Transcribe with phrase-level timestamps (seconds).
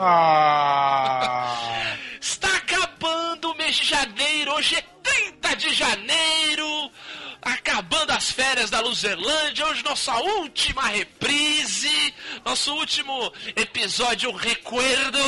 [0.00, 1.96] Ah!
[2.20, 6.90] Está acabando o mês de janeiro, hoje é 30 de janeiro!
[7.42, 12.14] Acabando as férias da Luzerlândia, hoje nossa última reprise,
[12.44, 15.18] nosso último episódio Recuerdo.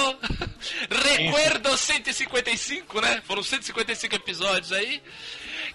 [0.89, 3.21] Recuerdo 155, né?
[3.27, 5.03] Foram 155 episódios aí.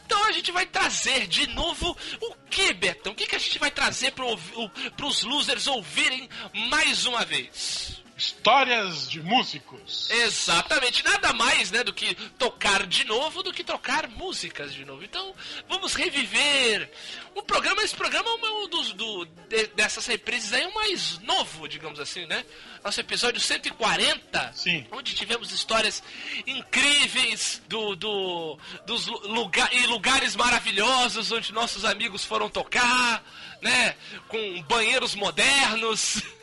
[0.06, 3.12] Então a gente vai trazer de novo o que, Betão?
[3.12, 6.30] O que, que a gente vai trazer para os losers ouvirem
[6.70, 7.99] mais uma vez?
[8.20, 10.10] Histórias de músicos.
[10.10, 15.06] Exatamente, nada mais né, do que tocar de novo do que tocar músicas de novo.
[15.06, 15.34] Então,
[15.70, 16.92] vamos reviver
[17.34, 17.82] o programa.
[17.82, 22.26] Esse programa é um dos do, de, dessas reprises aí, o mais novo, digamos assim,
[22.26, 22.44] né?
[22.84, 24.86] Nosso episódio 140, Sim.
[24.92, 26.04] onde tivemos histórias
[26.46, 33.24] incríveis do, do, dos lugar, e lugares maravilhosos onde nossos amigos foram tocar,
[33.62, 33.96] né?
[34.28, 36.22] Com banheiros modernos.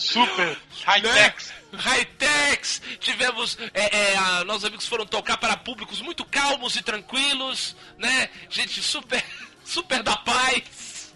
[0.00, 1.48] Super high-techs.
[1.48, 1.78] Né?
[1.78, 2.82] High-techs.
[3.00, 3.58] Tivemos.
[3.74, 8.30] É, é, a, nossos amigos foram tocar para públicos muito calmos e tranquilos, né?
[8.48, 9.24] Gente super,
[9.64, 11.14] super da paz.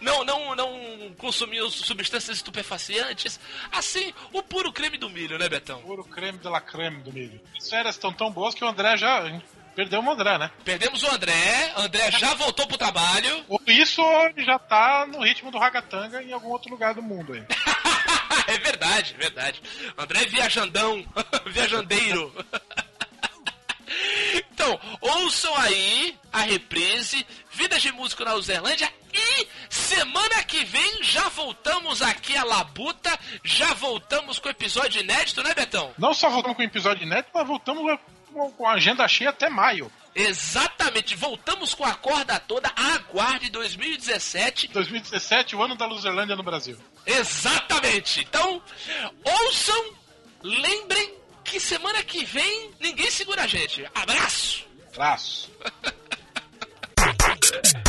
[0.00, 3.38] Não, não, não consumiu substâncias estupefacientes.
[3.70, 5.80] Assim, o puro creme do milho, né, Betão?
[5.82, 7.40] Puro creme de la creme do milho.
[7.56, 9.40] As férias estão tão boas que o André já
[9.74, 10.50] Perdeu o André, né?
[10.64, 13.44] Perdemos o André, André já voltou pro trabalho.
[13.48, 14.02] Ou isso
[14.38, 17.42] já tá no ritmo do Ragatanga em algum outro lugar do mundo aí.
[18.48, 19.62] é verdade, verdade.
[19.96, 21.04] André é viajandão,
[21.48, 22.32] viajandeiro.
[24.52, 31.28] então, ouçam aí a reprise, Vidas de Músico na Uzerlândia e semana que vem já
[31.28, 35.92] voltamos aqui a Labuta, já voltamos com o episódio inédito, né, Betão?
[35.98, 37.98] Não só voltamos com o episódio inédito, mas voltamos
[38.32, 39.90] com a agenda cheia até maio.
[40.14, 42.70] Exatamente, voltamos com a corda toda.
[42.76, 44.68] Aguarde 2017.
[44.68, 46.76] 2017, o ano da Luzerlândia no Brasil.
[47.06, 48.20] Exatamente.
[48.20, 48.62] Então,
[49.24, 49.94] ouçam,
[50.42, 53.88] lembrem que semana que vem ninguém segura a gente.
[53.94, 54.66] Abraço.
[54.92, 55.50] Abraço.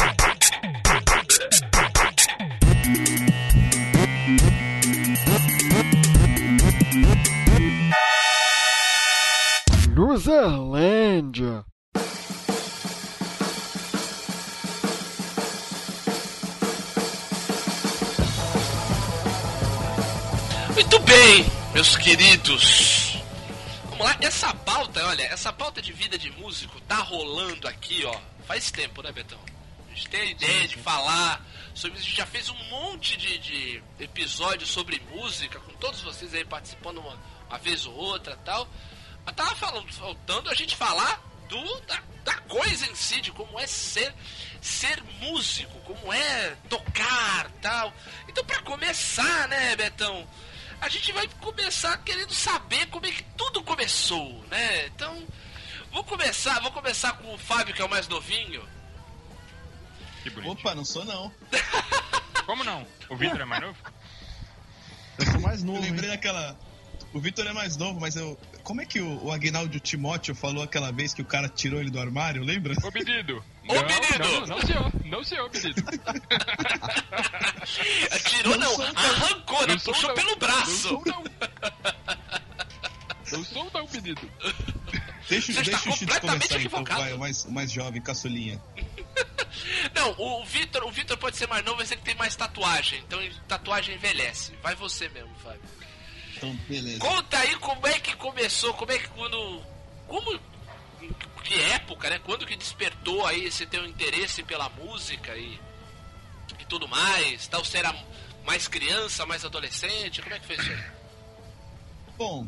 [9.96, 11.64] Luzerlândia.
[20.74, 21.46] Muito bem,
[21.76, 23.20] meus queridos.
[23.92, 28.20] Vamos lá, essa pauta, olha, essa pauta de vida de músico tá rolando aqui, ó,
[28.48, 29.38] faz tempo, né, Betão?
[29.92, 31.46] A gente tem a ideia de falar
[31.76, 32.08] sobre isso.
[32.08, 36.44] A gente já fez um monte de, de episódios sobre música, com todos vocês aí
[36.44, 37.16] participando uma,
[37.48, 38.68] uma vez ou outra tal.
[39.26, 43.60] Mas tava falando, faltando a gente falar do, da, da coisa em si, de como
[43.60, 44.14] é ser,
[44.62, 47.94] ser músico, como é tocar tal.
[48.28, 50.28] Então, para começar, né, Betão?
[50.82, 54.88] A gente vai começar querendo saber como é que tudo começou, né?
[54.88, 55.26] Então,
[55.92, 58.68] vou começar, vou começar com o Fábio, que é o mais novinho.
[60.46, 61.34] Opa, não sou não.
[62.46, 62.86] Como não?
[63.10, 63.78] O Vitor é mais novo?
[65.18, 65.80] Eu sou mais novo.
[65.80, 66.58] Eu lembrei daquela.
[67.14, 68.36] O Vitor é mais novo, mas eu.
[68.64, 71.92] Como é que o, o Agnaldo Timóteo falou aquela vez que o cara tirou ele
[71.92, 72.74] do armário, lembra?
[72.84, 73.38] Ô menino!
[73.70, 74.42] Ô não, menino!
[74.42, 75.76] Não, não, senhor, não senhor, menino.
[78.26, 79.78] Tirou não, não arrancou, né?
[79.78, 80.16] Puxou não.
[80.16, 80.94] pelo braço.
[80.94, 81.24] Não sou não.
[83.32, 84.18] Não sou não, menino.
[85.30, 88.02] Deixa, Você está deixa o Chico completamente começar então, vai, o mais, o mais jovem,
[88.02, 88.62] caçulinha.
[89.96, 93.00] Não, o Vitor, o Vitor pode ser mais novo, mas ele tem mais tatuagem.
[93.08, 94.54] Então tatuagem envelhece.
[94.62, 95.62] Vai você mesmo, Fábio.
[96.46, 97.00] Então, beleza.
[97.00, 99.62] Conta aí como é que começou, como é que quando.
[100.08, 100.40] Como.
[101.44, 102.20] Que época, né?
[102.20, 105.60] Quando que despertou aí esse teu interesse pela música e.
[106.60, 107.48] e tudo mais?
[107.48, 107.94] Tal, você era
[108.46, 110.22] mais criança, mais adolescente?
[110.22, 110.84] Como é que foi isso aí?
[112.18, 112.48] Bom,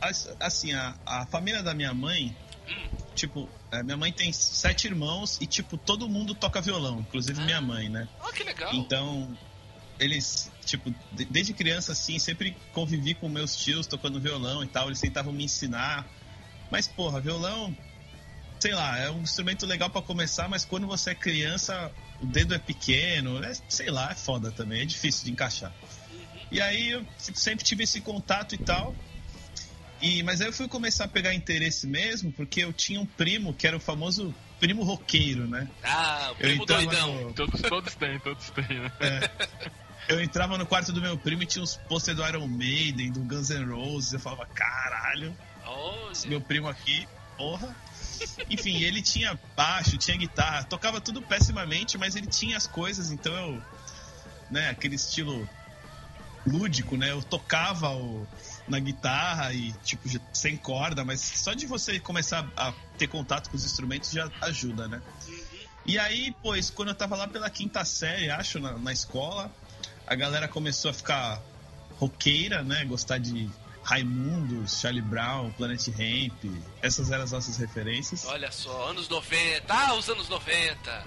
[0.00, 2.34] as- assim, a, a família da minha mãe,
[3.14, 7.44] tipo, é, minha mãe tem sete irmãos e, tipo, todo mundo toca violão, inclusive Ah.
[7.44, 8.06] minha mãe, né?
[8.20, 8.72] Ah, que legal.
[8.74, 9.36] Então,
[9.98, 14.88] eles, tipo, de- desde criança, assim, sempre convivi com meus tios tocando violão e tal,
[14.88, 16.06] eles tentavam me ensinar.
[16.70, 17.76] Mas, porra, violão,
[18.58, 21.90] sei lá, é um instrumento legal pra começar, mas quando você é criança,
[22.20, 25.72] o dedo é pequeno, é, sei lá, é foda também, é difícil de encaixar.
[26.50, 28.94] E aí eu sempre tive esse contato e tal.
[30.00, 33.54] E, mas aí eu fui começar a pegar interesse mesmo, porque eu tinha um primo
[33.54, 35.68] que era o famoso primo roqueiro, né?
[35.82, 37.22] Ah, o primo doidão.
[37.28, 38.90] no- Todos, todos têm, todos têm, né?
[40.12, 43.20] Eu entrava no quarto do meu primo e tinha uns pôster do Iron Maiden, do
[43.20, 44.12] Guns N' Roses.
[44.12, 45.34] Eu falava, caralho,
[46.12, 47.74] esse meu primo aqui, porra.
[48.50, 53.32] Enfim, ele tinha baixo, tinha guitarra, tocava tudo pessimamente, mas ele tinha as coisas, então
[53.34, 53.62] eu.
[54.50, 55.48] Né, aquele estilo
[56.46, 57.10] lúdico, né?
[57.10, 58.28] Eu tocava o,
[58.68, 63.56] na guitarra e, tipo, sem corda, mas só de você começar a ter contato com
[63.56, 65.00] os instrumentos já ajuda, né?
[65.86, 69.50] E aí, pois, quando eu tava lá pela quinta série, acho, na, na escola,
[70.06, 71.40] a galera começou a ficar
[71.98, 72.84] roqueira, né?
[72.84, 73.48] Gostar de
[73.82, 76.44] Raimundo, Charlie Brown, Planet Ramp.
[76.80, 78.24] Essas eram as nossas referências.
[78.26, 79.64] Olha só, anos 90.
[79.72, 81.04] Ah, os anos 90.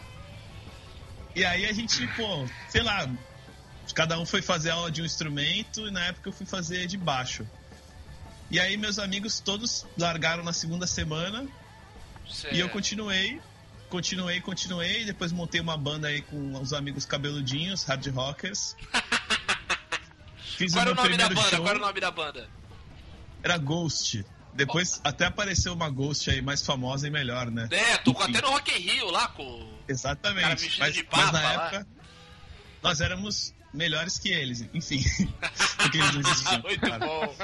[1.36, 3.10] E aí a gente, pô, sei lá,
[3.94, 6.98] cada um foi fazer aula de um instrumento e na época eu fui fazer de
[6.98, 7.46] baixo.
[8.50, 12.70] E aí meus amigos todos largaram na segunda semana e eu Certo.
[12.72, 13.42] continuei,
[13.90, 18.76] continuei, continuei, depois montei uma banda aí com os amigos cabeludinhos, hard rockers.
[20.58, 21.42] Fiz Qual era o nome da banda?
[21.42, 22.50] show, Qual era o nome da banda?
[23.46, 24.26] era Ghost.
[24.54, 27.68] Depois até apareceu uma Ghost aí mais famosa e melhor, né?
[27.72, 29.70] É, tocou até no Rock in Rio lá com.
[29.88, 30.80] Exatamente.
[30.80, 31.54] Mas, mas na lá.
[31.54, 31.88] época
[32.82, 35.04] nós éramos melhores que eles, enfim.
[35.78, 36.62] Porque eles não existiam.
[36.64, 37.36] Muito bom.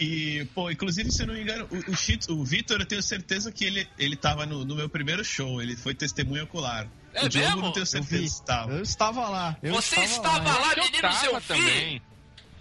[0.00, 3.02] E, pô, inclusive, se eu não me engano, o, o, Chito- o Vitor, eu tenho
[3.02, 6.88] certeza que ele, ele tava no, no meu primeiro show, ele foi testemunha ocular.
[7.12, 7.62] É o Diogo mesmo?
[7.62, 8.72] não tenho Eu certeza se estava.
[8.72, 9.56] Eu estava lá.
[9.62, 10.58] eu Você estava lá.
[10.58, 11.46] lá, Acho que eu eu tava vi.
[11.46, 12.02] também.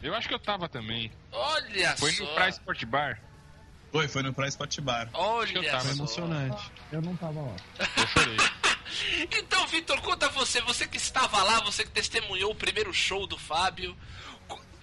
[0.03, 1.11] Eu acho que eu tava também.
[1.31, 2.23] Olha Foi só.
[2.23, 3.21] no Pra Sport Bar.
[3.91, 5.09] Foi, foi no Price Spot Bar.
[5.13, 5.85] Olha eu tava só.
[5.87, 6.71] Foi emocionante.
[6.91, 7.55] Eu não tava lá.
[7.97, 8.37] Eu chorei.
[9.37, 13.37] Então, Vitor, conta você, você que estava lá, você que testemunhou o primeiro show do
[13.37, 13.95] Fábio.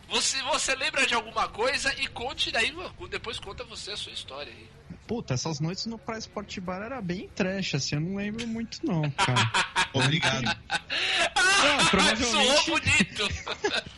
[0.09, 2.73] Você, você lembra de alguma coisa e conte daí,
[3.11, 4.69] depois conta você a sua história aí.
[5.07, 8.85] Puta, essas noites no Praia Sport Bar era bem trash, assim, eu não lembro muito
[8.85, 9.51] não, cara.
[9.95, 10.45] Obrigado.
[10.45, 13.29] Não, provavelmente Soou bonito!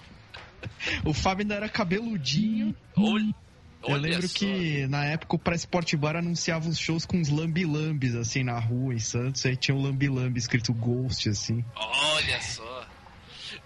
[1.05, 2.75] o Fábio ainda era cabeludinho.
[2.97, 3.35] Olha,
[3.83, 4.39] Eu olha lembro só.
[4.39, 8.59] que na época o Praia Sport Bar anunciava os shows com uns lambi-lambis, assim, na
[8.59, 9.45] rua em Santos.
[9.47, 11.65] Aí tinha um lambi-lambi escrito Ghost, assim.
[11.75, 12.68] Olha só.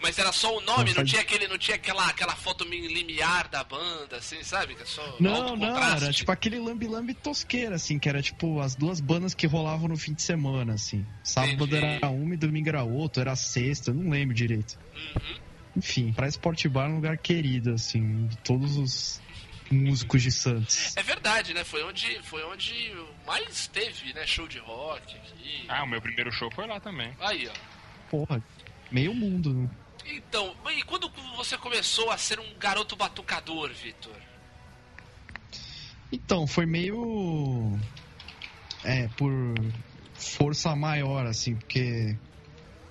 [0.03, 2.65] Mas era só o nome, Não, não faz- tinha aquele, não tinha aquela, aquela foto
[2.65, 4.75] limiar da banda, assim, sabe?
[4.75, 6.05] Que é só Não, alto não, contraste.
[6.05, 9.97] era tipo aquele lambi-lambi tosqueira, assim, que era tipo as duas bandas que rolavam no
[9.97, 11.07] fim de semana, assim.
[11.23, 11.77] Sábado Entendi.
[11.77, 14.77] era uma e domingo era outra, era sexta, não lembro direito.
[15.17, 15.39] Uhum.
[15.77, 19.23] Enfim, pra Sport Bar é um lugar querido, assim, de todos os
[19.71, 20.95] músicos de Santos.
[20.97, 21.65] É verdade, né?
[21.65, 22.93] Foi onde, foi onde
[23.27, 24.27] mais teve, né?
[24.27, 25.65] Show de rock aqui.
[25.69, 27.11] Ah, o meu primeiro show foi lá também.
[27.21, 27.53] Aí, ó.
[28.11, 28.43] Porra,
[28.91, 29.71] meio mundo, né?
[30.07, 34.17] Então, e quando você começou a ser um garoto batucador, Vitor?
[36.11, 37.79] Então, foi meio.
[38.85, 39.33] É, por
[40.37, 42.19] força maior, assim, porque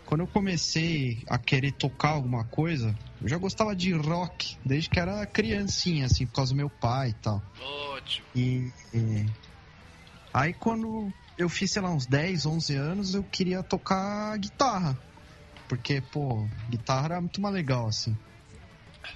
[0.06, 5.00] quando eu comecei a querer tocar alguma coisa, eu já gostava de rock desde que
[5.00, 7.42] era criancinha, assim, por causa do meu pai e tal.
[7.60, 8.28] Ótimo.
[8.36, 9.30] E, e-
[10.34, 14.98] aí quando eu fiz, sei lá, uns 10, 11 anos, eu queria tocar guitarra.
[15.72, 18.18] Porque, pô, guitarra era muito mais legal, assim.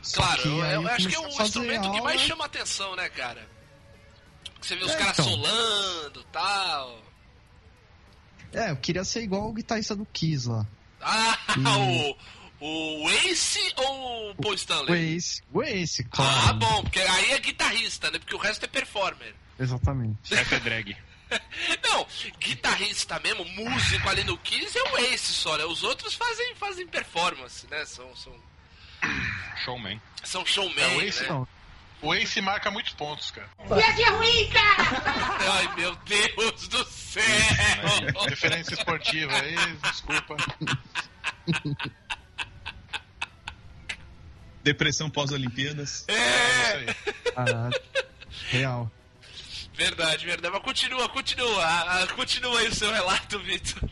[0.02, 2.18] Só Claro, que eu, eu acho que é o instrumento que mais aula.
[2.30, 3.46] chama atenção, né, cara?
[4.62, 5.26] Você vê os É, caras então.
[5.32, 7.02] solando e tal.
[8.54, 10.66] É, eu queria ser igual o guitarrista do Kiss lá.
[11.02, 12.16] Ah, Hum.
[12.62, 15.16] o, o Ace ou o Paul O Stanley?
[15.18, 15.44] Ace.
[15.52, 16.54] O Ace, Ah, claro.
[16.58, 18.18] bom, porque aí é guitarrista, né?
[18.18, 19.36] Porque o resto é performer.
[19.60, 20.34] Exatamente.
[20.34, 20.96] Essa é drag.
[21.84, 22.06] Não,
[22.40, 25.66] guitarrista mesmo, músico ali no Kiss é o Ace só, né?
[25.66, 27.84] Os outros fazem, fazem performance, né?
[27.86, 28.34] São, são,
[29.64, 30.02] Showman.
[30.24, 31.30] são showman, É, o Ace né?
[31.30, 31.48] Não,
[32.02, 33.50] O Ace marca muitos pontos, cara.
[33.68, 34.84] Viagem é ruim, cara!
[35.58, 37.24] Ai, meu Deus do céu!
[38.30, 40.36] Referência esportiva aí, desculpa.
[44.64, 46.06] Depressão pós-Olimpíadas.
[46.08, 47.14] É, É isso aí.
[47.34, 47.82] caralho.
[48.50, 48.92] Real.
[49.76, 50.54] Verdade, verdade.
[50.54, 51.64] Mas continua, continua.
[51.64, 53.90] Ah, ah, Continua aí o seu relato, Vitor.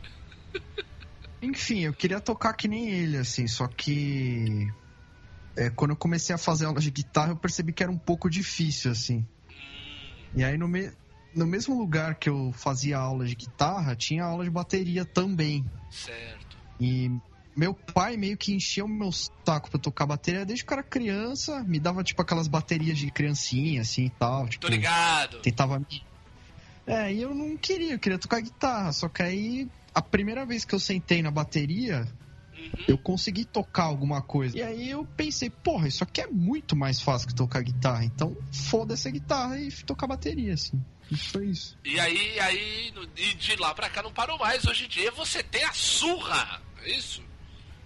[1.42, 4.68] Enfim, eu queria tocar que nem ele, assim, só que.
[5.58, 8.30] é, quando eu comecei a fazer aula de guitarra, eu percebi que era um pouco
[8.30, 9.26] difícil, assim.
[10.36, 10.92] E aí, no, me-
[11.36, 15.66] no mesmo lugar que eu fazia aula de guitarra, tinha aula de bateria também.
[15.92, 16.58] Certo.
[16.80, 17.12] E
[17.56, 20.84] meu pai meio que enchia o meu saco pra tocar bateria desde que eu era
[20.84, 24.48] criança, me dava, tipo, aquelas baterias de criancinha, assim e tal.
[24.48, 25.40] Tipo, Tô ligado.
[25.42, 26.04] tentava me.
[26.86, 28.92] É, e eu não queria, eu queria tocar guitarra.
[28.92, 32.08] Só que aí, a primeira vez que eu sentei na bateria,
[32.56, 32.84] Uhum.
[32.88, 34.58] eu consegui tocar alguma coisa.
[34.58, 38.06] E aí eu pensei, porra, isso aqui é muito mais fácil que tocar guitarra.
[38.06, 40.80] Então, foda-se a guitarra e tocar bateria, assim.
[41.32, 41.78] Foi isso.
[41.84, 44.66] E aí, aí, e de lá pra cá não parou mais.
[44.66, 46.62] Hoje em dia você tem a surra.
[46.84, 47.22] É isso?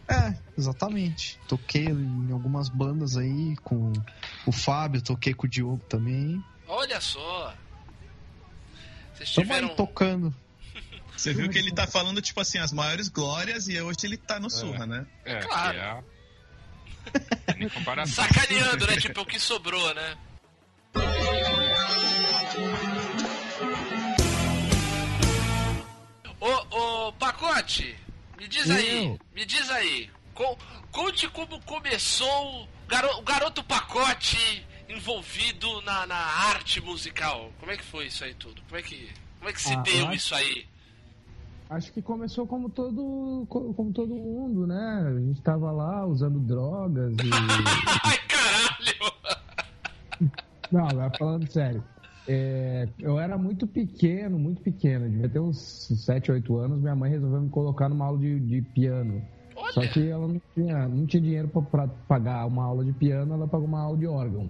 [0.09, 1.37] É, exatamente.
[1.47, 3.91] Toquei em algumas bandas aí com
[4.45, 6.41] o Fábio, toquei com o Diogo também.
[6.67, 7.53] Olha só.
[9.13, 9.69] Vocês tiveram.
[9.75, 10.33] tocando.
[11.15, 14.39] Você viu que ele tá falando, tipo assim, as maiores glórias e hoje ele tá
[14.39, 15.05] no surra, né?
[15.25, 15.77] É, Claro.
[15.77, 16.03] é.
[18.07, 18.97] Sacaneando, né?
[18.97, 20.17] Tipo, o que sobrou, né?
[26.39, 27.97] Ô, ô, Pacote,
[28.37, 29.19] me diz aí, Eu?
[29.35, 30.09] me diz aí.
[30.33, 30.57] co-
[30.91, 37.51] conte como começou o garo- o garoto Pacote envolvido na, na arte musical.
[37.59, 38.61] Como é que foi isso aí tudo?
[38.63, 40.65] Como é que, como é que se Ah, eu deu acho- isso aí?
[41.69, 45.03] Acho que começou como todo, co- como todo mundo, né?
[45.05, 47.17] A gente tava lá usando drogas e.
[48.05, 49.13] Ai, caralho!
[50.71, 51.83] Não, agora falando sério.
[52.27, 55.09] É, eu era muito pequeno, muito pequeno.
[55.09, 56.81] Devia ter uns 7, 8 anos.
[56.81, 59.23] Minha mãe resolveu me colocar numa aula de, de piano.
[59.71, 62.93] Só Olha, que ela não tinha, não tinha dinheiro pra, pra pagar uma aula de
[62.93, 64.49] piano, ela pagou uma aula de órgão.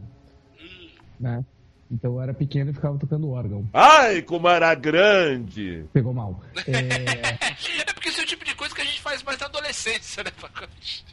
[1.19, 1.45] Né?
[1.89, 3.67] Então eu era pequeno e ficava tocando órgão.
[3.73, 5.85] Ai, como era grande!
[5.93, 6.41] Pegou mal.
[6.67, 7.31] É,
[7.89, 10.23] é porque esse é o tipo de coisa que a gente faz mais na adolescência,
[10.23, 11.05] né, Pacote?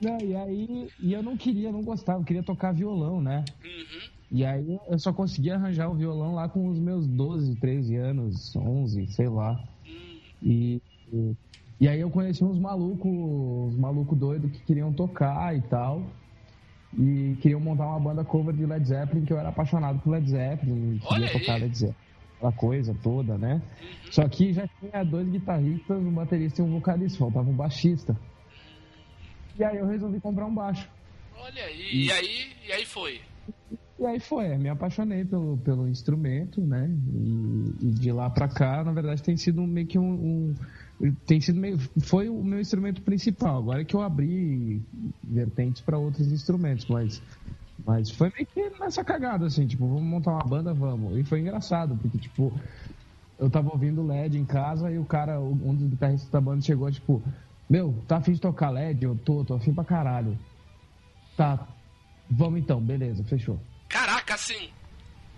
[0.00, 3.44] não, e aí e eu não queria, não gostava, eu queria tocar violão, né?
[3.64, 4.09] Uhum.
[4.30, 8.54] E aí eu só conseguia arranjar o violão lá com os meus 12, 13 anos,
[8.54, 9.60] 11, sei lá.
[10.40, 10.80] E,
[11.12, 11.36] e,
[11.80, 16.02] e aí eu conheci uns malucos, uns malucos doidos que queriam tocar e tal.
[16.96, 20.28] E queriam montar uma banda cover de Led Zeppelin, que eu era apaixonado por Led
[20.28, 21.60] Zeppelin, e queria tocar.
[21.60, 22.10] Led Zeppelin.
[22.36, 23.60] Aquela coisa toda, né?
[24.10, 28.16] Só que já tinha dois guitarristas, um baterista e um vocalista, faltava um baixista.
[29.58, 30.88] E aí eu resolvi comprar um baixo.
[31.36, 33.20] Olha aí, e aí, e aí foi.
[34.00, 36.88] E aí foi, me apaixonei pelo, pelo instrumento, né?
[37.12, 40.52] E, e de lá pra cá, na verdade, tem sido meio que um,
[41.02, 43.58] um- tem sido meio, foi o meu instrumento principal.
[43.58, 44.82] Agora é que eu abri
[45.22, 47.22] vertentes para outros instrumentos, mas,
[47.84, 51.18] mas foi meio que nessa cagada, assim, tipo, vamos montar uma banda, vamos.
[51.18, 52.58] E foi engraçado, porque, tipo,
[53.38, 56.90] eu tava ouvindo LED em casa e o cara, um dos guitarristas da banda chegou,
[56.92, 57.24] tipo,
[57.68, 59.04] meu, tá afim de tocar LED?
[59.06, 60.38] Eu tô, tô afim pra caralho.
[61.36, 61.76] Tá,
[62.30, 63.69] vamos então, beleza, fechou.
[63.90, 64.70] Caraca, assim.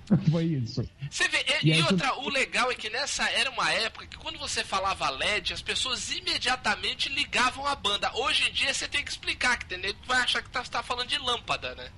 [0.30, 0.88] Foi isso.
[1.10, 3.70] Você vê, e, E e aí tu- outra, o legal é que nessa era uma
[3.72, 8.10] época que quando você falava LED, as pessoas imediatamente ligavam a banda.
[8.16, 9.94] Hoje em dia você tem que explicar, que entendeu?
[9.94, 11.90] Tu vai achar que tá, você tá falando de lâmpada, né?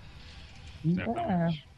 [0.86, 1.74] É.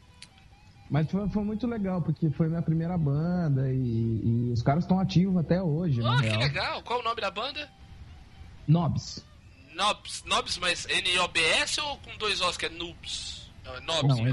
[0.89, 4.99] Mas foi, foi muito legal, porque foi minha primeira banda e, e os caras estão
[4.99, 6.39] ativos até hoje, Oh, que real.
[6.39, 6.83] legal.
[6.83, 7.69] Qual o nome da banda?
[8.67, 9.25] Nobs.
[9.73, 13.36] Nobs, Nobs, mas N-O-B-S ou com dois Os, que é Noobs?
[13.75, 14.25] É Nobs, Não.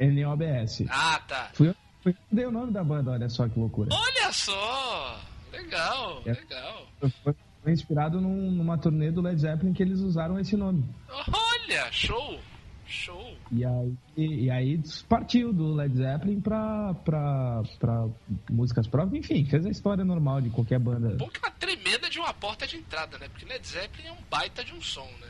[0.00, 0.84] N- NOBS.
[0.90, 1.50] Ah, tá.
[1.54, 3.90] Fui eu, fui eu dei o nome da banda, olha só que loucura.
[3.92, 5.20] Olha só!
[5.52, 6.32] Legal, É.
[6.32, 6.86] legal.
[7.00, 10.84] Foi, foi inspirado num- numa turnê do Led Zeppelin que eles usaram esse nome.
[11.08, 12.38] Olha, show!
[12.86, 13.36] Show!
[13.52, 18.06] E aí, e aí partiu do Led Zeppelin pra, pra, pra
[18.50, 21.10] músicas próprias, enfim, fez a história normal de qualquer banda.
[21.16, 23.28] Bom que é uma tremenda de uma porta de entrada, né?
[23.28, 25.28] Porque Led Zeppelin é um baita de um som, né?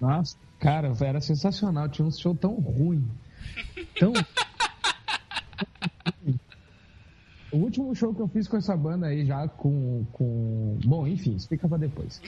[0.00, 1.88] Nossa, cara, era sensacional.
[1.88, 3.10] Tinha um show tão ruim.
[3.98, 4.12] Tão.
[7.50, 10.04] o último show que eu fiz com essa banda aí, já com.
[10.12, 10.78] com...
[10.84, 12.20] Bom, enfim, explica pra depois.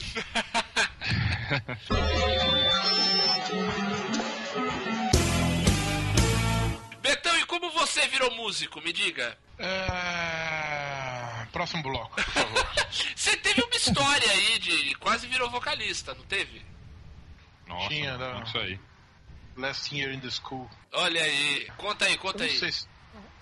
[7.02, 8.80] Betão, e como você virou músico?
[8.80, 9.36] Me diga.
[9.58, 11.46] É...
[11.52, 12.66] Próximo bloco, por favor.
[13.14, 16.62] Você teve uma história aí de quase virou vocalista, não teve?
[17.72, 18.32] Nossa, Tinha, né?
[18.34, 18.80] não sei.
[19.56, 20.68] Last year in the school.
[20.92, 22.58] Olha aí, conta aí, conta não aí.
[22.58, 22.86] sei se...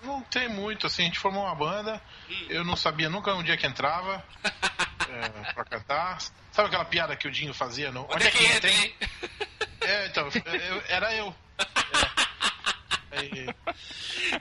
[0.03, 2.01] Não tem muito, assim, a gente formou uma banda,
[2.49, 4.25] eu não sabia nunca onde é que entrava
[5.07, 6.17] é, pra cantar.
[6.51, 7.91] Sabe aquela piada que o Dinho fazia?
[7.91, 8.07] No...
[8.11, 8.83] Onde é que entra, tem?
[8.83, 8.95] hein?
[9.81, 11.33] É, então, eu- era eu.
[13.13, 13.17] É.
[13.19, 13.55] Aí,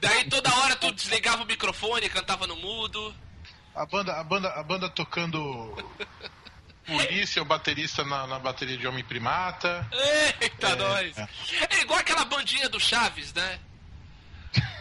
[0.01, 3.13] Daí toda hora tu desligava o microfone, cantava no mudo.
[3.75, 5.75] a, banda, a, banda, a banda tocando
[6.99, 9.87] polícia, o baterista na, na bateria de Homem Primata.
[10.41, 11.19] Eita, É, nós!
[11.19, 11.29] é.
[11.71, 13.59] É igual aquela bandinha do Chaves, né?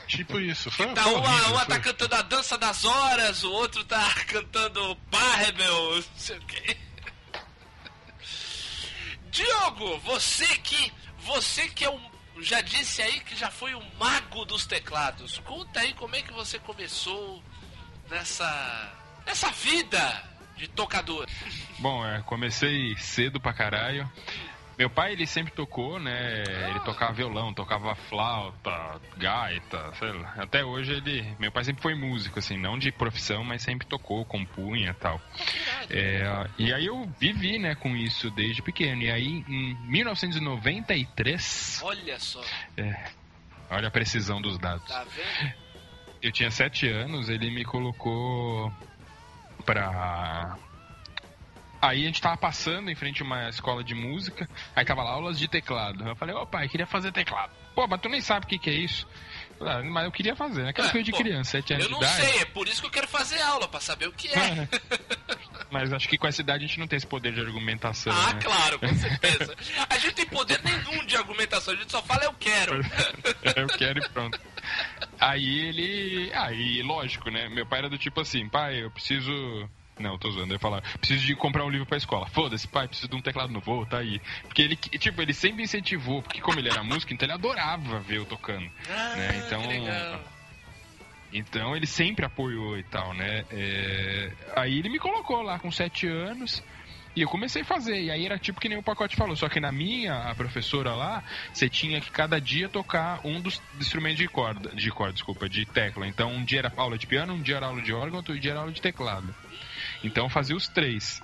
[0.07, 0.71] Tipo isso.
[0.71, 3.83] Foi, Tá foi uma, horrível, uma foi- tá cantando a dança das horas, o outro
[3.85, 6.77] tá cantando Barbel, não sei o quê.
[9.31, 10.91] Diogo, você que.
[11.19, 12.09] Você que é um.
[12.41, 15.39] Já disse aí que já foi o mago dos teclados.
[15.39, 17.43] Conta aí como é que você começou
[18.09, 18.91] nessa.
[19.25, 20.28] nessa vida
[20.59, 21.25] de tocador.
[21.79, 24.09] Bom, é, comecei cedo pra caralho.
[24.77, 26.43] Meu pai, ele sempre tocou, né?
[26.69, 30.35] Ele tocava violão, tocava flauta, gaita, sei lá.
[30.37, 31.35] Até hoje ele...
[31.37, 35.21] Meu pai sempre foi músico, assim, não de profissão, mas sempre tocou, compunha e tal.
[35.89, 36.23] É,
[36.57, 39.01] e aí eu vivi, né, com isso desde pequeno.
[39.01, 41.81] E aí, em 1993...
[41.83, 42.41] Olha só,
[43.69, 44.87] Olha a precisão dos dados.
[44.87, 45.53] tá vendo?
[46.21, 48.71] Eu tinha sete anos, ele me colocou
[49.73, 50.57] pra
[51.81, 55.11] Aí a gente tava passando em frente a uma escola de música, aí tava lá
[55.11, 56.05] aulas de teclado.
[56.05, 57.53] Eu falei, ô pai, queria fazer teclado.
[57.73, 59.07] Pô, mas tu nem sabe o que, que é isso.
[59.61, 60.69] Ah, mas eu queria fazer, né?
[60.71, 62.87] Aquela É, coisa de pô, criança, 7 anos Eu não sei, é por isso que
[62.87, 64.67] eu quero fazer aula, pra saber o que é.
[65.71, 68.33] Mas acho que com essa idade a gente não tem esse poder de argumentação, Ah,
[68.33, 68.39] né?
[68.41, 69.55] claro, com certeza.
[69.89, 72.81] A gente tem poder nenhum de argumentação, a gente só fala eu quero.
[73.55, 74.39] eu quero e pronto.
[75.19, 76.31] Aí ele.
[76.33, 77.49] Aí, lógico, né?
[77.49, 79.31] Meu pai era do tipo assim, pai, eu preciso.
[79.99, 82.25] Não, tô zoando, eu ia falar, preciso de comprar um livro pra escola.
[82.29, 84.21] Foda-se, pai, preciso de um teclado novo, tá aí.
[84.43, 88.17] Porque ele, tipo, ele sempre incentivou, porque como ele era músico, então ele adorava ver
[88.19, 88.65] eu tocando.
[88.89, 89.43] Ah, né?
[89.45, 89.61] Então.
[91.31, 93.45] Então ele sempre apoiou e tal, né?
[93.51, 96.63] É, Aí ele me colocou lá com sete anos.
[97.15, 99.49] E eu comecei a fazer, e aí era tipo que nem o pacote falou, só
[99.49, 104.19] que na minha, a professora lá, você tinha que cada dia tocar um dos instrumentos
[104.19, 106.07] de corda, de corda, desculpa, de tecla.
[106.07, 108.51] Então um dia era aula de piano, um dia era aula de órgão, outro dia
[108.51, 109.35] era aula de teclado.
[110.03, 111.19] Então eu fazia os três,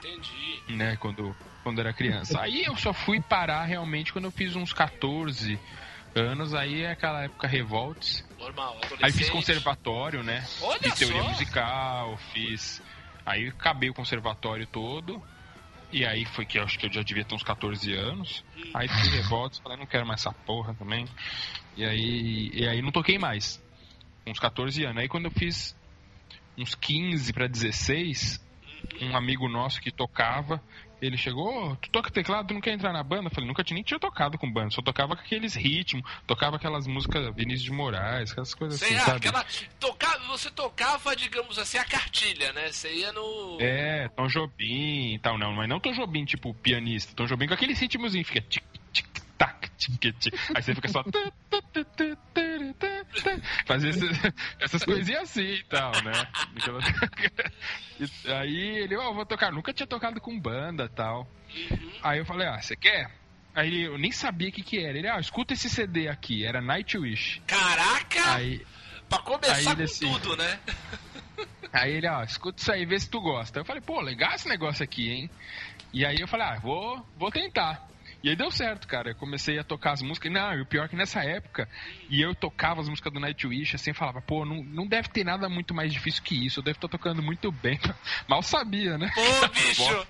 [0.00, 0.62] Entendi.
[0.68, 2.40] né, quando, quando era criança.
[2.40, 5.58] Aí eu só fui parar realmente quando eu fiz uns 14
[6.14, 8.24] anos, aí é aquela época revoltes.
[8.38, 8.76] Normal.
[9.02, 10.44] Aí fiz conservatório, né?
[10.62, 11.28] Olha fiz teoria só.
[11.28, 12.82] musical, fiz.
[13.24, 15.22] Aí acabei o conservatório todo.
[15.92, 18.44] E aí foi que eu acho que eu já devia ter uns 14 anos.
[18.72, 21.06] Aí fiz revoltas, falei, não quero mais essa porra também.
[21.76, 23.60] E aí, e aí não toquei mais.
[24.26, 24.98] Uns 14 anos.
[24.98, 25.76] Aí quando eu fiz
[26.56, 28.40] uns 15 para 16,
[29.00, 30.62] um amigo nosso que tocava,
[31.00, 33.26] ele chegou, "Ô, tu toca teclado, tu não quer entrar na banda?
[33.26, 36.56] Eu falei, nunca tinha nem tinha tocado com banda, só tocava com aqueles ritmos, tocava
[36.56, 39.16] aquelas músicas Vinícius de Moraes, aquelas coisas Sei assim, lá, sabe?
[39.18, 39.46] aquela.
[39.78, 42.70] Tocava, você tocava, digamos assim, a cartilha, né?
[42.70, 43.58] Você ia no.
[43.60, 47.14] É, Tom Jobim e tal, não, mas não Tom Jobim, tipo, pianista.
[47.14, 48.62] Tom Jobim com aquele ritmozinho, fica tic,
[49.40, 50.14] tac, tic.
[50.54, 51.02] Aí você fica só.
[53.66, 53.88] Fazer
[54.60, 56.12] essas, coisinhas assim e tal, né?
[58.38, 59.50] Aí ele, ó, vou tocar.
[59.50, 61.26] Nunca tinha tocado com banda e tal.
[62.02, 63.10] Aí eu falei, ah, você quer?
[63.54, 64.98] Aí eu nem sabia o que que era.
[64.98, 66.44] Ele, ah, escuta esse CD aqui.
[66.44, 67.42] Era Nightwish.
[67.46, 68.34] Caraca!
[68.34, 68.64] Aí,
[69.08, 70.60] pra começar aí com assim- tudo, né?
[71.72, 73.60] Aí ele, ó, escuta isso aí, vê se tu gosta.
[73.60, 75.30] Eu falei, pô, legal esse negócio aqui, hein?
[75.92, 77.88] E aí eu falei, ah, vou, vou tentar.
[78.22, 79.10] E aí deu certo, cara.
[79.10, 80.32] Eu comecei a tocar as músicas.
[80.32, 81.68] Não, e o pior é que nessa época,
[82.08, 85.24] e eu tocava as músicas do Nightwish, assim, eu falava, pô, não, não deve ter
[85.24, 86.60] nada muito mais difícil que isso.
[86.60, 87.78] Eu devo estar tocando muito bem.
[88.28, 89.10] Mal sabia, né?
[89.16, 90.06] Ô, bicho!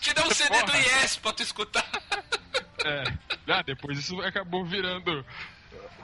[0.00, 0.78] Te dá um CD do Porra.
[0.78, 1.86] Yes pra tu escutar.
[2.84, 3.04] É.
[3.48, 5.24] Ah, depois isso acabou virando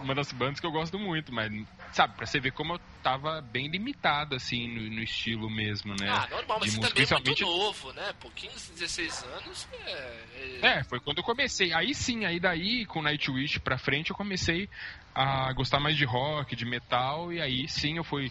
[0.01, 1.53] uma das bandas que eu gosto muito, mas,
[1.93, 6.09] sabe, pra você ver como eu tava bem limitado, assim, no, no estilo mesmo, né?
[6.09, 8.13] Ah, normal, mas De você música, também é muito principalmente- novo, né?
[8.21, 9.91] Pô, 15, 16 anos é.
[10.63, 11.73] é- É, foi quando eu comecei.
[11.73, 14.69] Aí sim, aí daí, com Nightwish pra frente, eu comecei
[15.15, 18.31] a gostar mais de rock, de metal, e aí sim eu fui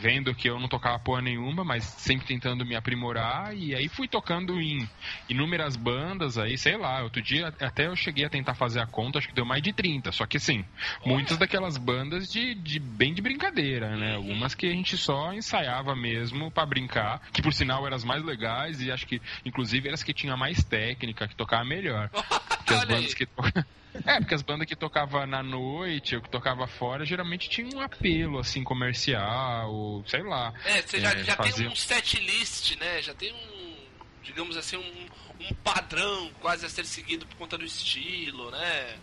[0.00, 4.08] vendo que eu não tocava porra nenhuma, mas sempre tentando me aprimorar, e aí fui
[4.08, 4.88] tocando em
[5.28, 9.18] inúmeras bandas, aí, sei lá, outro dia até eu cheguei a tentar fazer a conta,
[9.18, 10.64] acho que deu mais de 30, só que assim,
[11.04, 14.14] muitas daquelas bandas de, de bem de brincadeira, né?
[14.14, 18.24] Algumas que a gente só ensaiava mesmo pra brincar, que por sinal eram as mais
[18.24, 22.08] legais, e acho que, inclusive, eram as que tinha mais técnica, que tocava melhor.
[22.60, 23.14] Porque as bandas aí.
[23.14, 23.42] que to-
[24.06, 27.80] É, porque as bandas que tocava na noite ou que tocava fora, geralmente tinha um
[27.80, 30.52] apelo, assim, comercial, ou sei lá.
[30.64, 33.02] É, você já, É, já tem fazia- um set list, né?
[33.02, 33.76] Já tem um,
[34.22, 38.96] digamos assim, um, um padrão quase a ser seguido por conta do estilo, né?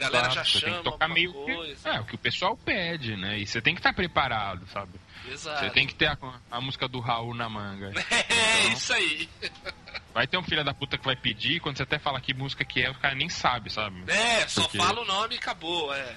[0.00, 1.76] Galera Exato, já você tem chama que tocar meio coisa.
[1.82, 3.38] que, é, o que o pessoal pede, né?
[3.38, 4.92] E você tem que estar preparado, sabe?
[5.30, 5.60] Exato.
[5.60, 6.16] Você tem que ter a,
[6.50, 7.92] a música do Raul na manga.
[8.10, 9.28] É, Então, isso aí.
[10.14, 12.64] Vai ter um filho da puta que vai pedir, quando você até fala que música
[12.64, 14.02] que é, o cara nem sabe, sabe?
[14.10, 16.16] É, só Porque- fala o nome e acabou, é.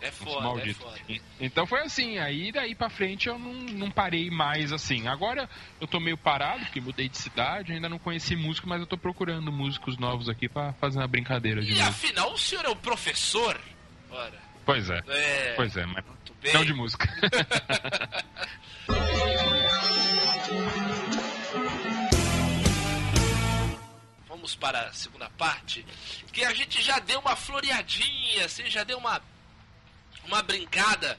[0.00, 0.82] É foda, é malditos.
[0.82, 0.98] foda.
[1.08, 5.06] E- Então foi assim, aí daí pra frente eu não, não parei mais assim.
[5.08, 5.48] Agora
[5.80, 8.96] eu tô meio parado, porque mudei de cidade, ainda não conheci músico, mas eu tô
[8.96, 11.88] procurando músicos novos aqui pra fazer uma brincadeira de E novo.
[11.88, 13.60] afinal, o senhor é o professor?
[14.10, 15.52] Ora, Pois é, é.
[15.56, 16.04] pois é, mas
[16.54, 17.08] não de música.
[24.28, 25.84] Vamos para a segunda parte,
[26.32, 29.20] que a gente já deu uma floreadinha, assim, já deu uma,
[30.24, 31.18] uma brincada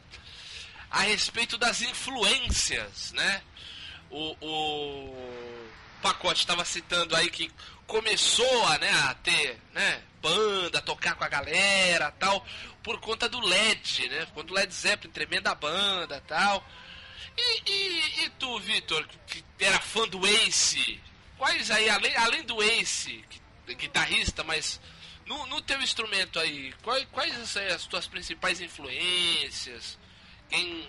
[0.90, 3.42] a respeito das influências, né?
[4.10, 5.70] O, o
[6.02, 7.50] Pacote estava citando aí que
[7.88, 12.46] começou a, né, a ter né, banda, tocar com a galera tal,
[12.84, 14.28] por conta do LED, né?
[14.34, 16.66] Quando o Led Zeppelin, tremenda banda tal.
[17.38, 21.00] E, e, e tu, Vitor, que era fã do Ace,
[21.38, 24.80] quais aí, além, além do Ace, que- guitarrista, mas
[25.26, 29.98] no, no teu instrumento aí, quais, quais aí as tuas principais influências?
[30.50, 30.88] Quem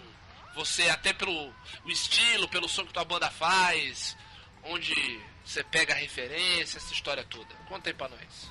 [0.55, 1.53] você, até pelo
[1.85, 4.17] o estilo, pelo som que tua banda faz,
[4.65, 4.95] onde
[5.45, 7.55] você pega a referência, essa história toda.
[7.69, 8.51] Conta aí pra nós.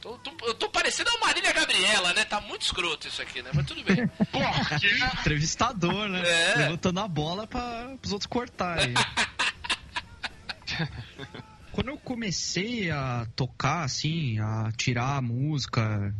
[0.00, 2.24] Tô, tô- eu tô parecendo a Marília Gabriela, né?
[2.24, 3.50] Tá muito escroto isso aqui, né?
[3.52, 3.96] Mas tudo bem.
[5.20, 6.22] Entrevistador, né?
[6.24, 6.54] É.
[6.58, 8.94] Levantando a bola para os outros cortarem.
[11.78, 16.12] Quando eu comecei a tocar, assim, a tirar a música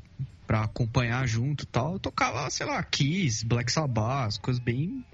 [0.47, 5.05] pra acompanhar junto e tal, eu tocava, sei lá, Kiss, Black Sabbath, coisas bem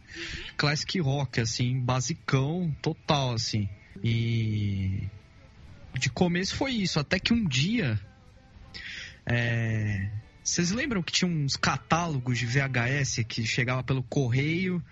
[0.59, 3.66] classic rock, assim, basicão, total, assim.
[4.02, 5.09] E
[5.94, 7.98] de começo foi isso, até que um dia.
[9.24, 10.11] é,
[10.44, 14.85] Vocês lembram que tinha uns catálogos de VHS que chegava pelo correio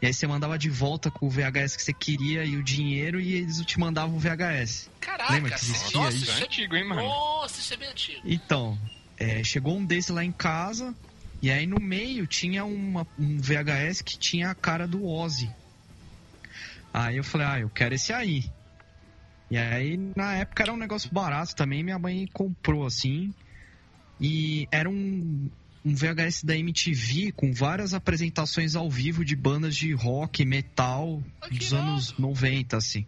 [0.00, 3.20] e aí você mandava de volta com o VHS que você queria e o dinheiro
[3.20, 4.88] e eles te mandavam o VHS.
[5.00, 6.30] Caraca, Lembra que existia nossa, isso?
[6.30, 6.44] é é...
[6.44, 7.02] antigo, hein, mano?
[7.02, 8.20] Nossa, isso é bem antigo.
[8.24, 8.78] Então,
[9.18, 10.94] é, chegou um desse lá em casa
[11.42, 15.50] e aí no meio tinha uma- um VHS que tinha a cara do Ozzy.
[16.94, 18.44] Aí eu falei, ah, eu quero esse aí.
[19.50, 23.34] E aí na época era um negócio barato também, minha mãe comprou assim.
[24.20, 25.48] E era um,
[25.84, 31.72] um VHS da MTV com várias apresentações ao vivo de bandas de rock, metal dos
[31.72, 33.06] anos 90, assim.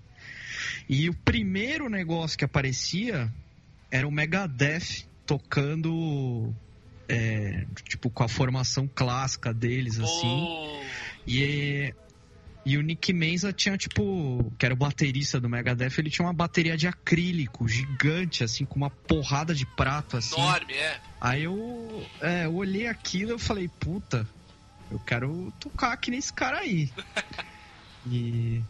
[0.89, 3.33] E o primeiro negócio que aparecia
[3.91, 6.53] era o Megadeth tocando,
[7.09, 10.21] é, tipo, com a formação clássica deles, assim.
[10.21, 10.83] Pô,
[11.27, 11.95] E,
[12.65, 16.33] e o Nick Menza tinha, tipo, que era o baterista do Megadeth, ele tinha uma
[16.33, 20.41] bateria de acrílico gigante, assim, com uma porrada de prato, assim.
[20.41, 21.01] enorme, é.
[21.21, 24.27] Aí eu, é, eu olhei aquilo e eu falei, puta,
[24.91, 26.89] eu quero tocar aqui nesse cara aí.
[28.07, 28.63] e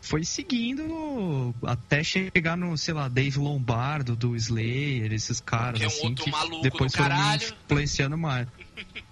[0.00, 5.86] foi seguindo até chegar no, sei lá, Dave Lombardo, do Slayer, esses caras, Que é
[5.86, 7.54] um assim, outro que maluco depois foram me caralho.
[7.64, 8.48] influenciando mais.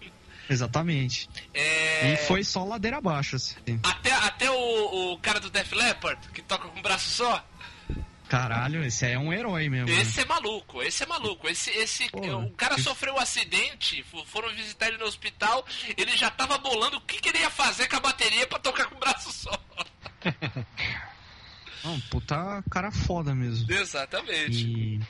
[0.49, 1.29] Exatamente.
[1.53, 3.79] É, E foi só ladeira abaixo, assim.
[3.83, 7.45] Até, até o, o cara do Def Leppard, que toca com um braço só,
[8.29, 9.87] Caralho, esse aí é um herói mesmo.
[9.89, 10.03] né?
[10.03, 11.49] esse é maluco, esse é maluco.
[11.49, 15.65] Esse, esse, Pô, o cara esse- sofreu um acidente, fo- foram visitar ele no hospital,
[15.97, 18.85] ele já tava bolando o que, que ele ia fazer com a bateria pra tocar
[18.91, 19.59] com o braço só.
[21.85, 23.71] Não, puta cara foda mesmo.
[23.73, 24.67] Exatamente.
[24.67, 25.01] E...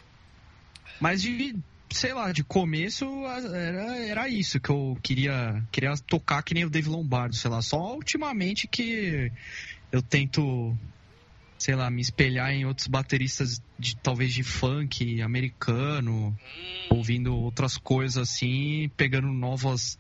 [1.01, 1.57] Mas de,
[1.90, 6.70] sei lá, de começo era, era isso que eu queria, queria tocar que nem o
[6.70, 7.62] Dave Lombardo, sei lá.
[7.62, 9.33] Só ultimamente que
[9.90, 10.77] eu tento,
[11.59, 16.37] sei lá, me espelhar em outros bateristas de talvez de funk americano,
[16.90, 19.98] Hum, ouvindo outras coisas assim, pegando novas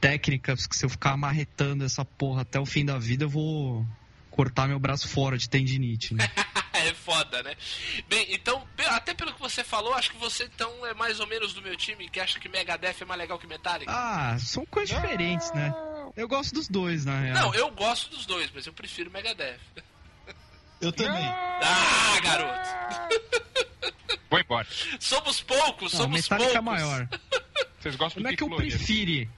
[0.00, 3.86] técnicas que se eu ficar amarretando essa porra até o fim da vida eu vou
[4.36, 6.30] cortar meu braço fora de tendinite, né?
[6.74, 7.56] é foda, né?
[8.06, 11.54] Bem, então, até pelo que você falou, acho que você então é mais ou menos
[11.54, 13.90] do meu time, que acha que Megadeth é mais legal que Metallica.
[13.90, 15.74] Ah, são coisas diferentes, né?
[16.14, 17.34] Eu gosto dos dois, na real.
[17.34, 19.58] Não, eu gosto dos dois, mas eu prefiro Megadeth.
[20.80, 21.24] Eu também.
[21.24, 22.68] Ah, garoto!
[24.28, 24.66] Vou embora.
[25.00, 26.56] Somos poucos, Não, o somos Metallica poucos.
[26.56, 27.08] é maior.
[27.80, 29.30] Vocês gostam do é que eu prefiro,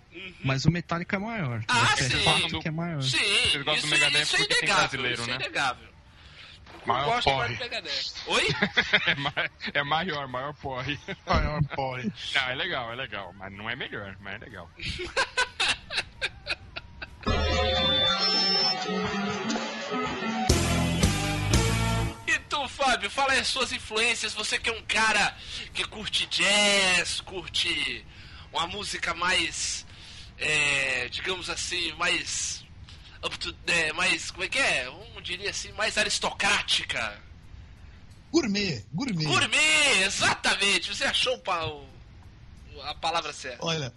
[0.45, 1.63] mas o Metallica é maior.
[1.69, 2.23] Ah, é sim.
[2.23, 3.03] fato que é maior.
[3.03, 5.45] Sim, Vocês gostam isso, do Megadeth isso é porque tem inegável, brasileiro, isso é né?
[5.45, 5.89] inegável.
[6.87, 7.59] Maior porre.
[8.27, 8.49] Oi?
[9.07, 10.99] É, ma- é maior, maior porre.
[11.27, 12.11] Maior porre.
[12.35, 13.35] Não, é legal, é legal.
[13.37, 14.71] Mas não é melhor, mas é legal.
[22.27, 24.35] E tu, Fábio, fala aí as suas influências.
[24.35, 25.35] Você que é um cara
[25.73, 28.05] que curte jazz, curte
[28.53, 29.87] uma música mais,
[30.39, 32.65] é, digamos assim, mais
[33.25, 34.89] up to, é, mais, como é que é?
[34.91, 37.21] Um diria assim, mais aristocrática.
[38.33, 39.25] Gourmet, gourmet.
[39.25, 40.95] Gourmet, exatamente.
[40.95, 41.89] Você achou o
[42.83, 43.65] a palavra certa.
[43.65, 43.93] Olha,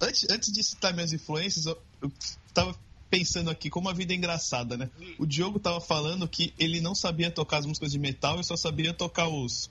[0.00, 2.12] antes, antes de citar minhas influências, eu, eu
[2.54, 2.78] tava
[3.10, 4.90] pensando aqui como a vida é engraçada, né?
[5.18, 8.56] O Diogo tava falando que ele não sabia tocar as músicas de metal e só
[8.56, 9.68] sabia tocar os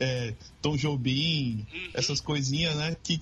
[0.00, 2.96] é, Tom Jobim, essas coisinhas, né?
[3.02, 3.20] Que,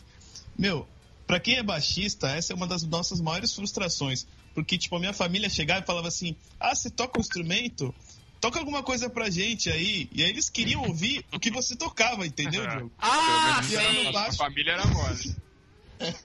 [0.56, 0.86] meu,
[1.32, 4.26] pra quem é baixista, essa é uma das nossas maiores frustrações.
[4.54, 7.94] Porque, tipo, a minha família chegava e falava assim: Ah, você toca um instrumento?
[8.38, 10.10] Toca alguma coisa pra gente aí.
[10.12, 12.92] E aí eles queriam ouvir o que você tocava, entendeu, Diogo?
[12.98, 14.06] Ah, E era no sim.
[14.08, 14.36] A baixo.
[14.36, 15.36] família era mole.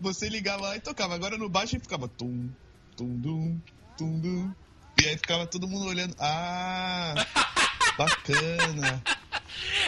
[0.00, 1.14] Você ligava lá e tocava.
[1.14, 2.48] Agora no baixo e ficava tum,
[2.96, 3.60] tum, dum,
[3.96, 4.52] tum, dum.
[5.00, 6.16] E aí ficava todo mundo olhando.
[6.18, 7.14] Ah,
[8.04, 9.02] bacana.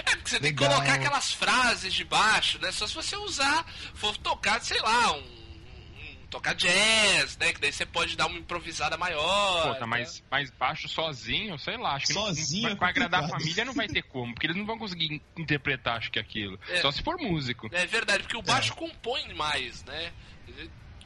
[0.05, 0.77] É porque você tem que Legal.
[0.79, 2.70] colocar aquelas frases de baixo, né?
[2.72, 7.53] Só se você usar, for tocar, sei lá, um, um- tocar jazz, né?
[7.53, 9.62] Que daí você pode dar uma improvisada maior.
[9.68, 9.87] Pô, tá né?
[9.87, 11.94] mais, mais baixo sozinho, sei lá.
[11.94, 14.46] Acho que não- Sozinho não, é pra agradar a família não vai ter como, porque
[14.46, 16.59] eles não vão conseguir interpretar, acho que aquilo.
[16.68, 16.81] É.
[16.83, 17.68] Só se for músico.
[17.72, 20.12] É verdade, porque o baixo compõe mais, né?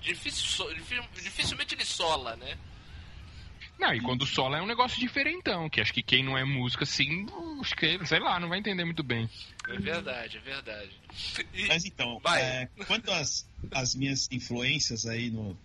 [0.03, 2.57] Dificilmente ele sola, né?
[3.79, 6.85] Não, e quando solo é um negócio diferentão, que acho que quem não é músico
[6.85, 7.27] assim,
[7.61, 9.29] acho que, sei lá, não vai entender muito bem.
[9.69, 10.91] É verdade, é verdade.
[11.53, 12.41] E- Mas então, Vai.
[12.43, 15.57] é, quanto às, às minhas influências aí no,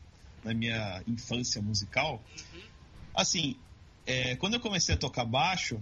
[0.43, 2.23] na minha infância musical,
[3.13, 3.55] assim,
[4.05, 5.81] é, quando eu comecei a tocar baixo,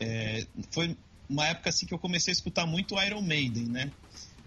[0.00, 0.96] é, foi
[1.28, 3.92] uma época assim que eu comecei a escutar muito Iron Maiden, né?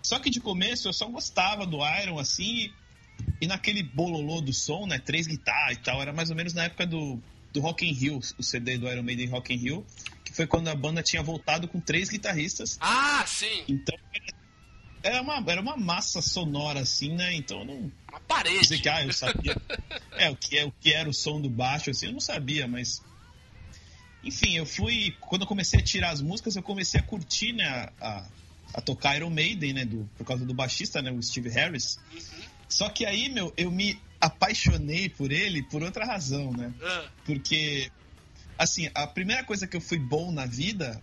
[0.03, 2.71] Só que de começo eu só gostava do Iron, assim,
[3.39, 4.99] e naquele bololô do som, né?
[4.99, 7.21] Três guitarras e tal, era mais ou menos na época do,
[7.53, 9.85] do Rock in Rio, o CD do Iron Maiden Rock in Rio,
[10.23, 13.95] que foi quando a banda tinha voltado com três guitarristas Ah, sim, então,
[15.03, 17.33] era uma, era uma massa sonora, assim, né?
[17.33, 18.77] Então, eu não uma dizer parede.
[18.79, 19.55] que, ah, eu sabia.
[20.17, 22.67] é, o que, é, o que era o som do baixo, assim, eu não sabia,
[22.67, 23.01] mas.
[24.23, 25.15] Enfim, eu fui.
[25.21, 27.65] Quando eu comecei a tirar as músicas, eu comecei a curtir, né?
[27.65, 28.25] A, a,
[28.75, 29.85] a tocar Iron Maiden, né?
[29.85, 31.11] Do, por causa do baixista, né?
[31.11, 31.99] O Steve Harris.
[32.69, 36.73] Só que aí, meu, eu me apaixonei por ele por outra razão, né?
[36.81, 37.89] Ah, Porque,
[38.57, 41.01] assim, a primeira coisa que eu fui bom na vida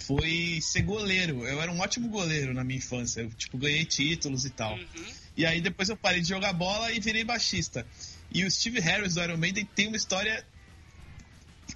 [0.00, 1.46] foi ser goleiro.
[1.46, 3.22] Eu era um ótimo goleiro na minha infância.
[3.22, 4.74] Eu, tipo, ganhei títulos e tal.
[4.74, 5.06] uhum.
[5.36, 7.84] E aí depois eu parei de jogar bola e virei baixista.
[8.30, 10.46] E o Steve Harris do Iron Maiden tem uma história.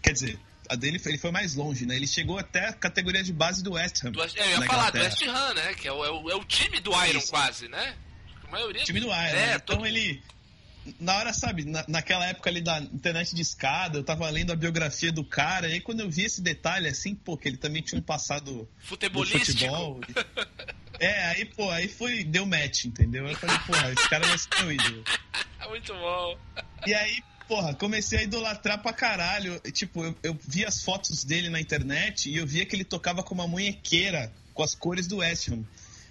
[0.03, 1.97] Quer dizer, a dele foi- ele foi mais longe, né?
[1.97, 4.13] Ele chegou até a categoria de base do West Ham.
[4.13, 4.99] Do é, eu ia falar do.
[4.99, 5.75] West Ham, né?
[5.75, 7.31] Que é o, é o, é o time do Iron, Isso.
[7.31, 7.97] quase, né?
[8.49, 8.85] A maioria.
[8.85, 9.15] time do Iron.
[9.15, 9.59] É, né?
[9.59, 10.23] todo Então ele.
[10.99, 14.57] Na hora, sabe, na, naquela época ali da internet de escada, eu tava lendo a
[14.57, 17.83] biografia do cara, e aí quando eu vi esse detalhe, assim, pô, que ele também
[17.83, 19.53] tinha um passado do futebolístico.
[19.53, 20.01] futebol.
[21.01, 23.27] É, aí, pô, aí foi, deu match, entendeu?
[23.29, 25.05] Eu falei, porra, esse cara vai ser meu ídolo.
[25.69, 26.39] Muito bom.
[26.87, 29.61] E aí, porra, comecei a idolatrar pra caralho.
[29.65, 32.85] E, Tipo, eu, eu vi as fotos dele na internet e eu via que ele
[32.85, 35.65] tocava com uma munhequeira com as cores do West Ham.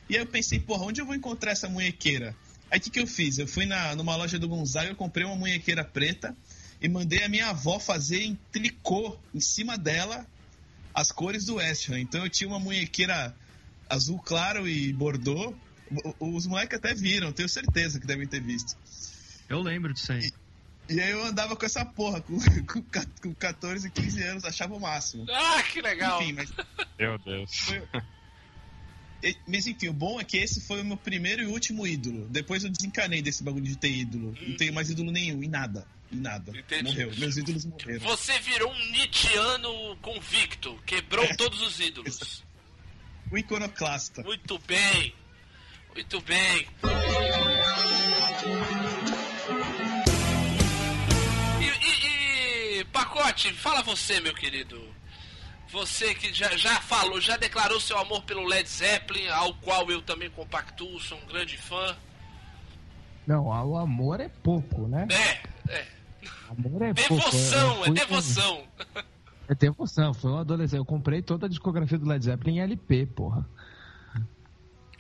[0.10, 2.36] E aí eu pensei, porra, onde eu vou encontrar essa munhequeira?
[2.70, 3.38] Aí o que, que eu fiz?
[3.38, 6.36] Eu fui na, numa loja do Gonzaga, eu comprei uma munhequeira preta
[6.82, 10.26] e mandei a minha avó fazer em tricô, em cima dela,
[10.94, 12.00] as cores do West Ham.
[12.00, 13.36] Então eu tinha uma munhequeira
[13.90, 15.56] azul claro e bordô.
[16.20, 18.76] Os moleques até viram, tenho certeza que devem ter visto.
[19.50, 20.30] Eu lembro disso aí.
[20.90, 22.82] E aí eu andava com essa porra, com, com,
[23.22, 25.26] com 14, 15 anos, achava o máximo.
[25.30, 26.22] Ah, que legal.
[26.22, 26.50] Enfim, mas,
[26.98, 27.50] Meu Deus.
[27.70, 28.02] e-
[29.48, 32.28] mas enfim, o bom é que esse foi o meu primeiro e último ídolo.
[32.30, 34.36] Depois eu desencanei desse bagulho de ter ídolo.
[34.42, 35.88] Não tenho mais ídolo nenhum, em nada.
[36.12, 36.58] Em nada.
[36.58, 36.84] Entendi.
[36.84, 37.12] Morreu.
[37.18, 38.00] Meus ídolos morreram.
[38.02, 40.78] Você virou um Nietzscheano convicto.
[40.86, 42.44] Quebrou todos os ídolos.
[43.32, 44.24] O iconoclasta.
[44.24, 45.14] Muito bem.
[45.94, 46.68] Muito bem.
[51.60, 54.96] E, e- e, Pacote, fala você, meu querido.
[55.72, 60.02] Você que já, já falou, já declarou seu amor pelo Led Zeppelin, ao qual eu
[60.02, 61.96] também compactuo, sou um grande fã.
[63.26, 65.08] Não, o amor é pouco, né?
[65.12, 65.88] É, é.
[66.50, 67.16] Amor é pouco.
[67.26, 68.64] Devoção, Eu é fui- devoção.
[69.50, 70.78] É devoção, foi um adolescente.
[70.78, 73.48] Eu comprei toda a discografia do Led Zeppelin em LP, porra.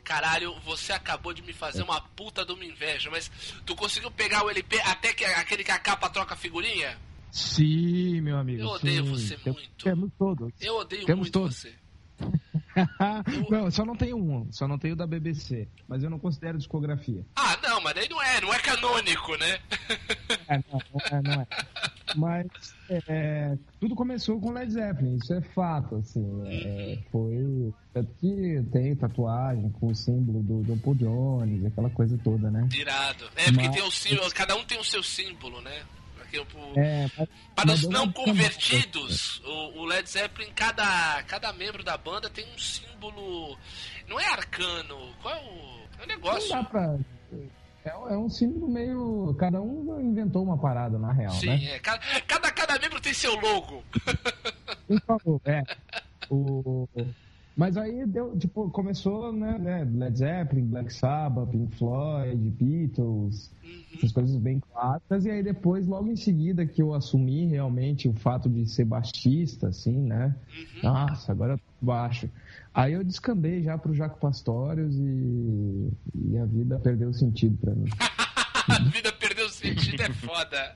[0.05, 3.29] Caralho, você acabou de me fazer uma puta de uma inveja, mas
[3.65, 6.97] tu conseguiu pegar o LP até que aquele que a capa troca figurinha?
[7.31, 8.61] Sim, meu amigo.
[8.61, 9.11] Eu odeio sim.
[9.11, 9.69] você Tem- muito.
[9.83, 10.53] Temos todos.
[10.61, 11.55] Eu odeio Temos muito todos.
[11.57, 11.73] você.
[13.49, 15.67] não, só não tenho um, só não tenho da BBC.
[15.87, 17.23] Mas eu não considero discografia.
[17.35, 19.59] Ah, não, mas daí não é, não é canônico, né?
[20.47, 21.47] É, não, não é, não é.
[22.15, 22.47] Mas
[22.89, 26.25] é, tudo começou com Led Zeppelin, isso é fato, assim.
[26.47, 27.73] é, foi.
[27.93, 32.67] Tanto que tem tatuagem com o símbolo do John Paul Jones, aquela coisa toda, né?
[32.71, 33.25] Tirado.
[33.35, 35.83] É, porque Mas- tem o símbolo, cada um tem o seu símbolo, né?
[36.45, 41.51] Porque, o- É, mas, Para os não não- convertidos, o, o Led Zeppelin, cada, cada
[41.53, 43.57] membro da banda tem um símbolo.
[44.07, 45.77] Não é arcano, qual é o.
[45.97, 46.49] É Não negócio.
[46.49, 46.97] dá pra.
[47.85, 49.35] É, é um símbolo meio.
[49.39, 51.65] Cada um inventou uma parada, na real, Sim, né?
[51.75, 51.79] é.
[51.79, 53.83] Cada, cada, cada membro tem seu logo.
[54.87, 55.63] Por favor, é.
[56.29, 56.87] O...
[57.57, 63.51] Mas aí deu, tipo, começou, né, né, Led Zeppelin, Black Sabbath, Pink Floyd, Beatles,
[63.95, 68.13] essas coisas bem clássicas, e aí depois, logo em seguida, que eu assumi realmente o
[68.13, 70.35] fato de ser baixista, assim, né?
[70.83, 72.29] Nossa, agora eu tô baixo.
[72.71, 75.89] Aí eu descambei já pro Jaco Pastorius e,
[76.29, 77.89] e a vida perdeu sentido pra mim.
[78.69, 80.75] A vida perdeu sentido, é foda.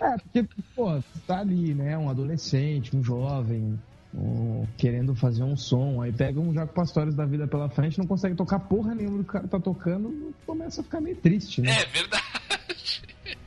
[0.00, 1.98] É, porque, pô, tá ali, né?
[1.98, 3.78] Um adolescente, um jovem,
[4.14, 8.06] um- querendo fazer um som, aí pega um Jaco Pastores da vida pela frente, não
[8.06, 11.60] consegue tocar porra nenhuma do que o cara tá tocando, começa a ficar meio triste,
[11.60, 11.70] né?
[11.70, 12.22] É verdade.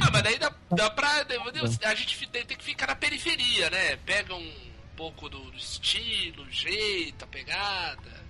[0.00, 1.26] Ah, mas daí dá, dá pra.
[1.84, 3.96] A gente tem, tem que ficar na periferia, né?
[4.06, 4.52] Pega um
[4.96, 8.24] pouco do, do estilo, jeito, a pegada.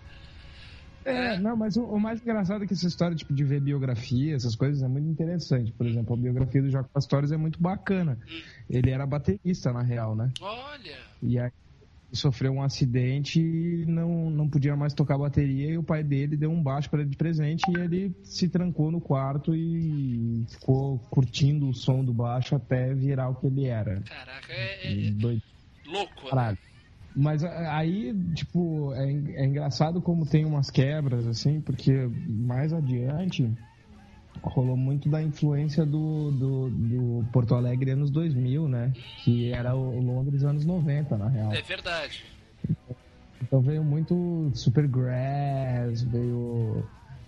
[1.05, 4.35] É, não, mas o, o, mais engraçado é que essa história tipo, de ver biografia,
[4.35, 5.71] essas coisas, é muito interessante.
[5.73, 8.19] Por exemplo, a biografia do Jaco Pastores é muito bacana.
[8.71, 10.33] Ele era baterista, na real, né?
[10.41, 10.97] Olha!
[11.23, 11.51] E aí
[12.15, 16.51] sofreu um acidente e não, não podia mais tocar bateria e o pai dele deu
[16.51, 21.69] um baixo para ele de presente e ele se trancou no quarto e ficou curtindo
[21.69, 24.01] o som do baixo até virar o que ele era.
[24.03, 25.43] Caraca, é, é, Doido.
[25.87, 26.59] louco, Caralho.
[26.61, 26.75] né?
[27.17, 31.93] Mas aí, tipo, é, é engraçado como tem umas quebras, assim, porque
[32.27, 33.49] mais adiante
[34.49, 38.93] rolou muito da influência do, do, do, Porto Alegre anos 2000, né?
[39.23, 41.53] Que era o Londres anos 90, na real.
[41.53, 42.25] É verdade.
[43.43, 46.85] Então veio muito Supergrass, veio,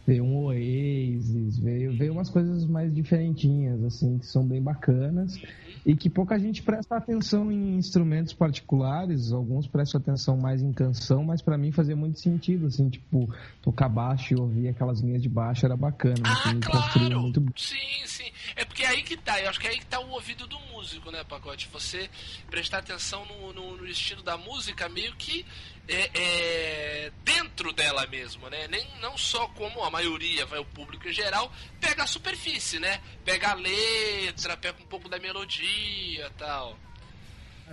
[0.06, 5.38] veio um Oasis, veio, veio umas coisas mais diferentinhas, assim, que são bem bacanas
[5.86, 11.22] e que pouca gente presta atenção em instrumentos particulares, alguns prestam atenção mais em canção,
[11.22, 15.28] mas para mim fazia muito sentido, assim, tipo, tocar baixo e ouvir aquelas linhas de
[15.28, 17.20] baixo era bacana, ah, assim, claro.
[17.20, 18.32] muito Sim, sim.
[18.56, 20.48] É porque é aí que tá, eu acho que é aí que tá o ouvido
[20.48, 21.68] do músico, né, Pacote?
[21.72, 22.10] Você
[22.50, 25.46] prestar atenção no, no, no estilo da música meio que
[25.88, 28.66] é, é, dentro dela mesmo, né?
[28.68, 33.00] Nem, não só como a maioria, vai o público em geral, pega a superfície, né?
[33.24, 36.76] Pega a letra, pega um pouco da melodia tal.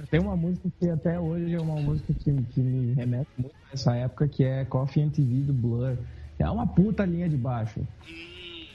[0.09, 3.73] Tem uma música que até hoje é uma música que, que me remete muito a
[3.73, 5.97] essa época, que é Coffee and TV do Blur.
[6.39, 7.79] É uma puta linha de baixo.
[8.07, 8.67] Hum.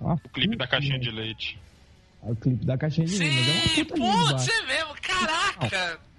[0.00, 1.58] o clipe da caixinha de leite.
[2.22, 3.68] É o clipe da caixinha de leite.
[3.68, 5.94] Sim, é putz, é mesmo, caraca!
[5.94, 6.09] Não.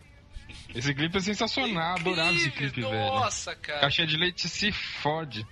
[0.73, 3.11] Esse clipe é sensacional, Incrível, adorava esse clipe, nossa, velho.
[3.11, 3.79] Nossa, cara.
[3.81, 5.45] Caixinha de leite se fode.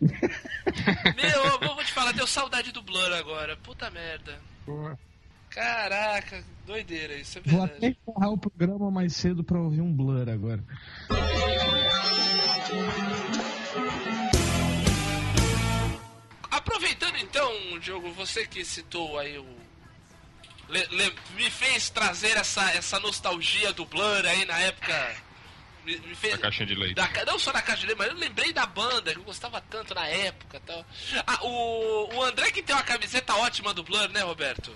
[0.00, 3.56] Meu, eu vou te falar, deu saudade do Blur agora.
[3.56, 4.40] Puta merda.
[4.66, 4.98] Porra.
[5.50, 7.56] Caraca, doideira, isso é verdade.
[7.56, 10.64] Vou até encerrar o programa mais cedo pra ouvir um Blur agora.
[16.50, 19.63] Aproveitando então, Diogo, você que citou aí o
[20.68, 25.16] le, le, me fez trazer essa, essa nostalgia do Blur aí na época.
[25.84, 26.94] Me, me fez, da caixa de leite.
[26.94, 29.60] Da, não só da caixa de leite, mas eu lembrei da banda, que eu gostava
[29.60, 30.84] tanto na época tal.
[31.26, 34.74] Ah, o, o André que tem uma camiseta ótima do Blur, né, Roberto?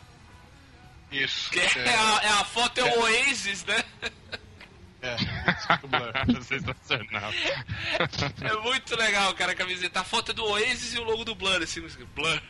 [1.11, 1.51] Isso.
[1.51, 2.99] Que é, é, a, é a, foto é, o é.
[2.99, 3.83] Oasis, né?
[5.01, 5.17] É,
[6.43, 7.33] sensacional.
[8.43, 10.01] É muito legal, cara, a camiseta.
[10.01, 11.81] A foto é do Oasis e o logo do Blur, assim,
[12.15, 12.43] Blur.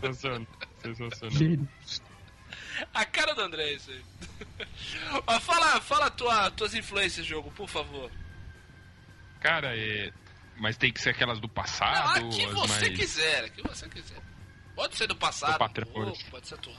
[0.00, 0.46] Sensacional.
[0.82, 1.68] Sensacional.
[2.94, 4.04] A cara do André, isso aí.
[5.40, 8.10] fala fala tua, tuas influências jogo, por favor.
[9.40, 10.12] Cara, é...
[10.56, 12.20] mas tem que ser aquelas do passado?
[12.20, 12.98] Não, a que você mais...
[12.98, 14.20] quiser, que você quiser.
[14.74, 16.76] Pode ser do passado, do pode ser atual.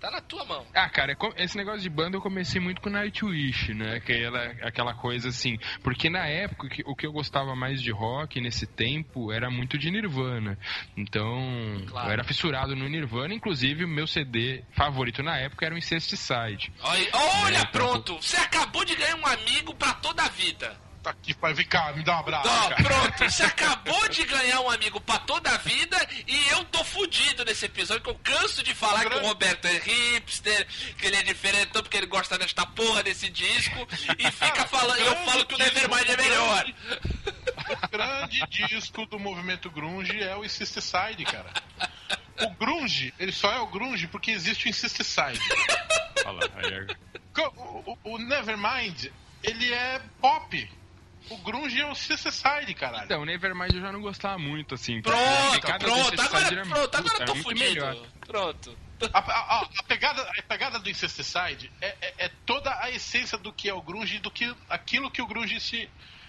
[0.00, 0.64] Tá na tua mão.
[0.72, 3.96] Ah, cara, esse negócio de banda eu comecei muito com Nightwish, né?
[3.96, 5.58] Aquela, aquela coisa assim.
[5.82, 9.90] Porque na época o que eu gostava mais de rock nesse tempo era muito de
[9.90, 10.56] Nirvana.
[10.96, 12.08] Então, claro.
[12.08, 13.34] eu era fissurado no Nirvana.
[13.34, 16.72] Inclusive, o meu CD favorito na época era o Incesticide.
[16.80, 17.08] Olha,
[17.44, 17.64] olha né?
[17.72, 18.14] pronto!
[18.22, 20.87] Você acabou de ganhar um amigo pra toda a vida.
[21.02, 22.48] Tá aqui, pai, vem cá, me dá um abraço.
[22.48, 26.82] Ó, pronto, você acabou de ganhar um amigo pra toda a vida e eu tô
[26.82, 31.16] fudido nesse episódio, que eu canso de falar que o Roberto é hipster, que ele
[31.16, 33.86] é diferente porque ele gosta desta porra desse disco
[34.18, 36.72] e fica falando, eu falo que o Nevermind é melhor.
[37.84, 41.52] O grande disco do movimento grunge é o Insisticide, cara.
[42.40, 45.40] O grunge, ele só é o grunge porque existe o Insisticide.
[46.62, 49.06] É- o, o, o Nevermind,
[49.42, 50.70] ele é pop.
[51.30, 53.04] O grunge é o Side, caralho.
[53.04, 55.02] Então, o Nevermind eu já não gostava muito, assim.
[55.02, 57.60] Pronto, pronto, agora, pronto, agora eu tô fudido.
[57.60, 57.96] Melhor.
[58.26, 58.78] Pronto.
[59.12, 63.52] A, a, a, pegada, a pegada do Incesticide é, é, é, toda a essência do
[63.52, 65.88] que é o grunge e do que aquilo que o grunge se,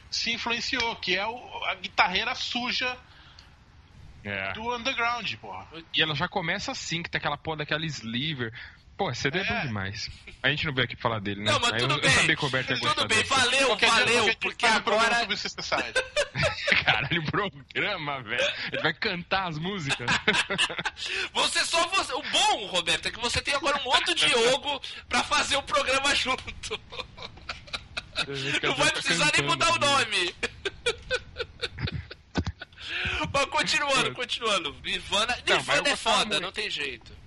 [0.10, 2.96] se influenciou, que é o, a guitarreira suja
[4.24, 4.54] é.
[4.54, 5.68] do underground, porra.
[5.94, 8.54] E ela já começa assim, que tem aquela porra daquela sliver.
[9.00, 10.10] Pô, CD é, é bom demais.
[10.44, 11.50] A gente não veio aqui falar dele, né?
[11.54, 12.12] Não, mas tudo eu, bem.
[12.12, 15.26] Eu sabia que o Roberto ia Tudo bem, valeu, qualquer valeu, dia, porque agora...
[16.84, 18.54] Caralho, programa, velho.
[18.74, 20.10] Ele vai cantar as músicas.
[21.34, 21.88] você só...
[21.88, 22.14] Você...
[22.14, 26.14] O bom, Roberto, é que você tem agora um outro Diogo pra fazer o programa
[26.14, 26.78] junto.
[28.62, 30.36] Não vai precisar nem mudar o nome.
[33.32, 34.76] Mas continuando, continuando.
[34.84, 37.19] Nirvana, Nirvana é foda, não tem jeito.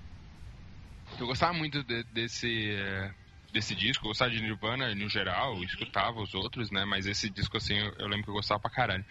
[1.23, 2.71] Eu gostava muito de, desse.
[2.73, 3.11] É,
[3.53, 5.65] desse disco, gostava de Nirvana no geral, Uhum.
[5.65, 6.87] escutava os outros, né?
[6.87, 9.05] Mas esse disco, assim, eu, eu lembro que eu gostava pra caralho.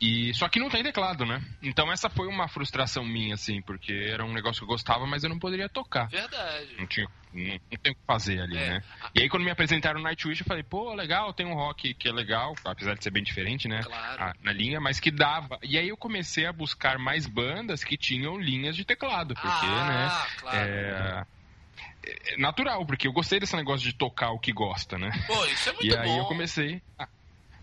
[0.00, 1.40] E, só que não tem teclado, né?
[1.62, 5.24] Então essa foi uma frustração minha, assim, porque era um negócio que eu gostava, mas
[5.24, 6.06] eu não poderia tocar.
[6.08, 6.76] Verdade.
[6.78, 7.08] Não tinha.
[7.32, 8.68] Não, não tem o que fazer ali, É.
[8.74, 8.80] né?
[9.14, 12.12] E aí quando me apresentaram Nightwish, eu falei, pô, legal, tem um rock que é
[12.12, 13.82] legal, apesar de ser bem diferente, né?
[13.82, 14.22] Claro.
[14.22, 15.58] a- na linha, mas que dava.
[15.62, 20.08] E aí eu comecei a buscar mais bandas que tinham linhas de teclado, porque, né?
[20.10, 20.68] ah, claro.
[20.70, 21.24] É,
[22.08, 25.10] é natural, porque eu gostei desse negócio de tocar o que gosta, né?
[25.26, 26.18] Pô, isso é muito E aí bom.
[26.18, 27.08] eu comecei a,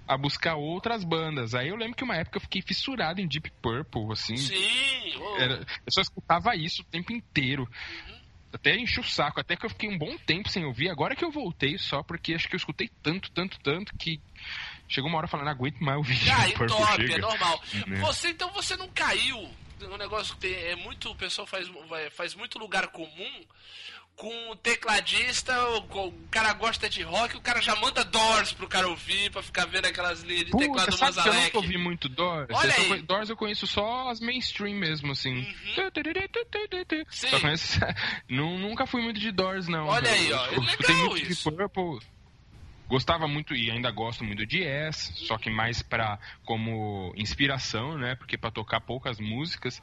[0.07, 1.55] a buscar outras bandas.
[1.55, 4.37] Aí eu lembro que uma época eu fiquei fissurado em Deep Purple, assim.
[4.37, 5.13] Sim.
[5.39, 7.67] Era, eu só escutava isso o tempo inteiro.
[8.53, 10.89] Até enchi o saco, até que eu fiquei um bom tempo sem ouvir.
[10.89, 14.21] Agora que eu voltei só, porque acho que eu escutei tanto, tanto, tanto que
[14.87, 17.17] chegou uma hora falando, aguento mais ouvir Ah, Deep Purple, top, é chega.
[17.17, 17.61] normal.
[17.85, 17.97] Né?
[17.99, 19.49] Você, então, você não caiu
[19.81, 21.69] no negócio que tem, é muito, o pessoal faz,
[22.11, 23.43] faz muito lugar comum
[24.15, 28.87] com o tecladista, o, cara gosta de rock, o cara já manda Doors pro cara
[28.87, 32.07] ouvir, pra ficar vendo aquelas linhas de Puta, teclado sabe que eu nunca ouvi muito
[32.07, 32.49] Doors?
[32.51, 35.43] Olha Eu Doors eu conheço só as mainstream mesmo, assim.
[37.09, 37.29] Sim.
[37.29, 37.79] Só conheço...
[38.29, 39.87] Nunca fui muito de Doors, não.
[39.87, 41.51] Olha aí, ó, Eu é escutei legal muito isso.
[41.51, 42.14] Purple.
[42.87, 48.15] Gostava muito e ainda gosto muito de Yes, só que mais pra, como inspiração, né?
[48.15, 49.81] Porque pra tocar poucas músicas.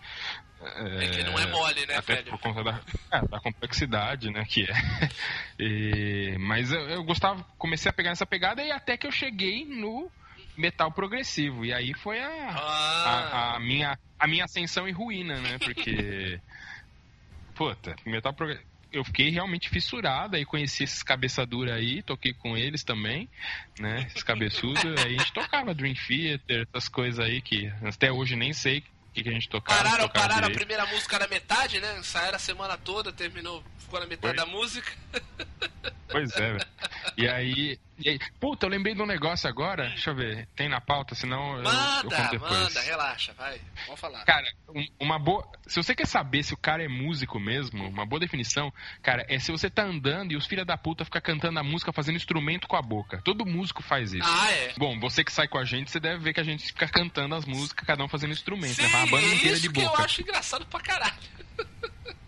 [0.60, 2.30] É que não é mole, né, até velho?
[2.30, 2.80] por conta da,
[3.10, 4.72] é, da complexidade, né, que é.
[5.58, 9.64] E- mas eu, eu gostava, comecei a pegar essa pegada e até que eu cheguei
[9.64, 10.08] no
[10.56, 11.64] metal progressivo.
[11.64, 13.04] E aí foi a, Ah,
[13.52, 15.58] a, a minha, a minha ascensão e ruína, né?
[15.58, 16.40] Porque.
[17.54, 18.71] Puta, metal progressivo.
[18.92, 23.28] Eu fiquei realmente fissurado, aí conheci esses cabeça dura aí, toquei com eles também,
[23.78, 24.06] né?
[24.08, 28.52] Esses cabeçudos, aí a gente tocava Dream Theater, essas coisas aí que até hoje nem
[28.52, 29.82] sei o que, que a gente tocava.
[29.82, 31.98] pararam, tocava pararam a primeira música na metade, né?
[31.98, 34.46] Ensaiaram a semana toda, terminou, ficou na metade Foi.
[34.46, 34.92] da música.
[36.12, 36.66] Pois é, velho.
[37.16, 37.78] E aí.
[38.40, 39.88] Puta, eu lembrei de um negócio agora.
[39.88, 40.48] Deixa eu ver.
[40.56, 43.60] Tem na pauta, senão eu, eu Manda, manda, relaxa, vai.
[43.86, 44.24] Vamos falar.
[44.24, 45.46] Cara, um- uma boa.
[45.66, 48.72] Se você quer saber se o cara é músico mesmo, uma boa definição,
[49.02, 51.92] cara, é se você tá andando e os filha da puta ficam cantando a música
[51.92, 53.20] fazendo instrumento com a boca.
[53.24, 54.28] Todo músico faz isso.
[54.28, 54.72] Ah, é.
[54.76, 57.34] Bom, você que sai com a gente, você deve ver que a gente fica cantando
[57.34, 58.88] as músicas, cada um fazendo instrumento, Sim, né?
[58.88, 60.04] Uma banda é inteira isso de que eu boca.
[60.04, 61.14] acho engraçado pra caralho.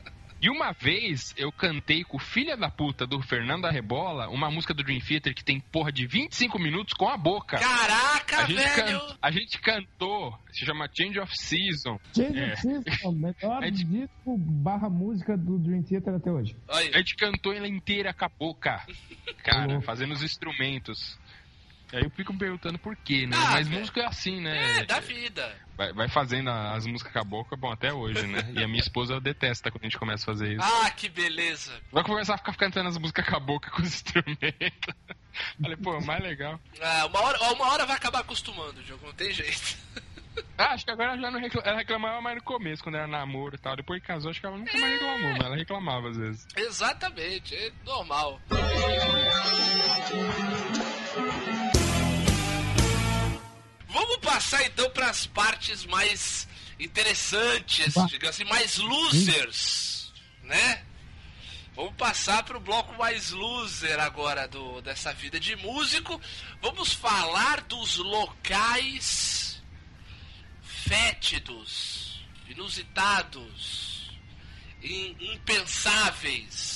[0.44, 4.74] E uma vez eu cantei com o filha da puta do Fernando Arrebola uma música
[4.74, 7.56] do Dream Theater que tem porra de 25 minutos com a boca.
[7.58, 9.00] Caraca, A gente, velho!
[9.00, 11.98] can- a gente cantou, se chama Change of Season.
[12.14, 12.52] Change É.
[12.52, 16.54] of Season, melhor É de- disco barra música do Dream Theater até hoje.
[16.68, 18.86] A gente cantou ela inteira com a boca.
[19.42, 21.18] Cara, fazendo os instrumentos.
[21.94, 23.36] Aí eu fico me perguntando por quê, né?
[23.38, 23.80] Ah, Mas velho.
[23.80, 24.80] música é assim, né?
[24.80, 25.56] É, da vida.
[25.76, 28.52] Vai, vai fazendo as músicas com a boca, bom, até hoje, né?
[28.56, 30.62] E a minha esposa detesta quando a gente começa a fazer isso.
[30.64, 31.72] Ah, que beleza.
[31.92, 34.94] Vai começar a ficar cantando as músicas com a boca com os instrumentos.
[35.60, 36.60] Falei, pô, mais legal.
[36.80, 39.76] Ah, uma, hora, uma hora vai acabar acostumando, Diogo, não tem jeito.
[40.58, 43.06] Ah, acho que agora ela já não recla- ela reclamava mais no começo, quando era
[43.06, 43.76] namoro e tal.
[43.76, 46.46] Depois que casou, acho que ela nunca mais reclamou, mas ela reclamava às vezes.
[46.56, 48.40] Exatamente, é normal.
[53.94, 56.46] Vamos passar então para as partes mais
[56.78, 60.84] interessantes, digamos assim, mais losers, né?
[61.76, 66.20] Vamos passar para o bloco mais loser agora do, dessa vida de músico.
[66.60, 69.62] Vamos falar dos locais
[70.62, 74.10] fétidos, inusitados,
[74.82, 76.73] in- impensáveis.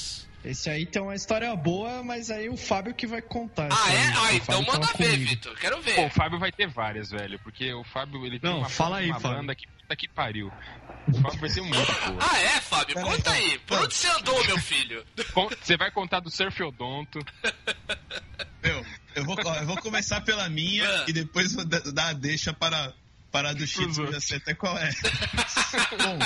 [0.49, 3.68] Esse aí tem uma história boa, mas aí o Fábio que vai contar.
[3.70, 3.99] Ah, essa é?
[4.07, 4.12] aí.
[4.16, 5.16] Ah, então Fábio manda tava ver.
[5.18, 5.59] Vitor.
[5.59, 6.11] Quero Pô, o ver.
[6.11, 9.20] Fábio vai ter várias, velho, porque o Fábio, ele tem Não, uma, fala aí, uma
[9.20, 9.38] Fábio.
[9.38, 10.51] banda que puta que pariu.
[11.09, 12.16] O Fábio vai ter muito, pô.
[12.18, 12.94] Ah, é, Fábio?
[12.94, 13.32] Peraí, Conta então.
[13.34, 13.59] aí.
[13.59, 15.07] Por onde você andou, meu filho?
[15.61, 17.18] Você vai contar do Surf Odonto.
[18.62, 18.84] Meu,
[19.14, 21.05] eu vou, ó, eu vou começar pela minha Ah.
[21.07, 22.92] e depois vou da- dar a deixa para,
[23.30, 24.90] para a do Chico, Pros eu já sei até qual é.
[26.03, 26.18] Bom,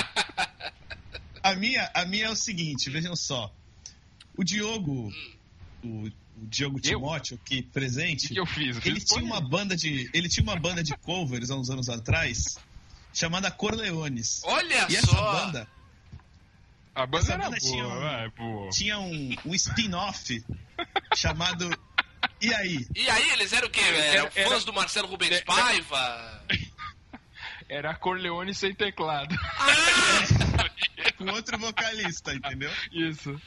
[1.43, 3.53] a minha, a minha é o seguinte, vejam só.
[4.35, 5.13] O Diogo,
[5.83, 6.11] o, o
[6.47, 8.75] Diogo Timóteo, aqui O presente, que eu fiz?
[8.77, 10.09] Eu ele fiz tinha uma banda de.
[10.13, 12.57] Ele tinha uma banda de covers há uns anos atrás,
[13.13, 14.41] chamada Corleones.
[14.43, 15.31] Olha E essa só.
[15.45, 15.67] banda
[16.95, 18.69] A banda essa era banda boa, tinha um- vai, pô.
[18.71, 20.43] tinha um, um spin-off
[21.15, 21.69] chamado.
[22.41, 22.87] E aí?
[22.95, 23.79] E aí, eles eram o quê?
[23.81, 26.43] Eram Era- fãs do Marcelo Rubens era- Paiva?
[27.69, 29.35] Era a Corleone sem teclado.
[31.17, 32.71] Com outro vocalista, entendeu?
[32.91, 33.39] Isso.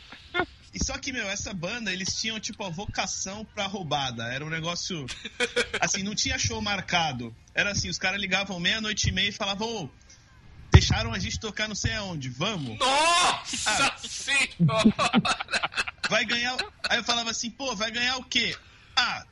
[0.77, 4.25] E só que, meu, essa banda, eles tinham, tipo, a vocação pra roubada.
[4.25, 5.07] Era um negócio.
[5.81, 7.35] Assim, não tinha show marcado.
[7.55, 9.91] Era assim, os caras ligavam meia-noite e meia e falavam, ô,
[10.71, 12.79] deixaram a gente tocar não sei aonde, vamos?
[12.79, 14.93] Nossa senhora!
[16.11, 16.55] vai ganhar.
[16.91, 18.55] Aí eu falava assim, pô, vai ganhar o quê?
[18.95, 19.25] Ah,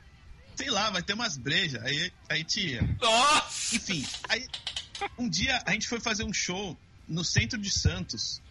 [0.55, 1.83] sei lá, vai ter umas brejas.
[1.83, 2.81] Aí, aí tinha.
[2.99, 3.75] Nossa!
[3.75, 4.47] Enfim, aí
[5.15, 6.75] um dia a gente foi fazer um show
[7.07, 8.41] no centro de Santos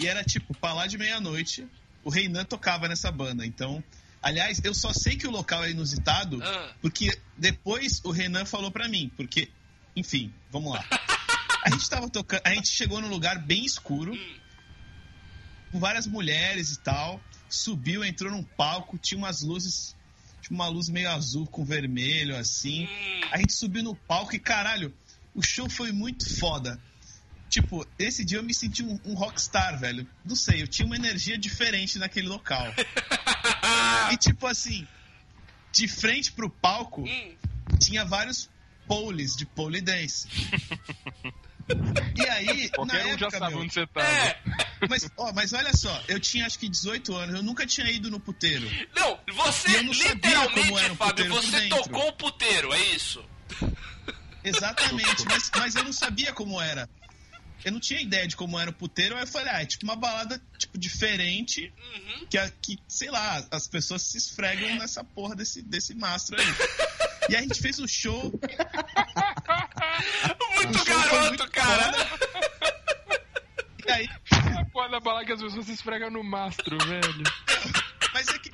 [0.00, 1.68] e era tipo, pra lá de meia-noite,
[2.04, 3.44] o Reinan tocava nessa banda.
[3.46, 3.82] Então,
[4.22, 6.72] aliás, eu só sei que o local é inusitado Ah.
[6.80, 9.48] porque depois o Renan falou pra mim, porque,
[9.94, 10.84] enfim, vamos lá.
[11.64, 14.16] A gente tava tocando, a gente chegou num lugar bem escuro,
[15.70, 19.94] com várias mulheres e tal, subiu, entrou num palco, tinha umas luzes,
[20.40, 22.84] tipo uma luz meio azul com vermelho assim.
[22.86, 23.20] Hum.
[23.32, 24.94] A gente subiu no palco e caralho,
[25.34, 26.80] o show foi muito foda.
[27.48, 30.06] Tipo, esse dia eu me senti um, um rockstar, velho.
[30.24, 32.66] Não sei, eu tinha uma energia diferente naquele local.
[34.12, 34.86] e tipo assim,
[35.72, 37.34] de frente pro palco, Hum.
[37.78, 38.50] tinha vários
[38.86, 40.28] poles de pole dance.
[42.16, 44.00] E aí, na Qualquer um já época, sabe meu, onde você tá.
[44.00, 44.24] É.
[44.24, 44.56] né?
[44.88, 48.10] mas, ó, mas olha só, eu tinha acho que 18 anos, eu nunca tinha ido
[48.10, 48.66] no puteiro.
[48.94, 52.80] Não, você eu não sabia literalmente, como era um Fábio, você tocou o puteiro, é
[52.94, 53.22] isso?
[54.42, 56.88] Exatamente, mas, mas eu não sabia como era.
[57.64, 59.84] Eu não tinha ideia de como era o puteiro, aí eu falei, ah, é tipo
[59.84, 62.26] uma balada tipo, diferente, Uhum.
[62.26, 66.46] que, a- que, sei lá, as pessoas se esfregam nessa porra desse, desse mastro aí.
[67.30, 68.32] E a gente fez o show.
[70.56, 71.92] Muito O show foi garoto, muito cara.
[73.86, 74.08] E aí,
[74.60, 77.22] É foda falar que as pessoas se esfregam no mastro, velho.
[78.12, 78.50] Mas é que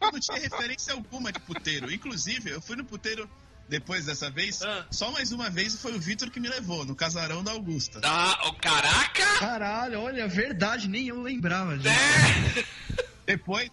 [0.00, 1.92] eu não tinha referência alguma de puteiro.
[1.92, 3.28] Inclusive, eu fui no puteiro
[3.68, 4.86] depois dessa vez, Ah.
[4.90, 8.00] só mais uma vez e foi o Vitor que me levou, no casarão da Augusta.
[8.02, 9.38] Ah, oh, caraca!
[9.38, 11.88] Caralho, olha, verdade, nem eu lembrava disso.
[11.88, 12.64] É.
[13.26, 13.70] Depois,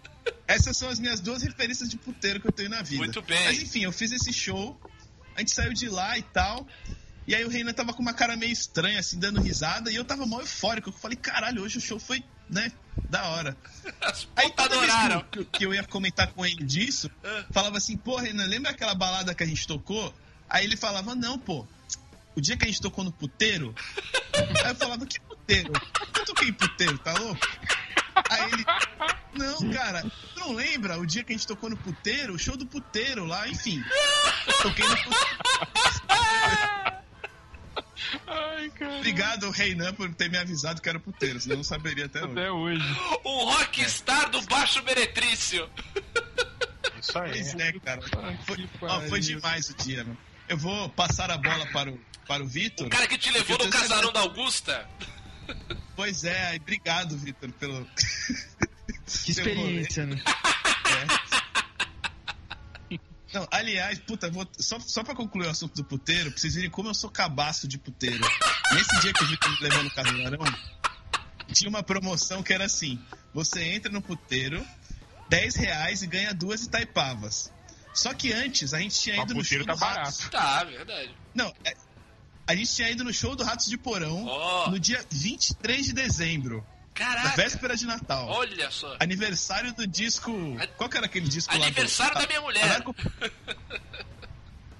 [0.47, 3.03] essas são as minhas duas referências de puteiro que eu tenho na vida.
[3.03, 3.43] Muito bem.
[3.45, 4.79] Mas enfim, eu fiz esse show,
[5.35, 6.65] a gente saiu de lá e tal.
[7.27, 10.03] E aí o Reina tava com uma cara meio estranha, assim, dando risada, e eu
[10.05, 10.89] tava mal eufórico.
[10.89, 12.71] Eu falei, caralho, hoje o show foi, né,
[13.09, 13.57] da hora.
[14.01, 15.21] As Aí toda adoraram.
[15.31, 17.45] que, eu- que eu ia comentar com ele disso, Ah.
[17.51, 20.13] falava assim, pô, Renan, lembra aquela balada que a gente tocou?
[20.49, 21.65] Aí ele falava, não, pô,
[22.35, 23.73] o dia que a gente tocou no puteiro.
[24.63, 25.71] Aí eu falava, que puteiro?
[26.17, 27.47] Eu toquei em puteiro, tá louco?
[28.29, 28.65] Aí ele,
[29.33, 32.33] não, cara, tu não lembra o dia que a gente tocou no puteiro?
[32.33, 33.81] O show do puteiro lá, enfim.
[34.61, 35.27] Toquei no puteiro.
[38.27, 38.97] Ai, cara.
[38.97, 42.31] Obrigado, Reinan, por ter me avisado que era puteiro, senão eu não saberia até hoje.
[42.31, 42.97] Até hoje.
[43.23, 45.69] O rockstar do baixo meretrício.
[47.01, 47.31] Isso aí.
[47.31, 48.01] Pois é, cara.
[48.17, 50.17] Ah, Foi, ó, foi demais o dia, mano.
[50.47, 52.87] Eu vou passar a bola para o, para o Vitor.
[52.87, 54.89] O cara que te levou no casarão certeza- da Augusta.
[55.95, 57.85] Pois é, obrigado, Vitor, pelo.
[59.23, 60.21] Que experiência, né?
[63.33, 66.69] Não, aliás, puta, vou, só, só pra concluir o assunto do puteiro, pra vocês verem
[66.69, 68.19] como eu sou cabaço de puteiro.
[68.73, 70.39] Nesse dia que o Vitor me levou no casarão,
[71.53, 72.99] tinha uma promoção que era assim:
[73.33, 74.65] você entra no puteiro,
[75.29, 77.51] 10 reais e ganha duas Itaipavas.
[77.93, 80.27] Só que antes a gente tinha ido no show puteiro tá do Ratos.
[80.27, 80.31] barato.
[80.31, 81.15] Tá, verdade.
[81.33, 81.75] Não, é-
[82.47, 84.69] a gente tinha ido no show do Ratos de Porão Ó.
[84.69, 87.35] no dia 23 de dezembro, Caraca.
[87.35, 88.27] véspera de Natal.
[88.27, 88.95] Olha só.
[88.99, 90.31] Aniversário do disco.
[90.77, 91.65] Qual que era aquele disco lá?
[91.65, 92.21] Aniversário do...
[92.21, 92.63] da minha mulher.
[92.63, 92.95] Anarco...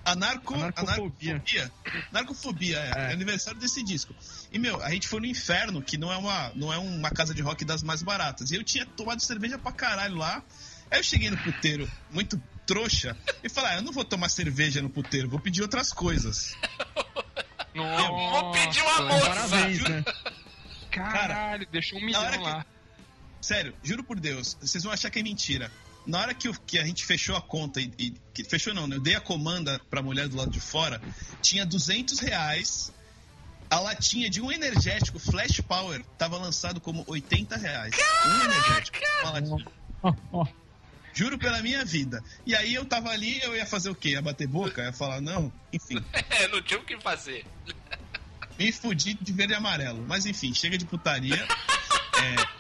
[0.04, 0.56] Anarco...
[0.56, 1.32] Anarcofobia.
[1.32, 1.72] Anarcofobia.
[2.12, 3.10] Anarcofobia, é.
[3.10, 3.14] É.
[3.14, 4.16] Aniversário desse disco.
[4.52, 7.34] E, meu, a gente foi no Inferno, que não é, uma, não é uma casa
[7.34, 8.52] de rock das mais baratas.
[8.52, 10.44] E eu tinha tomado cerveja pra caralho lá.
[10.90, 14.82] Aí eu cheguei no puteiro, muito trouxa, e falei, ah, eu não vou tomar cerveja
[14.82, 16.56] no puteiro, vou pedir outras coisas.
[17.74, 18.08] Nossa.
[18.12, 19.30] Vou pedir uma moça.
[19.30, 20.04] Parabéns, né?
[20.92, 22.66] Caralho, deixou um milhão que- lá.
[23.42, 25.72] Sério, juro por Deus, vocês vão achar que é mentira.
[26.06, 28.88] Na hora que, eu- que a gente fechou a conta e, e- que- fechou não,
[28.88, 28.96] né?
[28.98, 31.02] Eu dei a comanda pra mulher do lado de fora,
[31.42, 32.92] tinha 200 reais.
[33.70, 37.94] A latinha de um energético Flash Power tava lançado como 80 reais.
[38.26, 38.98] Um energético.
[39.24, 39.66] Uma latinha.
[41.14, 42.24] Juro pela minha vida.
[42.46, 44.10] E aí eu tava ali, eu ia fazer o quê?
[44.10, 44.82] Ia bater boca?
[44.84, 45.52] Ia falar, não?
[45.72, 47.46] Enfim, É, não tinha o que fazer.
[48.62, 50.06] Me fudi de verde e amarelo.
[50.08, 51.48] Mas enfim, chega de putaria.
[52.22, 52.52] É...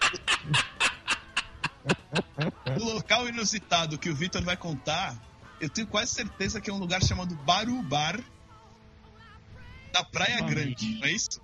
[2.79, 5.15] O local inusitado que o Vitor vai contar,
[5.59, 8.19] eu tenho quase certeza que é um lugar chamado Baru Bar,
[9.93, 10.41] na Praia.
[10.41, 11.41] Grande, não é isso?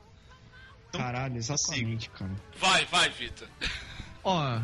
[0.90, 2.36] Então, Caralho, exatamente, cara.
[2.60, 3.48] Vai, vai, Vitor.
[4.24, 4.62] Ó,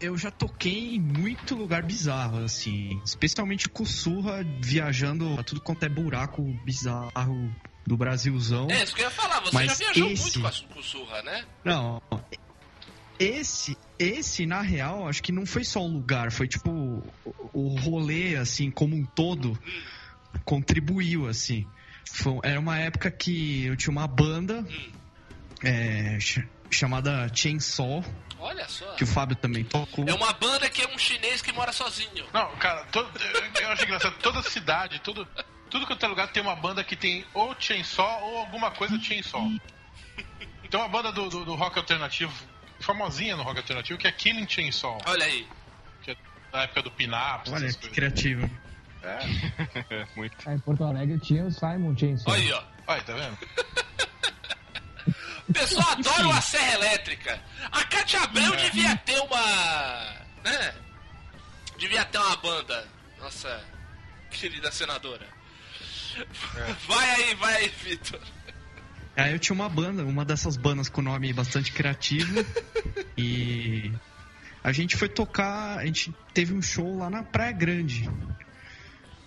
[0.00, 3.00] eu já toquei em muito lugar bizarro, assim.
[3.04, 7.54] Especialmente com surra, viajando a tudo quanto é buraco bizarro
[7.86, 8.68] do Brasilzão.
[8.70, 9.40] É, isso que eu ia falar.
[9.40, 11.44] Você Mas já viajou esse- muito com a com o Surra, né?
[11.64, 12.02] Não,
[13.18, 17.68] esse, esse, na real, acho que não foi só um lugar, foi tipo o- o
[17.80, 19.58] rolê, assim, como um todo,
[20.44, 21.66] contribuiu, assim.
[22.04, 24.66] Foi- era uma época que eu tinha uma banda,
[25.62, 28.04] é, ch- chamada Chainsaw,
[28.38, 28.92] Olha só.
[28.94, 30.04] que o Fábio também tocou.
[30.06, 32.26] É uma banda que é um chinês que mora sozinho.
[32.34, 34.18] Não, cara, todo- eu- eu acho engraçado.
[34.18, 35.26] Toda cidade, tudo,
[35.76, 39.46] tudo que é lugar tem uma banda que tem ou Chainsaw ou alguma coisa Chainsaw.
[40.68, 42.32] Tem uma banda do, do, do rock alternativo,
[42.80, 44.98] famosinha no rock alternativo, que é Killing Chainsaw.
[45.06, 45.46] Olha aí.
[46.02, 46.16] Que é
[46.50, 48.50] da época do Pin-Ups, Olha essas que criativo.
[49.00, 49.18] É,
[49.90, 50.36] É, muito.
[50.44, 52.32] Ah, em Porto Alegre tinha o Simon Chainsaw.
[52.32, 52.62] Olha aí, ó.
[52.88, 53.38] olha, tá vendo?
[55.48, 57.40] O pessoal adora uma serra elétrica.
[57.70, 60.16] A Cátia Abreu devia ter uma.
[60.42, 60.74] né?
[61.78, 62.88] Devia ter uma banda.
[63.20, 63.64] Nossa
[64.30, 65.35] querida senadora.
[66.88, 68.20] Vai aí, vai aí, Vitor.
[69.16, 72.44] Aí eu tinha uma banda, uma dessas bandas com nome bastante criativo.
[73.16, 73.90] e
[74.62, 78.08] a gente foi tocar, a gente teve um show lá na Praia Grande.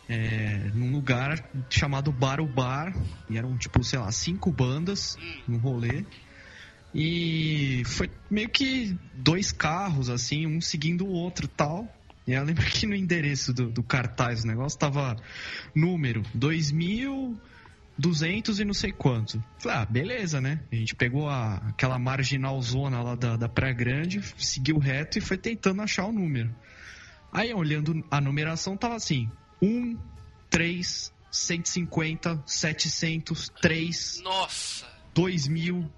[0.08, 2.94] É, num lugar chamado Bar o Bar.
[3.30, 5.18] E eram tipo, sei lá, cinco bandas
[5.48, 6.06] no rolê.
[6.94, 11.99] E foi meio que dois carros, assim, um seguindo o outro e tal.
[12.30, 15.16] E eu lembro que no endereço do, do cartaz do negócio tava
[15.74, 19.44] número 2200 e não sei quanto.
[19.58, 20.60] Falei, ah, beleza, né?
[20.72, 25.22] A gente pegou a, aquela marginal zona lá da, da Praia Grande, seguiu reto e
[25.22, 26.56] foi tentando achar o número.
[27.32, 29.28] Aí, olhando a numeração, tava assim:
[29.62, 29.98] 1,
[30.52, 34.86] 3, 150, 700, 3, Nossa.
[35.16, 35.90] 2000.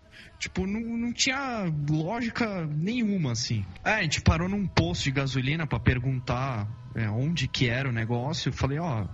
[0.42, 3.64] Tipo, não, não tinha lógica nenhuma, assim.
[3.86, 7.92] É, a gente parou num posto de gasolina pra perguntar é, onde que era o
[7.92, 8.50] negócio.
[8.50, 9.06] Eu falei, ó,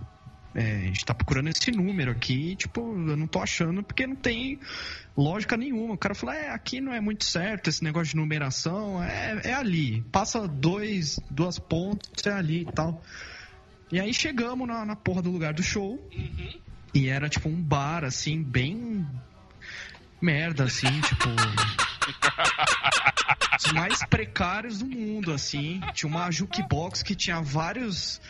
[0.56, 4.16] é, a gente tá procurando esse número aqui, tipo, eu não tô achando porque não
[4.16, 4.58] tem
[5.18, 5.96] lógica nenhuma.
[5.96, 9.54] O cara falou, é, aqui não é muito certo esse negócio de numeração, é, é
[9.54, 10.04] ali.
[10.04, 13.04] Passa dois, duas pontos, é ali e tal.
[13.92, 16.02] E aí chegamos na, na porra do lugar do show.
[16.94, 19.06] E era tipo um bar, assim, bem
[20.22, 21.28] merda, assim, tipo.
[23.66, 25.82] Os mais precários do mundo, assim.
[25.94, 28.22] Tinha uma jukebox que tinha vários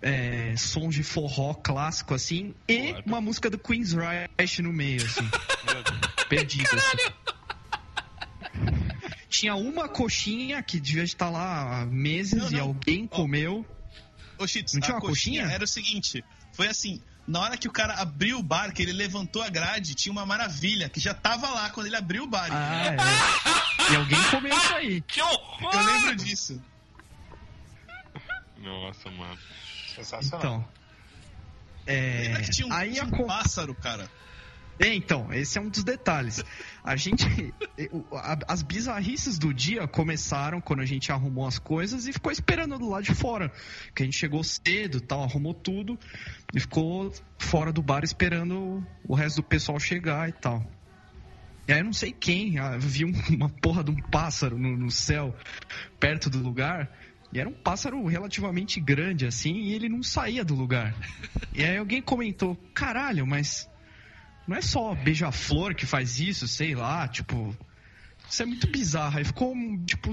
[0.00, 5.28] é, sons de forró clássico, assim, e uma música do Queen's Rush no meio, assim.
[6.28, 7.12] Perdida, assim.
[9.28, 12.60] Tinha uma coxinha que devia estar lá há meses Não, e não.
[12.60, 13.16] alguém Ó.
[13.16, 13.66] comeu.
[14.38, 15.54] Ô, Cheetos, Não tinha uma coxinha, coxinha?
[15.54, 18.92] era o seguinte: foi assim, na hora que o cara abriu o bar, que ele
[18.92, 22.48] levantou a grade, tinha uma maravilha que já tava lá quando ele abriu o bar.
[22.50, 22.86] Ah,
[23.88, 23.92] é.
[23.92, 25.00] E alguém comeu isso aí.
[25.06, 25.70] Que horror!
[25.74, 26.60] Eu lembro disso.
[28.58, 29.38] Nossa, mano.
[29.94, 30.38] Sensacional.
[30.40, 30.68] Então.
[31.86, 34.08] É, Lembra que tinha um, aí tinha a um co- pássaro, cara?
[34.78, 36.44] É, então, esse é um dos detalhes.
[36.82, 37.24] A gente.
[38.48, 42.88] As bizarrices do dia começaram quando a gente arrumou as coisas e ficou esperando do
[42.88, 43.52] lado de fora.
[43.94, 45.98] Que a gente chegou cedo tal, arrumou tudo
[46.54, 50.64] e ficou fora do bar esperando o resto do pessoal chegar e tal.
[51.66, 54.90] E aí eu não sei quem, ah, viu uma porra de um pássaro no, no
[54.90, 55.34] céu
[55.98, 56.90] perto do lugar.
[57.32, 60.94] E era um pássaro relativamente grande, assim, e ele não saía do lugar.
[61.54, 63.70] E aí alguém comentou, caralho, mas
[64.46, 67.56] não é só beija-flor que faz isso, sei lá, tipo.
[68.28, 69.18] Isso é muito bizarro.
[69.18, 70.10] Aí ficou, tipo,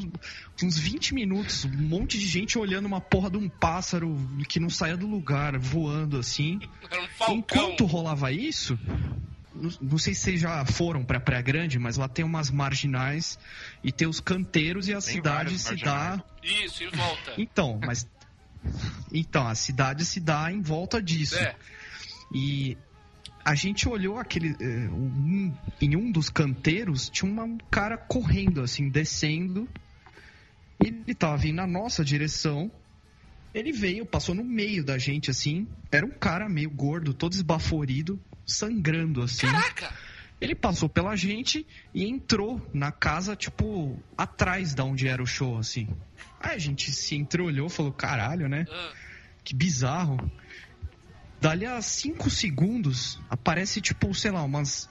[0.61, 4.17] uns 20 minutos, um monte de gente olhando uma porra de um pássaro
[4.47, 6.59] que não saía do lugar, voando assim.
[7.29, 7.35] Um.
[7.35, 8.77] Enquanto rolava isso,
[9.55, 13.39] não, não sei se vocês já foram pra Praia Grande, mas lá tem umas marginais
[13.83, 16.17] e tem os canteiros e a Tem cidade se marginais.
[16.17, 16.23] dá.
[16.43, 17.33] Isso, em volta.
[17.37, 18.07] Então, mas.
[19.13, 21.37] Então, a cidade se dá em volta disso.
[21.37, 21.55] É.
[22.33, 22.77] E
[23.51, 24.55] a gente olhou aquele.
[24.59, 29.67] eh, um- em um dos canteiros tinha uma- um cara correndo, assim, descendo.
[30.83, 32.71] E ele tava vindo na nossa direção.
[33.53, 35.67] Ele veio, passou no meio da gente, assim.
[35.91, 39.47] Era um cara meio gordo, todo esbaforido, sangrando, assim.
[39.47, 39.91] Caraca!
[40.39, 45.57] Ele passou pela gente e entrou na casa, tipo, atrás da onde era o show,
[45.57, 45.87] assim.
[46.39, 48.65] Aí a gente se entreolhou, falou, caralho, né?
[48.71, 48.93] Ah,
[49.43, 50.17] Que bizarro.
[51.41, 54.89] Dali a 5 segundos, aparece, tipo, sei lá, umas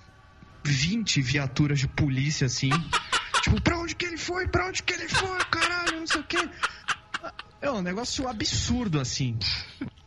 [0.65, 2.71] 20 viaturas de polícia, assim.
[3.43, 4.49] tipo, pra onde que ele foi?
[4.49, 5.39] Pra onde que ele foi?
[5.51, 6.49] Caralho, não sei o quê.
[7.61, 9.37] É um negócio absurdo, assim.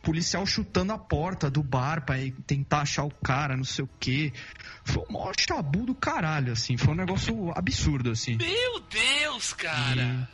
[0.02, 2.16] Policial chutando a porta do bar pra
[2.46, 4.32] tentar achar o cara, não sei o quê.
[4.84, 6.76] Foi o maior chabu do caralho, assim.
[6.76, 8.36] Foi um negócio absurdo, assim.
[8.36, 10.28] Meu Deus, cara!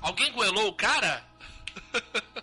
[0.00, 1.27] Alguém goelou o cara?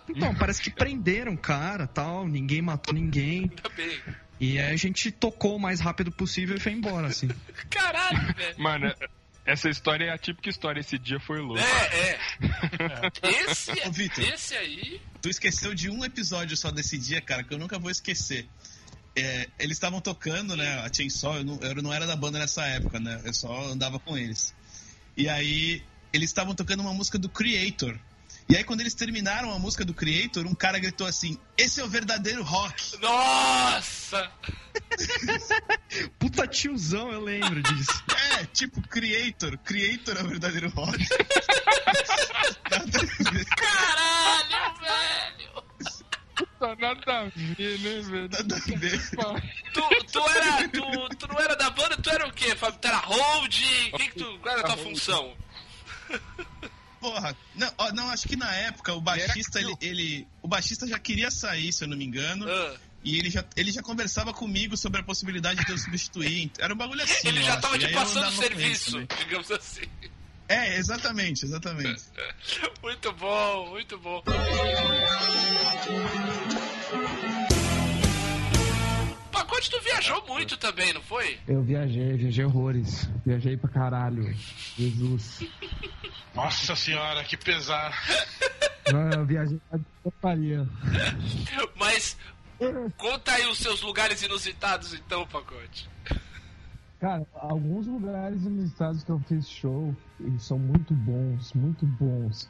[0.08, 3.42] Então, parece que prenderam o cara tal, ninguém matou ninguém.
[3.42, 4.00] Ainda bem.
[4.38, 7.28] E aí a gente tocou o mais rápido possível e foi embora, assim.
[7.70, 8.54] Caralho, velho.
[8.58, 8.94] Mano,
[9.44, 10.80] essa história é a típica história.
[10.80, 11.58] Esse dia foi louco.
[11.58, 12.18] É, é.
[13.50, 14.24] Esse, Ô, Vitor.
[14.24, 15.00] esse aí.
[15.22, 18.46] Tu esqueceu de um episódio só desse dia, cara, que eu nunca vou esquecer.
[19.16, 20.80] é, eles estavam tocando, né?
[20.80, 23.20] A Chainsaw, eu não, eu não era da banda nessa época, né?
[23.24, 24.54] Eu só andava com eles.
[25.16, 25.82] E aí,
[26.12, 27.98] eles estavam tocando uma música do Creator.
[28.48, 31.84] E aí, quando eles terminaram a música do Creator, um cara gritou assim: Esse é
[31.84, 32.96] o verdadeiro rock.
[33.00, 34.30] Nossa!
[36.18, 38.04] Puta tiozão, eu lembro disso.
[38.38, 39.56] É, tipo, Creator.
[39.58, 41.06] Creator é o verdadeiro rock.
[43.56, 45.64] Caralho, velho!
[46.58, 48.28] Tá nada a ver, né, velho?
[48.28, 49.00] nada a ver.
[49.72, 49.82] Tu,
[50.12, 52.54] tu, era, tu, tu não era da banda, tu era o quê?
[52.54, 52.78] Fábio?
[52.78, 53.54] Tu era hold?
[53.96, 55.34] Que que tu, qual era a tua função?
[57.00, 61.30] Porra, não, não, acho que na época o baixista, ele, ele- O baixista já queria
[61.30, 62.48] sair, se eu não me engano.
[62.48, 62.76] Ah.
[63.04, 66.50] E ele já, ele já conversava comigo sobre a possibilidade de eu substituir.
[66.58, 67.28] Era um bagulho assim.
[67.28, 69.82] Ele já tava te passando serviço, digamos assim.
[70.48, 72.02] É, exatamente, exatamente.
[72.82, 74.22] Muito bom, muito bom.
[79.56, 81.38] Pacote, tu viajou muito também, não foi?
[81.48, 83.08] Eu viajei, viajei horrores.
[83.24, 84.34] Viajei pra caralho.
[84.76, 85.44] Jesus.
[86.34, 87.98] Nossa senhora, que pesar.
[88.92, 90.68] Não, eu viajei pra portaria.
[91.76, 92.16] Mas
[92.98, 95.88] conta aí os seus lugares inusitados então, Pacote.
[97.00, 102.48] Cara, alguns lugares nos estados que eu fiz show e são muito bons, muito bons.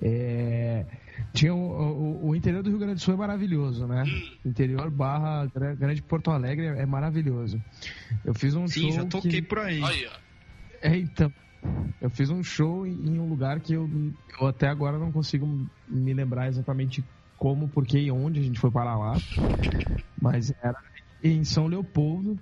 [0.00, 0.84] É,
[1.32, 4.04] tinha o, o- o interior do Rio Grande do Sul é maravilhoso, né?
[4.44, 7.60] Interior barra Gra- Grande Porto Alegre é maravilhoso.
[8.24, 9.42] Eu fiz um Sim, show já toquei que...
[9.42, 9.82] por aí.
[10.82, 11.32] É, então.
[12.00, 13.88] Eu fiz um show em em um lugar que eu,
[14.38, 15.46] eu até agora não consigo
[15.88, 17.02] me lembrar exatamente
[17.36, 19.16] como, porquê e onde a gente foi parar lá.
[20.20, 20.76] Mas era
[21.22, 22.38] em São Leopoldo.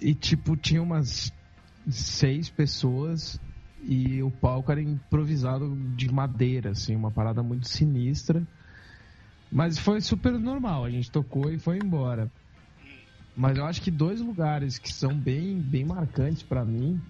[0.00, 1.32] E, tipo, tinha umas
[1.88, 3.38] seis pessoas.
[3.82, 8.46] E o palco era improvisado de madeira, assim, uma parada muito sinistra.
[9.50, 12.30] Mas foi super normal, a gente tocou e foi embora.
[13.36, 17.00] Mas eu acho que dois lugares que são bem, bem marcantes pra mim.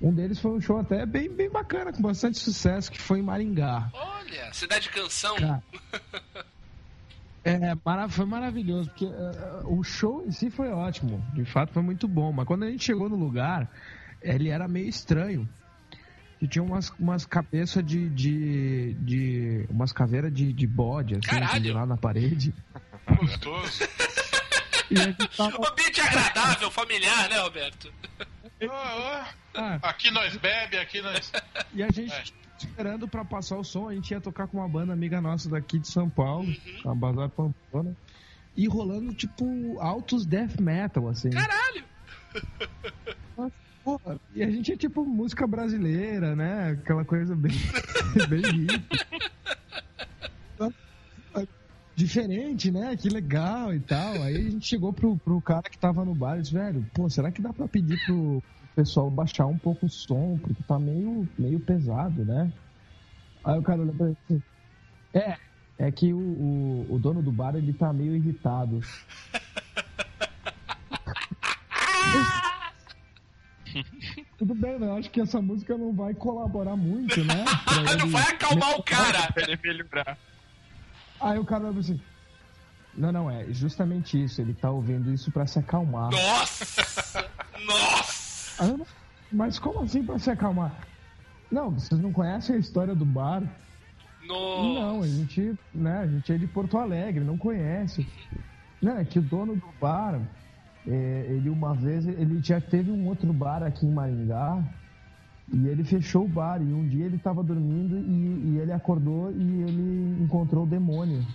[0.00, 3.22] Um deles foi um show até bem, bem bacana, com bastante sucesso, que foi em
[3.22, 3.90] Maringá.
[3.92, 5.36] olha, cidade canção.
[5.36, 5.62] Cara,
[7.42, 7.74] É,
[8.10, 12.32] foi maravilhoso, porque eh, o show em si foi ótimo, de fato foi muito bom,
[12.32, 13.70] mas quando a gente chegou no lugar,
[14.22, 15.48] ele era meio estranho.
[16.40, 19.66] E tinha umas, umas cabeças de, de, de.
[19.68, 21.74] umas caveiras de, de bode, assim, Caralho!
[21.74, 22.54] lá na parede.
[23.18, 23.84] Gostoso.
[24.90, 25.56] E a gente tava.
[25.70, 27.92] Ambiente agradável, familiar, né, Roberto?
[28.68, 31.30] Ah, aqui nós bebe, aqui nós.
[31.74, 32.24] E a gente É.
[32.58, 35.78] esperando pra passar o som, a gente ia tocar com uma banda amiga nossa daqui
[35.78, 36.46] de São Paulo,
[36.86, 37.94] a Bazar Pamplona,
[38.56, 41.30] e rolando tipo altos death metal, assim.
[41.30, 41.84] Caralho!
[44.34, 46.70] E a gente é tipo música brasileira, né?
[46.70, 47.52] Aquela coisa bem,
[48.28, 48.96] bem hippie.
[51.96, 52.96] Diferente, né?
[52.96, 54.22] Que legal e tal.
[54.22, 57.10] Aí a gente chegou pro, pro cara que tava no bar e disse, velho, pô,
[57.10, 58.42] será que dá pra pedir pro
[58.74, 60.38] pessoal baixar um pouco o som?
[60.38, 62.50] Porque tá meio, meio pesado, né?
[63.44, 64.42] Aí o cara olhou pra ele
[65.12, 65.36] é,
[65.78, 68.80] é que o, o, o dono do bar, ele tá meio irritado.
[74.40, 74.86] Tudo bem, né?
[74.86, 77.44] Eu acho que essa música não vai colaborar muito, né?
[77.66, 79.30] Pra não ele- vai acalmar o cara!
[79.32, 80.16] Pra ele melhorar.
[81.20, 82.00] Aí o cara olha assim.
[82.96, 84.40] Não, não, é justamente isso.
[84.40, 86.10] Ele tá ouvindo isso pra se acalmar.
[86.10, 87.28] Nossa!
[87.66, 88.66] Nossa!
[88.66, 88.86] Não-
[89.30, 90.74] Mas como assim pra se acalmar?
[91.52, 93.42] Não, vocês não conhecem a história do bar?
[94.26, 95.08] Não, a Nossa!
[95.08, 98.08] gente, né, a gente é de Porto Alegre, não conhece.
[98.80, 100.18] Não, é que o dono do bar,
[100.86, 104.62] é, ele uma vez, ele já teve um outro bar aqui em Maringá,
[105.52, 109.30] e ele fechou o bar, e um dia ele tava dormindo, e, e ele acordou
[109.32, 111.26] e ele encontrou o demônio.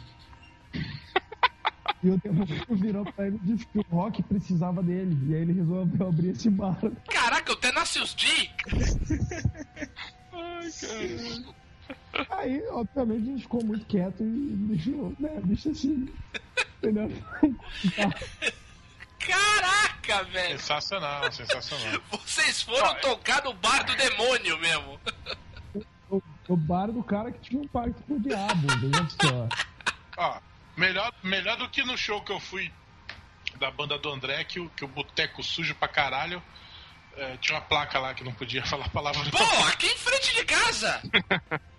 [2.03, 5.41] E o demônio virou pra ele e disse que o rock precisava dele, e aí
[5.41, 6.77] ele resolveu abrir esse bar.
[7.09, 8.49] Caraca, o Tenacious D!
[12.29, 16.07] Aí, obviamente, a gente ficou muito quieto e deixou, né, deixa assim.
[16.77, 17.11] Entendeu?
[19.35, 20.59] Caraca, velho!
[20.59, 22.01] Sensacional, sensacional.
[22.25, 24.99] Vocês foram tocar no bar do demônio mesmo.
[26.09, 29.47] o, o bar do cara que tinha um pacto com o diabo, veja só.
[30.17, 30.39] Ó,
[30.77, 32.71] melhor, melhor do que no show que eu fui
[33.59, 36.41] da banda do André, que o, que o boteco sujo pra caralho.
[37.17, 39.29] é, tinha uma placa lá que não podia falar a palavra.
[39.31, 41.01] Pô, aqui em frente de casa!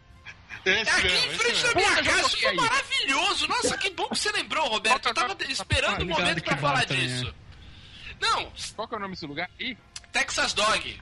[0.65, 1.81] Esse Aqui mesmo, em esse frente da mesmo.
[1.93, 3.47] minha já casa, isso foi maravilhoso!
[3.47, 5.07] Nossa, que bom que você lembrou, Roberto.
[5.07, 7.33] Eu tava esperando o ligado momento pra falar também disso.
[8.21, 9.51] Não, Qual que é o nome desse lugar?
[9.59, 9.77] Ih,
[10.13, 11.01] Texas Dog.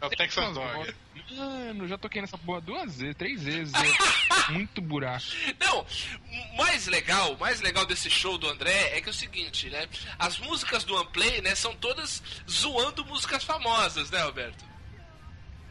[0.00, 0.94] É o Texas Dog.
[1.30, 3.72] Mano, já toquei nessa porra duas vezes, três vezes.
[3.74, 5.24] é muito buraco.
[5.58, 9.70] Não, o mais legal, mais legal desse show do André é que é o seguinte,
[9.70, 9.88] né?
[10.18, 14.64] As músicas do Unplay, né, são todas zoando músicas famosas, né, Alberto?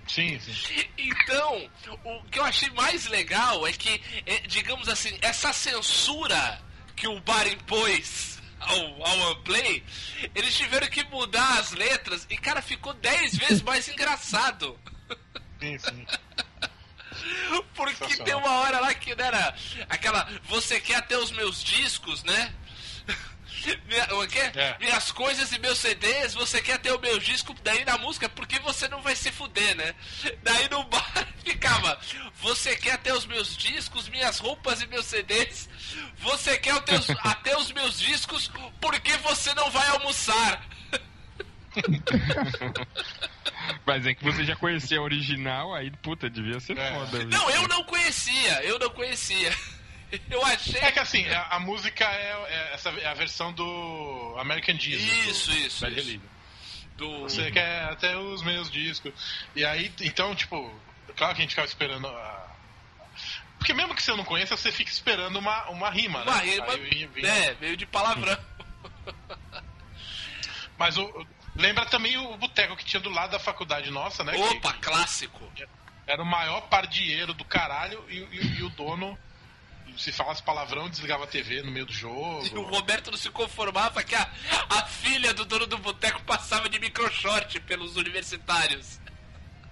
[0.08, 0.86] Sim, sim.
[0.98, 1.70] Então,
[2.04, 6.62] o que eu achei mais legal é que, é, digamos assim, essa censura
[6.96, 8.33] que o bar impôs
[8.68, 9.84] ao, ao Unplay,
[10.34, 14.78] eles tiveram que mudar as letras e, cara, ficou 10 vezes mais engraçado.
[15.60, 16.06] Sim, sim.
[17.76, 19.56] Porque tem uma hora lá que né, era
[19.90, 20.28] aquela.
[20.46, 22.54] Você quer até os meus discos, né?
[23.88, 24.52] Minha- o quê?
[24.56, 24.78] É.
[24.80, 28.60] Minhas coisas e meus CDs, você quer ter o meu disco daí na música, porque
[28.60, 29.94] você não vai se fuder, né?
[30.44, 32.00] Daí no bar ficava,
[32.42, 35.70] você quer ter os meus discos, minhas roupas e meus CDs,
[36.20, 38.52] você quer ter os- até os meus discos,
[38.82, 40.62] porque você não vai almoçar.
[43.86, 46.94] Mas é que você já conhecia a original, aí, puta, devia ser É.
[46.94, 47.24] foda.
[47.26, 49.56] Não, eu não conhecia, eu não conhecia.
[50.30, 50.80] Eu achei.
[50.82, 55.30] É que assim, a, a música é, é essa, é a versão do American Diesel.
[55.30, 56.22] Isso, do isso, Bad isso.
[56.98, 57.22] Do...
[57.24, 59.14] Você quer até os meus discos.
[59.56, 60.56] E aí, então, tipo,
[61.16, 62.44] claro que a gente ficava esperando a...
[63.58, 66.44] Porque mesmo que você não conheça, você fica esperando uma, uma rima, Uma né?
[66.52, 68.38] rima, vinha- vinha- é, meio de palavrão.
[70.78, 74.34] Mas o, lembra também o boteco que tinha do lado da faculdade nossa, né?
[74.36, 75.52] Opa, Que clássico.
[76.06, 79.18] era o maior pardieiro do caralho e, e- e o dono,
[79.98, 82.46] se falasse palavrão, desligava a TV no meio do jogo.
[82.46, 84.30] E o Roberto não se conformava que a,
[84.70, 89.00] a filha do dono do boteco passava de microshort pelos universitários.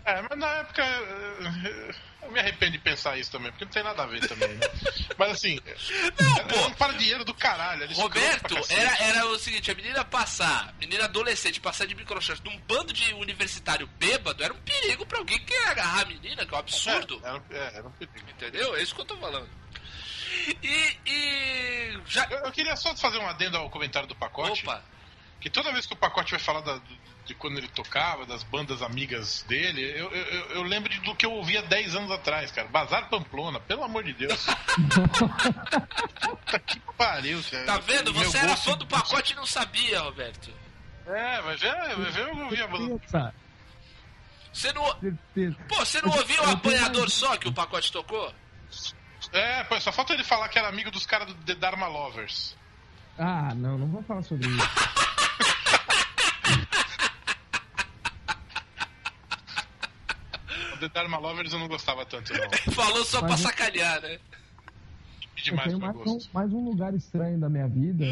[0.03, 3.83] É, mas na época eh, eu me arrependo de pensar isso também, porque não tem
[3.83, 4.67] nada a ver também, né?
[5.17, 5.59] Mas assim,
[6.19, 6.67] Não, era pô.
[6.67, 7.83] um pardieiro do caralho.
[7.83, 12.57] era Roberto, era, era o seguinte, a menina passar, menina adolescente passar de microshort num
[12.61, 16.53] bando de universitário bêbado era um perigo pra alguém que ia agarrar a menina, que
[16.53, 17.21] é um absurdo.
[17.23, 18.29] É, era, é, era um perigo.
[18.29, 18.75] Entendeu?
[18.75, 19.47] É isso que eu tô falando.
[20.63, 22.25] E, e já.
[22.29, 24.63] Eu, eu queria só fazer um adendo ao comentário do pacote.
[24.65, 24.83] Opa!
[25.39, 26.79] Que toda vez que o pacote vai falar da-
[27.25, 31.25] de quando ele tocava, das bandas amigas dele, eu, eu, eu- lembro de- do que
[31.25, 32.67] eu ouvia 10 anos atrás, cara.
[32.67, 34.45] Bazar Pamplona, pelo amor de Deus.
[36.21, 37.65] Puta que pariu, cara.
[37.65, 38.13] Tá vendo?
[38.13, 40.51] Meu Você era fã do pacote e não sabia, Roberto.
[41.07, 43.01] É, mas é, eu ouvia a banda.
[44.53, 44.99] Você não.
[44.99, 45.55] certeza.
[45.67, 48.33] Pô, você não ouviu o apanhador só que o pacote tocou?
[49.33, 52.55] É, pô, só falta ele falar que era amigo dos caras do The Dharma Lovers.
[53.17, 54.57] Ah, não, não vou falar sobre isso.
[60.73, 62.49] O The Dharma Lovers eu não gostava tanto, não.
[62.73, 64.17] Falou só pra Mas eu- sacanear, né?
[65.37, 68.05] E Eu demais tenho pro mais um, mais um lugar estranho da minha vida,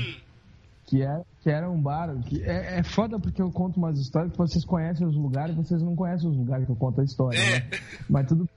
[0.85, 2.09] que, é, que era um bar.
[2.25, 5.81] Que é, é foda porque eu conto umas histórias que vocês conhecem os lugares, vocês
[5.81, 7.59] não conhecem os lugares que eu conto a história, É.
[7.59, 7.69] né?
[8.09, 8.49] Mas tudo.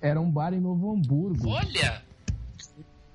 [0.00, 2.02] Era um bar em Novo Hamburgo, Olha!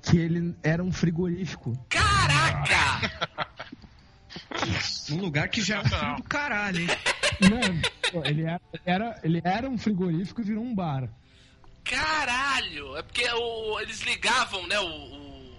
[0.01, 1.77] que ele era um frigorífico.
[1.89, 3.43] Caraca!
[5.11, 6.87] Um lugar que já é um frio do caralho, hein?
[8.13, 11.09] Não, ele, era, era- ele era um frigorífico e virou um bar.
[11.83, 12.95] Caralho!
[12.97, 14.85] É porque o- eles ligavam, né, o.
[14.87, 15.53] o-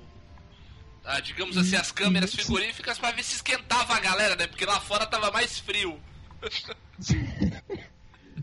[1.05, 4.47] ah, digamos assim, as câmeras frigoríficas pra ver se esquentava a galera, né?
[4.47, 6.01] Porque lá fora tava mais frio.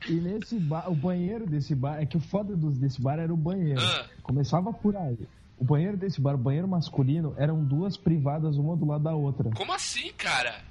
[0.10, 3.34] E nesse bar, o banheiro desse bar, é que o foda dos, desse bar era
[3.34, 3.82] o banheiro.
[3.82, 4.06] Ah.
[4.24, 5.18] Começava por aí.
[5.58, 9.52] O banheiro desse bar, o banheiro masculino, eram duas privadas, uma do lado da outra.
[9.52, 10.62] Como assim, cara?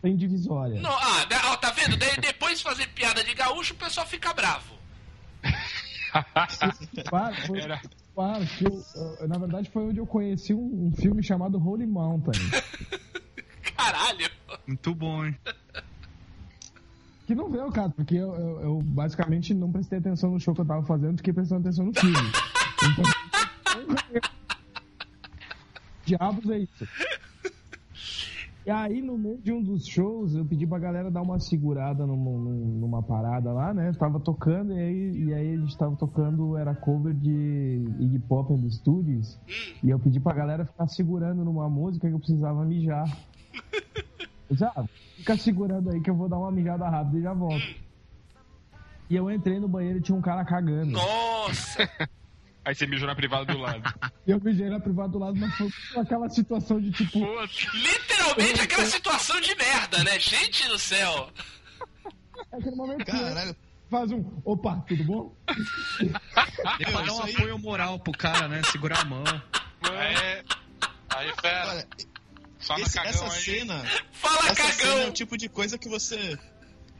[0.00, 0.80] Sem divisória.
[0.80, 1.96] Não, ah, né, ó, tá vendo?
[1.96, 4.74] Daí depois de fazer piada de gaúcho, o pessoal fica bravo.
[7.10, 7.80] Bar foi, Era-
[8.16, 12.40] bar que eu- na verdade foi onde eu conheci um, um filme chamado Holy Mountain.
[13.76, 14.28] Caralho!
[14.66, 15.36] Muito bom, hein?
[17.30, 20.62] Que não veio, cara, porque eu, eu- eu basicamente não prestei atenção no show que
[20.62, 22.16] eu tava fazendo, fiquei prestando atenção no filme.
[22.90, 23.04] Então,
[26.04, 26.88] diabos é isso.
[28.66, 32.04] E aí, no meio de um dos shows, eu pedi pra galera dar uma segurada
[32.04, 33.92] numa, num- numa parada lá, né?
[33.92, 38.52] Tava tocando, e aí, e aí a gente tava tocando, era cover de Iggy Pop
[38.52, 39.38] and Studios.
[39.84, 43.06] E eu pedi pra galera ficar segurando numa música que eu precisava mijar.
[44.62, 44.84] Ah,
[45.16, 47.74] fica segurando aí que eu vou dar uma mijada rápida e já volto.
[49.08, 50.92] E eu entrei no banheiro e tinha um cara cagando.
[50.92, 51.88] Nossa!
[52.62, 53.82] Aí você mijou na privada do lado.
[54.26, 59.40] Eu mijei na privada do lado, mas foi aquela situação de tipo, Literalmente aquela situação
[59.40, 60.20] de merda, né?
[60.20, 61.30] Gente do céu!
[62.52, 63.56] é aquele momento que Caralho,
[63.90, 65.34] faz um, opa, tudo bom?
[66.78, 68.62] E pra dar isso um apoio moral pro cara, né?
[68.64, 69.24] Segurar a mão.
[69.90, 70.44] É.
[71.08, 71.70] Aí, fera.
[71.70, 71.88] olha,
[72.68, 73.40] Na esse- cagão essa aí.
[73.42, 73.84] cena.
[74.12, 75.08] Fala Essa cena é cagão!
[75.08, 76.38] o tipo de coisa que você.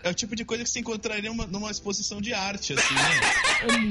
[0.02, 3.20] é o tipo de coisa que você encontraria numa, numa exposição de arte, assim, né?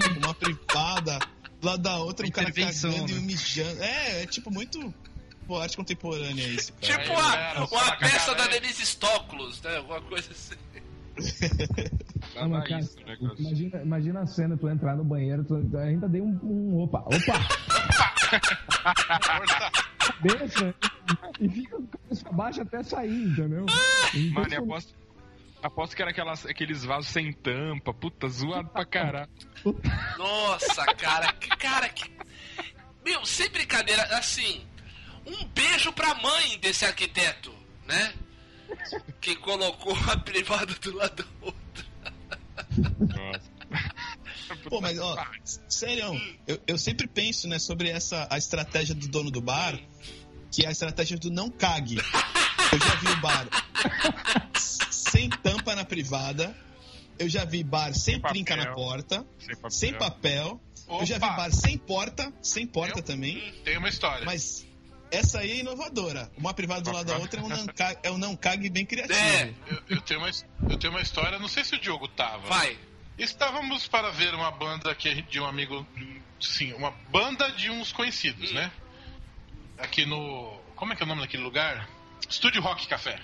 [0.24, 1.20] uma privada,
[1.62, 3.20] do lado da outra, um cara cagando e né?
[3.20, 3.84] um mijando.
[3.84, 4.94] É, é tipo muito.
[5.48, 7.00] Pô, arte contemporânea isso, cara.
[7.04, 8.62] Tipo Aí, a, galera, uma fala com a peça da galera.
[8.62, 9.78] Denise Stoklos, né?
[9.78, 10.56] Alguma coisa assim.
[12.36, 13.40] Mas, cara, isso, negócio.
[13.46, 17.48] imagina, imagina a cena, tu entrar no banheiro, tu ainda dei um, um opa, opa.
[20.14, 20.76] Cabeça,
[21.40, 23.66] e fica com a cabeça baixa até sair, entendeu?
[24.14, 24.96] Então, Mano, eu aposto,
[25.62, 29.30] aposto que era aquelas, aqueles vasos sem tampa, puta, zoado pra caralho.
[30.18, 32.12] Nossa, cara, que cara que.
[33.06, 34.66] Meu, sem brincadeira, assim.
[35.26, 37.54] Um beijo pra mãe desse arquiteto,
[37.86, 38.14] né?
[39.22, 41.86] Que colocou a privada do lado do outro.
[43.00, 43.59] Nossa.
[44.70, 45.16] Pô, mas ó,
[45.68, 49.80] sério, eu, eu sempre penso, né, sobre essa a estratégia do dono do bar,
[50.52, 51.98] que é a estratégia do não cague.
[52.72, 53.48] Eu já vi o bar
[54.90, 56.56] sem tampa na privada,
[57.18, 58.70] eu já vi bar sem, Sem trinca papel.
[58.70, 59.72] na porta, Sem papel.
[59.72, 64.26] sem papel, eu já vi bar sem porta, sem porta Eu- também, Tem uma história.
[64.26, 64.66] mas
[65.12, 66.32] essa aí é inovadora.
[66.38, 68.86] Uma privada do lado da outra é um não cague, é um não cague bem
[68.86, 69.18] criativo.
[69.20, 69.54] É.
[69.68, 70.30] Eu, eu tenho uma,
[70.70, 72.48] eu tenho uma história, não sei se o Diogo tava.
[72.48, 72.78] Vai.
[73.24, 75.86] Estávamos para ver uma banda que a gente- de um amigo.
[76.40, 78.56] Sim, uma banda de uns conhecidos, Hum.
[78.56, 78.72] né?
[79.78, 80.58] Aqui no.
[80.76, 81.88] Como é que é o nome daquele lugar?
[82.30, 83.20] Estúdio Rock Café.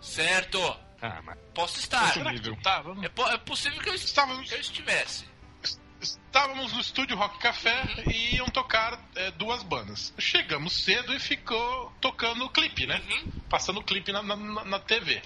[0.00, 0.60] Certo.
[1.02, 2.12] Ah, mas Posso estar.
[2.12, 3.04] Será que tava?
[3.04, 5.24] É, po- é possível que eu, est- Estávamos, que eu estivesse.
[6.00, 10.14] estávamos no Estúdio Rock Café e iam tocar é, duas bandas.
[10.18, 13.02] Chegamos cedo e ficou tocando o clipe, né?
[13.10, 13.30] Uhum.
[13.50, 15.20] Passando o clipe na, na, na- na TV.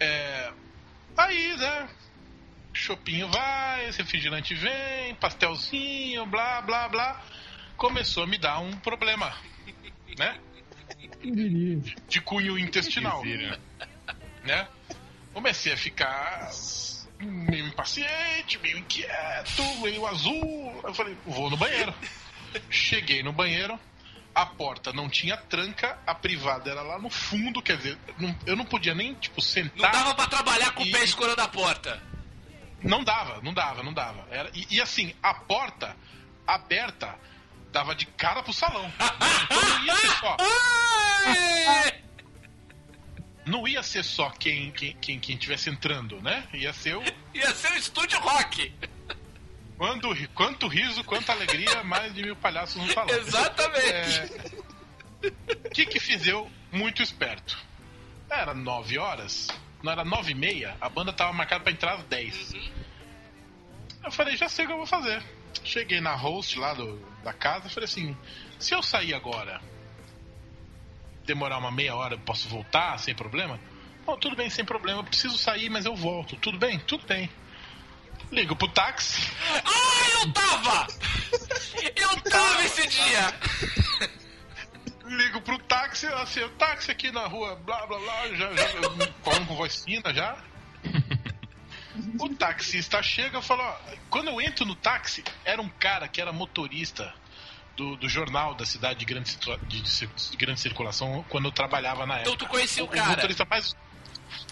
[0.00, 0.52] É,
[1.16, 1.88] aí, né?
[2.72, 7.22] Chopinho vai, esse refrigerante vem, pastelzinho, blá, blá, blá.
[7.76, 9.34] Começou a me dar um problema,
[10.16, 10.38] né?
[12.08, 13.22] De cunho intestinal,
[14.44, 14.68] né?
[15.32, 16.50] Comecei a ficar
[17.20, 20.80] meio impaciente, meio inquieto, meio azul.
[20.84, 21.92] Eu falei, vou no banheiro.
[22.70, 23.78] Cheguei no banheiro,
[24.34, 28.56] a porta não tinha tranca, a privada era lá no fundo, quer dizer, não- eu
[28.56, 29.92] não podia nem, tipo, Não sentar.
[29.92, 32.02] dava pra trabalhar com o E- pé escorando a porta.
[32.82, 34.26] Não dava, não dava, não dava.
[34.30, 35.96] Era, e, e assim, a porta
[36.46, 37.14] aberta
[37.72, 38.90] dava de cara pro salão.
[39.44, 40.36] Então não ia ser só,
[43.46, 46.46] não ia ser só quem, quem, quem, quem tivesse entrando, né?
[46.52, 47.02] Ia ser o.
[47.34, 48.72] Ia ser um estúdio rock.
[49.76, 53.16] Quando, quanto riso, quanta alegria, mais de mil palhaços no salão.
[53.16, 54.58] Exatamente.
[55.22, 57.58] O que que fiz eu muito esperto?
[58.28, 59.46] Era nove horas,
[59.82, 62.54] não era nove e meia, a banda tava marcada pra entrar às 10.
[64.04, 65.22] Eu falei, já sei o que eu vou fazer.
[65.64, 68.16] Cheguei na host lá do, da casa, falei assim,
[68.58, 69.60] se eu sair agora,
[71.24, 73.58] demorar uma meia hora, eu posso voltar sem problema?
[74.04, 76.36] Bom, tudo bem, sem problema, eu preciso sair, mas eu volto.
[76.36, 76.78] Tudo bem?
[76.80, 77.30] Tudo bem.
[78.32, 79.30] Ligo pro táxi,
[79.64, 80.86] Ah, eu tava!
[81.96, 84.18] Eu tava esse dia!
[85.08, 89.14] ligo pro táxi, assim, o táxi aqui na rua, blá blá blá, já, já falando
[89.22, 90.36] com voz fina já.
[92.20, 96.20] O taxista chega e fala, ó, quando eu entro no táxi, era um cara que
[96.20, 97.12] era motorista
[97.76, 99.36] do, do jornal da cidade de grande,
[99.66, 102.30] de, de grande circulação quando eu trabalhava na época.
[102.34, 103.08] Então tu conhecia o O cara.
[103.08, 103.74] motorista mais.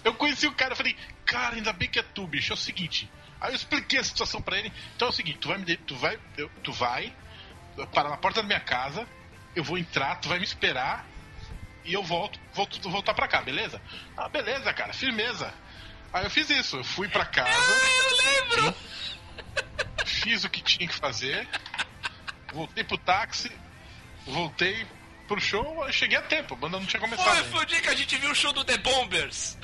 [0.03, 0.95] Eu conheci o cara, eu falei,
[1.25, 2.51] cara, ainda bem que é tu, bicho.
[2.51, 3.09] É o seguinte.
[3.39, 4.71] Aí eu expliquei a situação pra ele.
[4.95, 6.19] Então é o seguinte, tu vai me tu vai,
[6.63, 7.13] tu vai
[7.93, 9.07] parar na porta da minha casa,
[9.57, 11.03] eu vou entrar, tu vai me esperar
[11.83, 13.81] e eu volto, volto voltar pra cá, beleza?
[14.15, 15.51] Ah, beleza, cara, firmeza.
[16.13, 18.75] Aí eu fiz isso, eu fui pra casa, Eu lembro!
[20.05, 21.47] fiz o que tinha que fazer,
[22.53, 23.51] voltei pro táxi,
[24.27, 24.85] voltei
[25.27, 27.25] pro show, eu cheguei a tempo, a banda não tinha começado.
[27.25, 27.49] Foi, ainda.
[27.49, 29.57] foi o dia que a gente viu o show do The Bombers.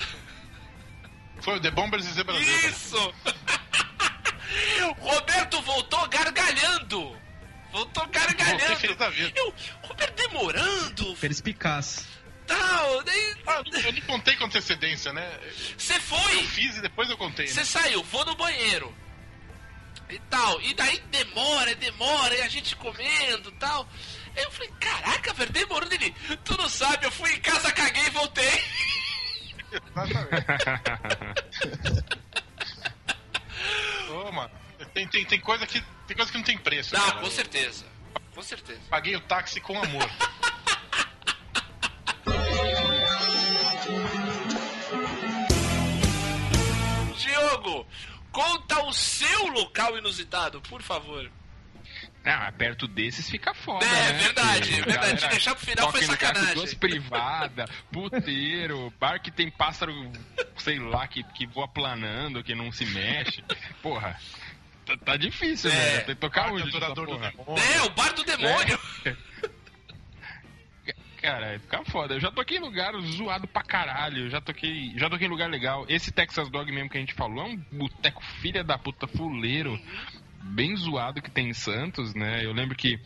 [1.41, 2.35] Foi o The Bombers e Zebra.
[2.39, 3.13] Isso!
[4.99, 7.22] Roberto voltou gargalhando!
[8.11, 8.75] Gargalhando!
[8.77, 9.31] feliz da vida.
[9.35, 12.05] Eu, Roberto demorando, Perspicaz.
[12.45, 15.39] tal, daí Ah, eu não contei com antecedência, né?
[15.77, 16.43] você Eu foi!
[16.43, 17.65] fiz e depois eu contei, Você né?
[17.65, 18.93] saiu, vou no banheiro.
[20.09, 20.61] E tal.
[20.61, 23.87] E daí demora, demora, e a gente comendo e tal.
[24.37, 26.13] Aí eu falei, caraca, velho, demorou dele.
[26.43, 28.63] Tu não sabe, eu fui em casa, caguei e voltei.
[29.95, 30.13] Mano,
[34.93, 36.91] tem, tem, tem, coisa que, tem coisa que não tem preço.
[36.95, 37.19] Cara.
[37.19, 37.85] com certeza.
[38.33, 38.81] Com certeza.
[38.89, 40.09] Paguei o táxi com amor.
[47.17, 47.85] Diogo,
[48.31, 51.29] conta o seu local inusitado, por favor.
[52.25, 54.13] Ah, perto desses fica foda, É, né?
[54.13, 54.95] verdade, Porque verdade.
[55.15, 56.53] galera Deixar pro final foi sacanagem.
[56.55, 59.93] Duas privadas, puteiro, bar que tem pássaro
[60.57, 63.43] sei lá, que, que voa planando, que não se mexe.
[63.81, 64.17] Porra,
[64.85, 65.73] tá, tá difícil, É.
[65.73, 65.99] né?
[66.01, 67.63] Tem que tocar adorador do demônio.
[67.75, 68.79] É, o bar do demônio.
[71.21, 72.15] Cara, fica foda.
[72.15, 74.29] Eu já toquei em lugar zoado pra caralho.
[74.29, 75.85] Já toquei, já toquei em lugar legal.
[75.87, 79.79] Esse Texas Dog mesmo que a gente falou é um boteco filha da puta fuleiro,
[80.41, 82.43] bem zoado que tem em Santos, né?
[82.43, 82.99] Eu lembro que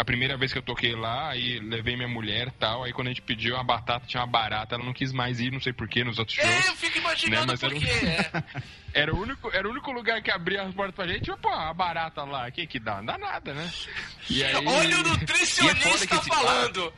[0.00, 3.08] a primeira vez que eu toquei lá, aí levei minha mulher e tal, aí quando
[3.08, 5.72] a gente pediu a batata, tinha uma barata, ela não quis mais ir, não sei
[5.74, 6.80] porquê, nos outros É, eu shows.
[6.80, 8.06] fico imaginando Né, mas por era um- quê.
[8.06, 8.42] é.
[8.92, 11.72] Era o único, era o único lugar que abria as portas pra gente, pô, a
[11.72, 12.96] barata lá, o que que dá?
[12.96, 13.70] Não dá nada, né?
[14.28, 16.92] E aí- Olha o é nutricionista bar- falando.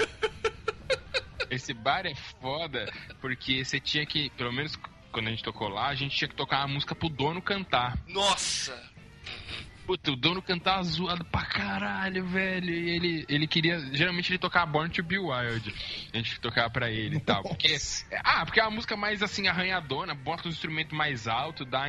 [1.50, 4.78] Esse bar é foda porque você tinha que, pelo menos
[5.10, 7.96] quando a gente tocou lá, a gente tinha que tocar uma música pro dono cantar.
[8.06, 8.89] Nossa.
[9.90, 12.70] Puta, o dono cantava zoado pra caralho, velho.
[12.70, 13.80] E ele, ele queria.
[13.92, 15.74] Geralmente ele tocava Born to Be Wild.
[16.14, 17.42] A gente tocava pra ele e tal.
[17.42, 17.76] Porque,
[18.22, 21.88] ah, porque é uma música mais assim, arranhadona, bota os instrumentos mais alto, dá,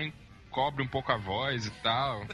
[0.50, 2.26] cobre um pouco a voz e tal.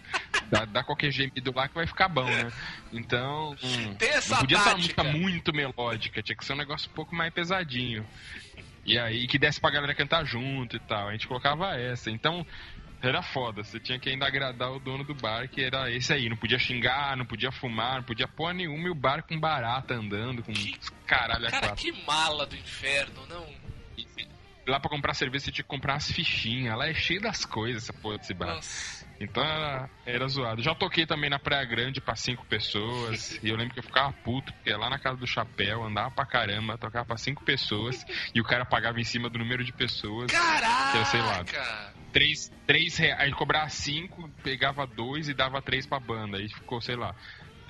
[0.50, 2.50] Dá, dá qualquer gemido lá que vai ficar bom, né?
[2.94, 3.54] Então.
[3.62, 5.04] hum, Tem essa podia ser uma tática.
[5.04, 8.08] música muito melódica, tinha que ser um negócio um pouco mais pesadinho.
[8.86, 11.10] E aí que desse pra galera cantar junto e tal.
[11.10, 12.10] A gente colocava essa.
[12.10, 12.48] Então,
[13.02, 13.64] era foda.
[13.64, 16.30] Você tinha que ainda agradar o dono do bar, que era esse aí.
[16.30, 19.94] Não podia xingar, não podia fumar, não podia pôr nenhuma e o bar com barata
[19.94, 21.84] andando, com Que- caralho a Cara, quatro.
[21.84, 23.46] que mala do inferno, não.
[24.68, 26.78] Lá pra comprar cerveja você tinha que comprar umas fichinhas.
[26.78, 28.48] Lá é cheio das coisas, essa porra desse bar.
[28.56, 29.08] Nossa.
[29.20, 30.62] Então era, era zoado.
[30.62, 33.40] Já toquei também na Praia Grande pra cinco pessoas.
[33.42, 36.26] e eu lembro que eu ficava puto, porque lá na casa do chapéu, andava pra
[36.26, 38.06] caramba, tocava pra cinco pessoas.
[38.36, 40.30] e o cara pagava em cima do número de pessoas.
[40.30, 41.00] Caraca!
[41.00, 41.46] Que sei lá.
[42.18, 43.20] Três, três reais.
[43.22, 46.38] Aí cobrava cinco, pegava dois e dava três pra banda.
[46.38, 47.16] Aí ficou, sei lá,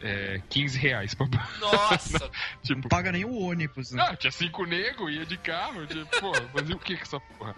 [0.01, 1.47] é, 15 reais pra banda.
[1.59, 2.31] Nossa, Não
[2.63, 4.01] Tipo, paga nem o ônibus, né?
[4.07, 5.85] ah, tinha cinco nego, ia de carro.
[5.85, 7.55] Tipo, pô, fazia o que com essa porra?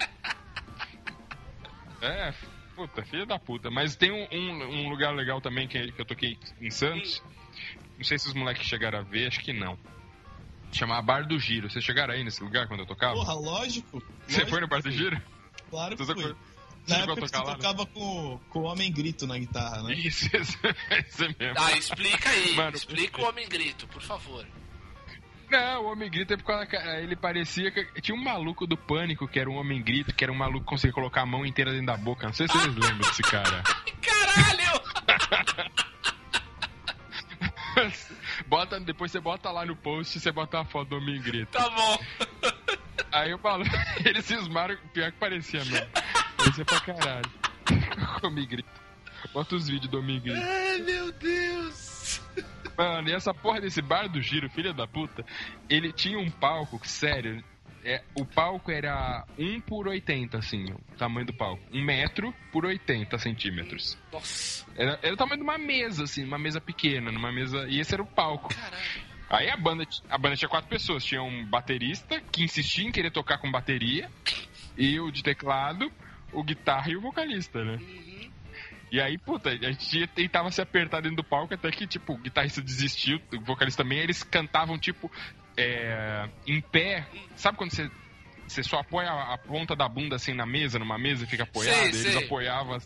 [2.02, 2.34] É,
[2.76, 3.70] puta, filha da puta.
[3.70, 7.22] Mas tem um, um, um lugar legal também que, que eu toquei em Santos.
[7.98, 9.78] Não sei se os moleques chegaram a ver, acho que não.
[10.72, 11.70] Chamava Bar do Giro.
[11.70, 13.14] Vocês chegaram aí nesse lugar quando eu tocava?
[13.16, 14.00] Porra, lógico.
[14.28, 15.22] Você lógico, foi no Bar do Giro?
[15.70, 16.36] Claro que Você foi-
[16.88, 17.44] Na a época você né?
[17.44, 19.94] tocava com, com o Homem Grito na guitarra, né?
[19.96, 20.58] Isso, esse,
[20.92, 21.56] esse mesmo.
[21.58, 22.56] ah, explica aí.
[22.56, 24.46] Mano, explica o Homem Grito, por favor.
[25.52, 28.02] Não, o Homem Grito é porque ela- ele parecia que.
[28.02, 30.66] Tinha um maluco do pânico que era um Homem Grito, que era um maluco que
[30.70, 32.28] conseguia colocar a mão inteira dentro da boca.
[32.28, 33.64] Não sei se vocês lembram desse cara.
[34.02, 34.80] Caralho!
[38.48, 41.52] bota, depois você bota lá no post você bota uma foto do Homem Grito.
[41.52, 42.00] Tá bom.
[43.12, 43.64] Aí eu falo,
[44.06, 45.88] eles cismaram, pior que parecia mesmo.
[46.40, 47.32] Parecia pra caralho.
[48.24, 48.70] Homem Grito.
[49.34, 50.42] Bota os vídeos do Homem Grito.
[50.42, 52.22] Ai, meu Deus.
[52.78, 55.26] Mano, e essa porra desse bar do giro, filha da puta,
[55.70, 57.44] ele tinha um palco, que, sério,
[57.84, 61.62] é, o palco era 1 por 80, assim, o tamanho do palco.
[61.74, 63.98] 1 metro por 80 centímetros.
[64.12, 67.68] Nossa, Era, era o tamanho de uma mesa, assim, uma mesa pequena, numa mesa.
[67.68, 68.48] E esse era o palco.
[68.54, 69.10] caralho.
[69.30, 71.04] Aí a banda, a banda tinha quatro pessoas.
[71.04, 74.10] Tinha um baterista que insistia em querer tocar com bateria,
[74.78, 75.92] e o de teclado,
[76.32, 77.76] o guitarra e o vocalista, né?
[77.76, 78.32] Uhum.
[78.92, 82.18] E aí, puta, a gente tentava se apertar dentro do palco até que, tipo, o
[82.18, 85.12] guitarrista desistiu, o vocalista também, eles cantavam, tipo,
[85.56, 87.08] é, em pé.
[87.36, 87.90] Sabe quando você,
[88.50, 91.44] você só apoia a, a ponta da bunda assim na mesa, numa mesa e fica
[91.44, 91.76] apoiado?
[91.76, 92.26] Sei, eles sei.
[92.26, 92.80] apoiavam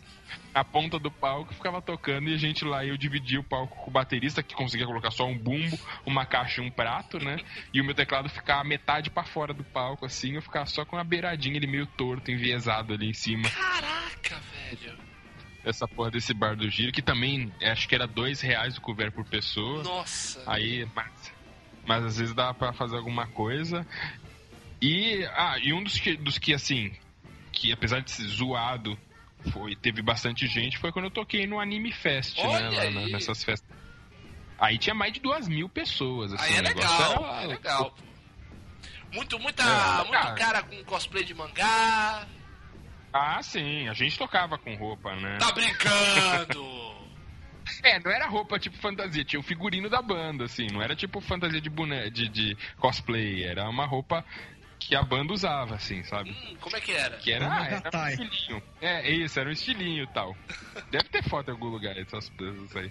[0.54, 3.76] a ponta do palco e ficava tocando, e a gente lá, eu dividia o palco
[3.76, 7.38] com o baterista, que conseguia colocar só um bumbo, uma caixa e um prato, né?
[7.72, 10.96] E o meu teclado ficava metade pra fora do palco, assim, eu ficava só com
[10.96, 14.96] uma beiradinha, ele meio torto, enviesado ali em cima Caraca, velho.
[15.64, 18.80] essa porra desse bar do giro, que também é, acho que era dois reais o
[18.80, 19.82] couvert por pessoa.
[19.82, 20.42] Nossa.
[20.46, 21.32] Aí, mas,
[21.86, 23.86] mas às vezes dá pra fazer alguma coisa.
[24.86, 26.92] E, ah, e um dos que, dos que assim,
[27.52, 28.98] que apesar de ser zoado,
[29.50, 32.90] foi, teve bastante gente, foi quando eu toquei no Anime Fest, Olha né?
[32.90, 33.68] Lá nessas festas.
[34.58, 37.94] Aí tinha mais de duas mil pessoas, assim, Aí é legal, era- é legal.
[39.12, 40.34] Muito, muita, É, muito cara.
[40.34, 42.26] cara com cosplay de mangá.
[43.12, 45.38] Ah, sim, a gente tocava com roupa, né?
[45.38, 46.64] Tá brincando!
[47.82, 51.18] É, não era roupa tipo fantasia, tinha o figurino da banda, assim, não era tipo
[51.22, 54.22] fantasia de boné, de, de cosplay, era uma roupa
[54.86, 56.30] que a banda usava, assim, sabe?
[56.30, 57.16] hum, como é que era?
[57.16, 58.62] Que era, Uma ah, era um estilinho.
[58.80, 60.36] É, isso, era um estilinho e tal.
[60.90, 62.90] Deve ter foto em algum lugar essas coisas aí.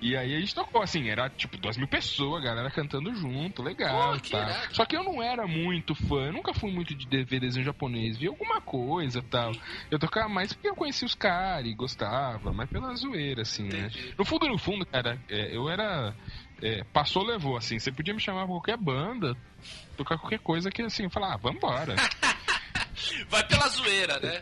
[0.00, 3.62] E aí a gente tocou, assim, era tipo duas mil pessoas, a galera cantando junto,
[3.62, 4.42] legal Pô, e que tal.
[4.42, 4.74] irado.
[4.74, 8.16] Só que eu não era muito fã, eu nunca fui muito de ver desenho japonês,
[8.16, 9.52] vi alguma coisa e tal.
[9.90, 13.88] Eu tocava mais porque eu conhecia os caras e gostava, mas pela zoeira, assim, né?
[13.88, 14.14] Entendi.
[14.18, 16.14] No fundo, no fundo, cara, é, eu era.
[16.62, 17.78] é, passou, levou, assim.
[17.78, 19.36] Você podia me chamar pra qualquer banda,
[19.98, 21.94] tocar qualquer coisa que, assim, eu falava, ah, vambora.
[23.28, 24.40] Vai pela zoeira, né?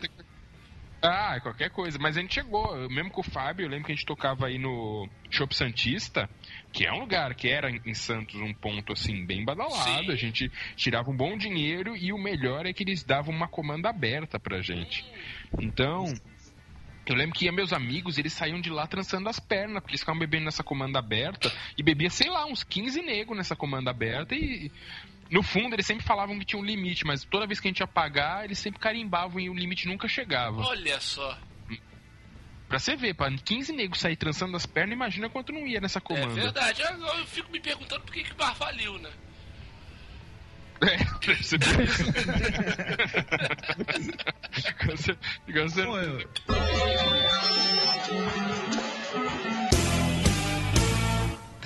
[1.01, 1.97] Ah, qualquer coisa.
[1.99, 4.47] Mas a gente chegou, eu mesmo com o Fábio, eu lembro que a gente tocava
[4.47, 6.29] aí no Shop Santista,
[6.71, 10.05] que é um lugar que era em Santos um ponto assim bem badalado.
[10.05, 10.11] Sim.
[10.11, 13.89] A gente tirava um bom dinheiro e o melhor é que eles davam uma comanda
[13.89, 15.05] aberta pra gente.
[15.59, 16.05] Então,
[17.05, 20.01] eu lembro que ia meus amigos, eles saíam de lá trançando as pernas, porque eles
[20.01, 24.35] ficavam bebendo nessa comanda aberta e bebia, sei lá, uns 15 negros nessa comanda aberta
[24.35, 24.71] e
[25.31, 27.79] no fundo eles sempre falavam que tinha um limite, mas toda vez que a gente
[27.79, 30.61] ia pagar, eles sempre carimbavam e o limite nunca chegava.
[30.61, 31.37] Olha só.
[32.67, 35.99] Pra você ver, pra 15 negros sair trançando as pernas, imagina quanto não ia nessa
[35.99, 36.33] É comanda.
[36.33, 36.83] verdade.
[36.83, 39.09] Agora eu fico me perguntando por que, que o bar faliu, né?
[40.81, 42.03] É, pra você ver isso.
[44.51, 45.17] Ficou cer-
[45.85, 46.29] Pô, eu-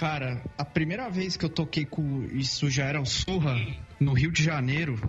[0.02, 3.56] Cara, a primeira vez que eu toquei com isso já era o Surra,
[4.00, 5.00] no Rio de Janeiro,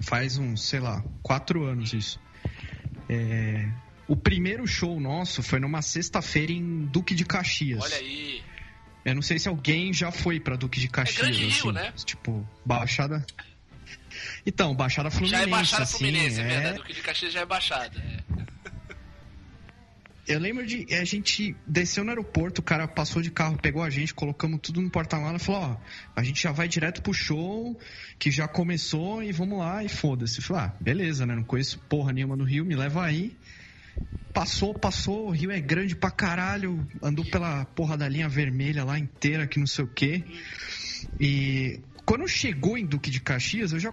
[0.00, 2.20] faz uns, sei lá, quatro anos isso.
[3.08, 3.68] É,
[4.06, 7.82] O primeiro show nosso foi numa sexta-feira em Duque de Caxias.
[7.82, 8.40] Olha aí.
[9.04, 11.18] Eu não sei se alguém já foi pra Duque de Caxias.
[11.20, 11.92] Grande Rio, assim, né?
[12.04, 13.26] Tipo, Baixada.
[14.46, 15.42] Então, Baixada Fluminense.
[15.42, 16.80] Já é Baixada assim, Fluminense, é é- verdade.
[16.80, 17.98] O que de Caxias já é Baixada.
[17.98, 18.49] é.
[20.30, 20.86] Eu lembro de.
[20.94, 24.80] A gente desceu no aeroporto, o cara passou de carro, pegou a gente, colocamos tudo
[24.80, 25.76] no porta-mala e falou: Ó,
[26.14, 27.76] a gente já vai direto pro show,
[28.16, 30.40] que já começou e vamos lá e foda-se.
[30.40, 31.34] Falei: Ah, beleza, né?
[31.34, 33.36] Não conheço porra nenhuma no Rio, me leva aí.
[34.32, 38.96] Passou, passou, o Rio é grande pra caralho, andou pela porra da linha vermelha lá
[38.96, 40.22] inteira, que não sei o quê.
[41.18, 43.92] E quando chegou em Duque de Caxias, eu já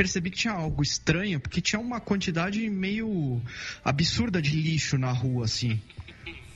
[0.00, 3.42] percebi que tinha algo estranho, porque tinha uma quantidade meio
[3.84, 5.78] absurda de lixo na rua, assim.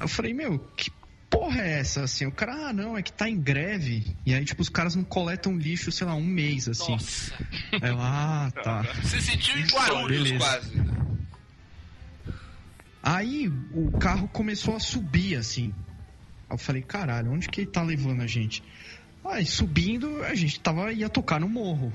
[0.00, 0.90] Eu falei, meu, que
[1.28, 2.24] porra é essa, assim?
[2.24, 4.16] O cara, ah, não, é que tá em greve.
[4.24, 6.92] E aí, tipo, os caras não coletam lixo, sei lá, um mês, assim.
[6.92, 7.34] Nossa.
[7.82, 8.80] Aí eu, ah, tá.
[9.02, 10.38] Você sentiu em Guarulhos Beleza.
[10.38, 10.82] quase.
[13.02, 15.74] Aí o carro começou a subir, assim.
[16.50, 18.62] Eu falei, caralho, onde que ele tá levando a gente?
[19.22, 21.92] Aí subindo, a gente tava, ia tocar no morro,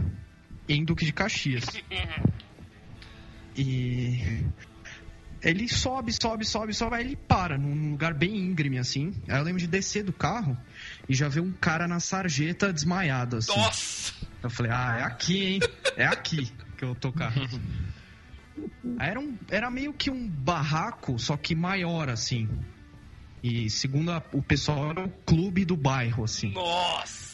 [0.69, 1.65] em Duque de Caxias.
[3.55, 4.41] E
[5.41, 9.13] ele sobe, sobe, sobe, sobe, aí ele para num lugar bem íngreme, assim.
[9.27, 10.57] Aí eu lembro de descer do carro
[11.09, 13.51] e já ver um cara na sarjeta desmaiado, assim.
[13.57, 14.13] Nossa.
[14.41, 15.59] Eu falei, ah, é aqui, hein?
[15.97, 17.33] É aqui que eu tocar.
[18.97, 22.47] Aí Era, um, era meio que um barraco, só que maior, assim.
[23.43, 26.51] E segundo a- o pessoal, era o clube do bairro, assim.
[26.51, 27.28] Nossa.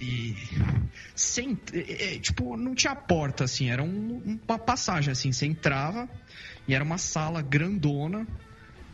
[0.00, 0.36] E.
[1.14, 5.32] Sem, é, é, tipo, não tinha porta, assim, era um- uma passagem, assim.
[5.32, 6.08] Você entrava
[6.66, 8.26] e era uma sala grandona,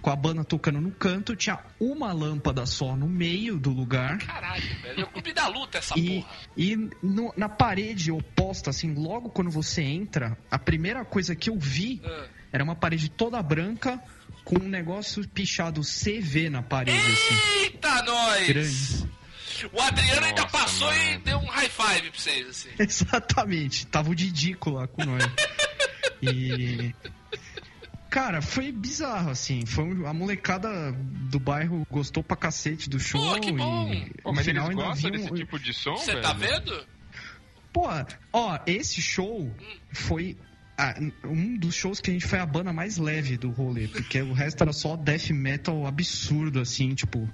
[0.03, 4.19] com a banda tocando no canto, tinha uma lâmpada só no meio do lugar.
[4.19, 5.01] Caralho, velho.
[5.01, 6.37] É o clube da luta essa E, porra.
[6.57, 11.59] e no- na parede oposta, assim, logo quando você entra, a primeira coisa que eu
[11.59, 12.27] vi Ah.
[12.53, 14.03] era uma parede toda branca
[14.45, 17.63] com um negócio pichado CV na parede, assim.
[17.65, 18.47] Eita, nós!
[18.49, 19.20] Grande.
[19.73, 21.21] O Adriano ainda Nossa, passou e mano.
[21.25, 22.69] deu um high five pra vocês, assim.
[22.79, 23.87] Exatamente.
[23.87, 25.23] Tava o Didico lá com nós.
[26.23, 26.95] E.
[28.11, 29.65] Cara, foi bizarro, assim.
[29.65, 30.93] Foi um- a molecada
[31.31, 33.21] do bairro gostou pra cacete do show.
[33.35, 33.93] Pô, que bom.
[33.93, 36.11] E Pô, no mas final eles ainda gostam vi um- desse tipo de som, Você
[36.13, 36.23] velho?
[36.23, 36.87] tá vendo?
[37.73, 37.89] Pô,
[38.33, 39.51] ó, esse show
[39.93, 40.37] foi
[40.77, 44.21] ah, um dos shows que a gente foi a banda mais leve do rolê, porque
[44.21, 47.29] o resto era só death metal absurdo, assim, tipo.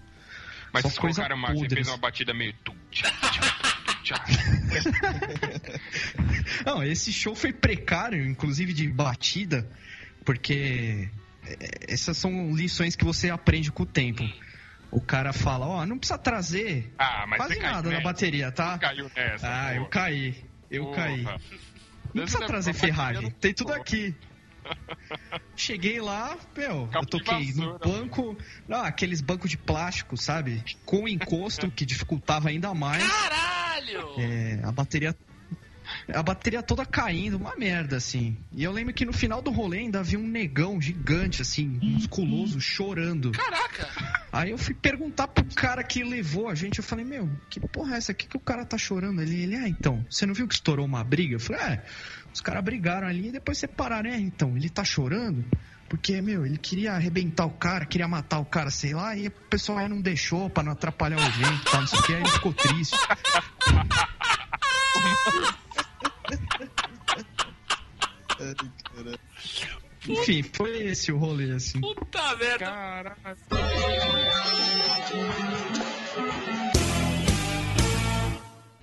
[0.77, 2.01] Mas vocês colocaram uma, você fez uma assim.
[2.01, 2.55] batida meio...
[6.65, 9.69] Não, esse show foi precário, inclusive de batida,
[10.25, 11.09] porque
[11.45, 14.23] é, essas são lições que você aprende com o tempo.
[14.91, 18.79] O cara fala, ó, não precisa trazer Ah, quase nada na bateria, tá?
[18.79, 19.47] Caiu nessa.
[19.49, 19.91] Ah, eu porra.
[19.91, 20.45] caí.
[20.71, 20.97] Eu Porra.
[20.97, 21.25] caí.
[22.15, 23.31] Não precisa trazer Ferrari.
[23.33, 24.15] Tem tudo aqui.
[25.55, 28.37] Cheguei lá, meu, eu toquei no banco,
[28.69, 30.63] não, aqueles bancos de plástico, sabe?
[30.85, 33.03] Com encosto que dificultava ainda mais.
[33.03, 34.21] Caralho!
[34.21, 35.17] É, a bateria
[36.13, 38.37] a bateria toda caindo, uma merda assim.
[38.53, 42.61] E eu lembro que no final do rolê ainda havia um negão gigante assim, musculoso,
[42.61, 43.33] chorando.
[43.33, 43.89] Caraca!
[44.33, 47.95] Aí eu fui perguntar pro cara que levou a gente, eu falei, meu, que porra
[47.95, 48.13] é essa?
[48.13, 49.43] O que, que o cara tá chorando ali?
[49.43, 51.37] Ele, ah, então, você não viu que estourou uma briga?
[51.37, 51.85] Eu falei, é,
[52.37, 55.43] os caras brigaram ali e depois separaram, é, então, ele tá chorando?
[55.89, 59.31] Porque, meu, ele queria arrebentar o cara, queria matar o cara, sei lá, e o
[59.31, 62.21] pessoal aí não deixou pra não atrapalhar o evento, tá, não sei o que, aí
[62.21, 62.97] ele ficou triste.
[70.07, 71.81] Enfim, foi esse o rolê, assim.
[71.81, 72.67] Puta merda!
[72.67, 73.17] Caralho.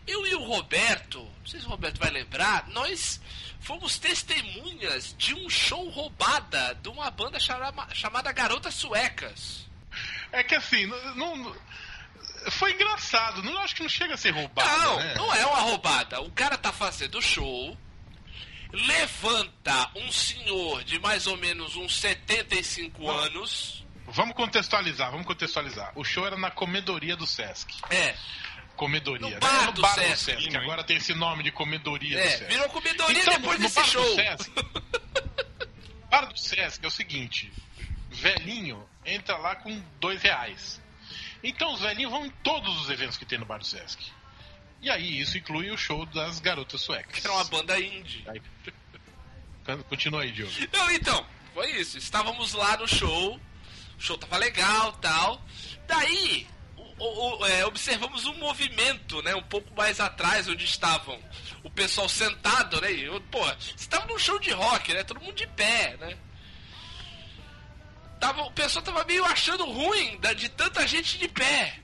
[0.08, 3.22] Eu e o Roberto, sei se o Roberto vai lembrar, nós
[3.60, 9.68] fomos testemunhas de um show roubada de uma banda chama, chamada Garotas Suecas.
[10.32, 11.56] É que assim, não, não-
[12.50, 13.44] foi engraçado.
[13.44, 14.68] Não acho que não chega a ser roubado.
[14.68, 15.14] Não, né?
[15.16, 16.22] não é uma roubada.
[16.22, 17.78] O cara tá fazendo show,
[18.72, 23.86] levanta um senhor de mais ou menos uns 75 anos.
[24.08, 25.92] Vamos contextualizar, vamos contextualizar.
[25.96, 27.74] O show era na comedoria do Sesc.
[27.92, 28.16] É,
[28.76, 29.22] Comedoria.
[29.22, 29.40] No né?
[29.40, 30.56] bar no do bar do Sesc.
[30.58, 32.46] Agora tem esse nome de comedoria do é, Sesc.
[32.46, 34.04] virou comedoria Então, depois no desse bar show.
[34.04, 34.52] Do Sesc,
[36.10, 37.52] bar do Sesc é o seguinte:
[38.10, 40.82] velhinho entra lá com dois reais.
[41.44, 44.04] Então os velhinhos vão em todos os eventos que tem no bar do Sesc.
[44.82, 47.20] E aí isso inclui o show das garotas suecas.
[47.20, 48.24] Que era uma banda indie.
[48.28, 48.42] Aí-
[49.88, 50.52] Continua aí, Diogo.
[50.74, 51.98] Não, então, foi isso.
[51.98, 53.36] Estávamos lá no show.
[53.98, 55.42] O show tava legal tal.
[55.88, 56.46] Daí,
[57.00, 59.34] o- o- é, observamos um movimento, né?
[59.36, 61.20] Um pouco mais atrás, onde estavam
[61.64, 62.92] o pessoal sentado, né?
[62.92, 63.40] E, pô,
[63.76, 65.04] estava num show de rock, né?
[65.04, 66.18] Todo mundo de pé, né?
[68.20, 71.80] Tava, o pessoal tava meio achando ruim da- de tanta gente de pé.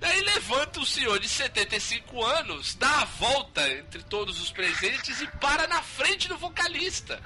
[0.00, 5.26] Daí levanta o senhor de 75 anos, dá a volta entre todos os presentes e
[5.38, 7.22] para na frente do vocalista.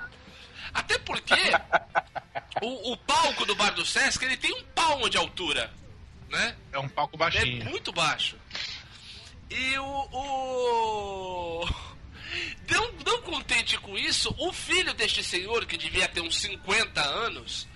[0.76, 1.34] Até porque
[2.62, 5.72] o, o palco do Bar do Sesc ele tem um palmo de altura,
[6.28, 6.54] né?
[6.72, 7.64] É um palco É baixinho.
[7.64, 8.36] muito baixo.
[9.50, 10.08] E o.
[10.12, 11.68] o...
[12.68, 17.66] Não, não contente com isso, o filho deste senhor, que devia ter uns 50 anos,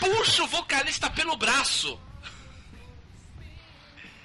[0.00, 2.00] puxa o vocalista pelo braço.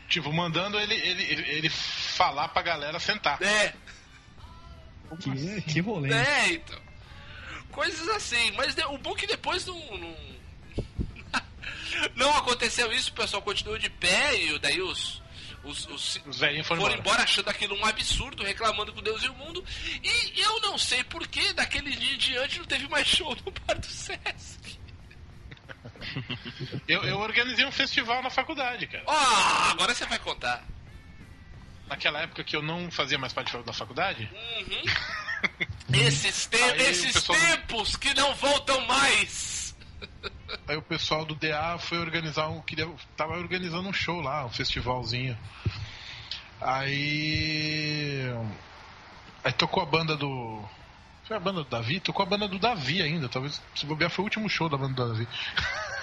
[0.07, 3.41] Tipo, mandando ele, ele, ele, ele falar pra galera sentar.
[3.41, 3.73] É,
[5.21, 6.13] Que, que rolê.
[6.13, 6.79] é, então.
[7.75, 9.77] Coisas assim, mas de- o bom é que depois não.
[9.97, 10.15] Não,
[12.15, 15.21] não aconteceu isso, o pessoal continuou de pé e daí os.
[15.63, 16.97] Os, os, Os velhinhos foram, embora.
[16.99, 19.65] embora achando aquilo um absurdo, reclamando com Deus e o mundo.
[20.03, 23.79] E eu não sei porquê, daquele dia em diante não teve mais show no Bar
[23.79, 24.79] do Sesc.
[26.87, 29.03] Eu, eu organizei um festival na faculdade, cara.
[29.07, 30.63] Ó, agora você vai contar.
[31.87, 34.83] Naquela época que eu não fazia mais parte da faculdade, Uhum.
[35.93, 39.75] Esses, te- Aí esses tempos que não voltam mais.
[40.67, 42.61] aí o pessoal do DA foi organizar um.
[42.61, 45.37] Queria, tava organizando um show lá, um festivalzinho.
[46.61, 48.21] Aí.
[49.43, 50.63] Aí tocou a banda do.
[51.25, 51.99] Foi a banda do Davi?
[51.99, 53.27] Tocou a banda do Davi ainda.
[53.29, 55.27] Talvez se bobear foi o último show da banda do Davi.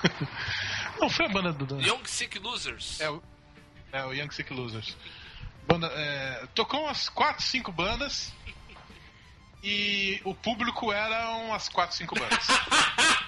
[1.01, 1.87] Não, foi a banda do Davi.
[1.87, 3.01] Young Sick Losers.
[3.01, 3.23] É o,
[3.93, 4.97] é o Young Sick Losers.
[5.67, 8.33] Banda, é, tocou umas 4, 5 bandas
[9.63, 12.47] e o público era umas 4, 5 bandas.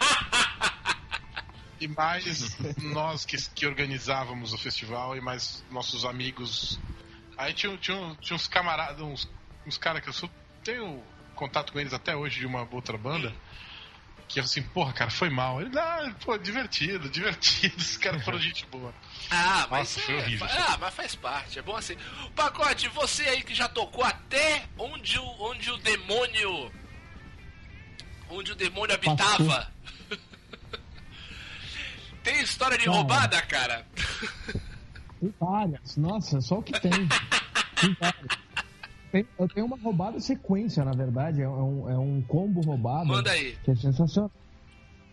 [1.81, 6.79] E mais nós que, que organizávamos o festival e mais nossos amigos.
[7.37, 9.29] Aí tinha, tinha, tinha uns camaradas, uns,
[9.67, 10.31] uns caras que eu sou,
[10.63, 11.03] tenho
[11.35, 13.35] contato com eles até hoje de uma outra banda.
[14.29, 15.61] Que eu assim, porra, cara, foi mal.
[15.61, 17.77] Ele, ah, pô, divertido, divertido.
[17.77, 18.93] Os caras foram gente boa.
[19.31, 20.47] Ah, mas, Nossa, foi é, horrível.
[20.51, 21.97] ah, mas faz parte, é bom assim.
[22.35, 26.73] Pacote, você aí que já tocou até onde o, onde o demônio.
[28.31, 29.71] Onde o demônio habitava.
[32.25, 32.97] Tem história de Cara.
[32.97, 33.87] roubada, cara?
[35.21, 35.97] Tem várias.
[35.97, 36.91] Nossa, só o que tem.
[37.77, 38.44] Tem várias.
[39.15, 41.41] Tem- eu tenho uma roubada sequência, na verdade.
[41.41, 43.07] É um, é um combo roubado.
[43.07, 43.57] Manda aí.
[43.63, 44.29] Que é sensacional.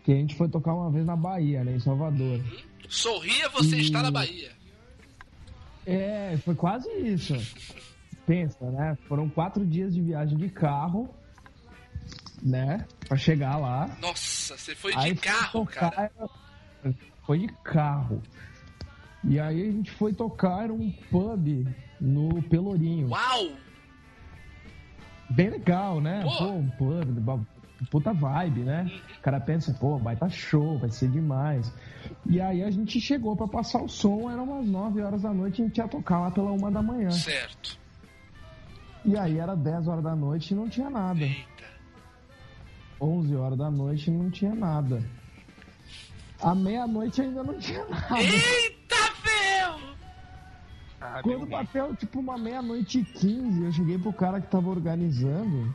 [0.03, 1.75] Que a gente foi tocar uma vez na Bahia, né?
[1.75, 2.41] Em Salvador.
[2.89, 4.53] Sorria, você E- está na Bahia.
[5.85, 7.35] É, foi quase isso.
[8.25, 8.97] Pensa, né?
[9.07, 11.07] Foram quatro dias de viagem de carro,
[12.41, 12.83] né?
[13.07, 13.95] Pra chegar lá.
[14.01, 16.11] Nossa, você foi Aí de carro, tocar, cara.
[17.23, 18.19] Foi de carro.
[19.23, 21.67] E aí a gente foi tocar era um pub
[21.99, 23.09] no Pelourinho.
[23.09, 23.51] Uau!
[25.35, 26.21] Bem legal, né?
[26.23, 26.37] Pô.
[26.37, 27.39] Pô, um pub, ba-
[27.89, 28.91] puta vibe, né?
[29.17, 31.73] O cara pensa, pô, vai tá show, vai ser demais.
[32.25, 35.61] E aí a gente chegou pra passar o som, eram umas 9 horas da noite,
[35.61, 37.09] a gente ia tocar lá pela uma da manhã.
[37.11, 37.79] Certo.
[39.03, 41.23] E aí era 10 horas da noite e não tinha nada.
[41.23, 41.63] Eita.
[42.99, 45.01] 11 horas da noite e não tinha nada.
[46.39, 48.19] À meia-noite ainda não tinha nada.
[48.21, 48.80] Eita!
[51.01, 55.73] Ah, Quando bateu tipo uma meia-noite e 15, eu cheguei pro cara que tava organizando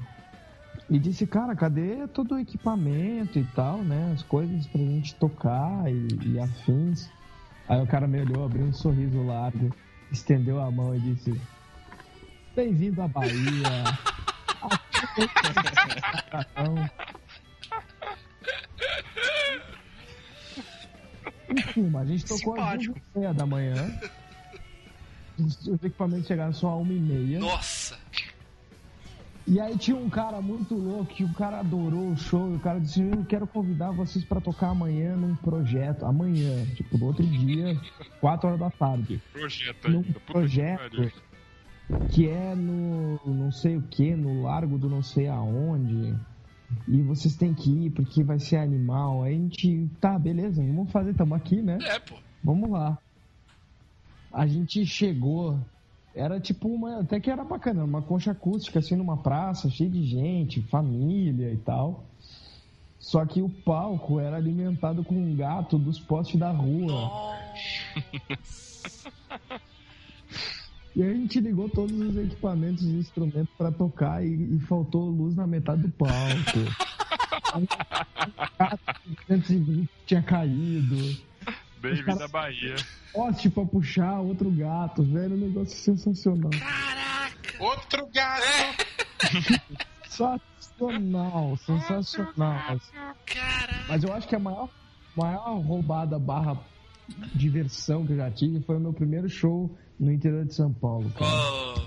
[0.89, 4.13] e disse, cara, cadê todo o equipamento e tal, né?
[4.15, 7.11] As coisas pra gente tocar e, e afins.
[7.69, 9.75] Aí o cara me olhou, abriu um sorriso largo,
[10.13, 11.41] estendeu a mão e disse,
[12.55, 13.33] bem-vindo à Bahia.
[21.49, 23.01] Enfim, a gente tocou às duas Simpático.
[23.15, 24.01] e meia da manhã.
[25.39, 27.39] Os equipamentos chegaram só a uma e meia.
[27.39, 27.99] Nossa!
[29.47, 32.53] E aí tinha um cara muito louco que o cara adorou o show.
[32.53, 36.05] E o cara disse: Eu quero convidar vocês pra tocar amanhã num projeto.
[36.05, 37.81] Amanhã, tipo, no outro dia,
[38.21, 39.23] 4 horas da tarde.
[39.33, 40.21] Projeto Num ainda.
[40.21, 41.13] Projeto
[42.11, 46.15] que é no não sei o que, no largo do não sei aonde.
[46.89, 49.23] E vocês têm que ir porque vai ser animal.
[49.23, 51.79] Aí a gente, tá, beleza, vamos fazer, tamo aqui, né?
[51.83, 52.17] É, pô.
[52.43, 52.99] Vamos lá.
[54.37, 55.59] A gente chegou.
[56.15, 57.01] Era tipo uma.
[57.01, 61.57] Até que era bacana, uma concha acústica, assim, numa praça, cheia de gente, família e
[61.57, 62.05] tal.
[62.99, 67.11] Só que o palco era alimentado com um gato dos postes da rua.
[70.95, 75.11] E aí a gente ligou todos os equipamentos e instrumentos pra tocar e, e faltou
[75.11, 76.59] luz na metade do palco.
[77.55, 81.26] Um 220 tinha caído.
[81.95, 82.77] Baby da Bahia.
[83.13, 85.35] Poste pra puxar outro gato, velho.
[85.35, 86.51] Um negócio sensacional.
[86.51, 87.65] Caraca!
[87.65, 88.87] Outro gato!
[90.09, 92.81] Sensacional, sensacional.
[93.27, 93.85] Caraca!
[93.89, 94.69] Mas eu acho que a maior,
[95.17, 96.59] maior roubada barra
[97.35, 101.13] diversão que eu já tive foi o meu primeiro show no interior de São Paulo.
[101.21, 101.81] Oh,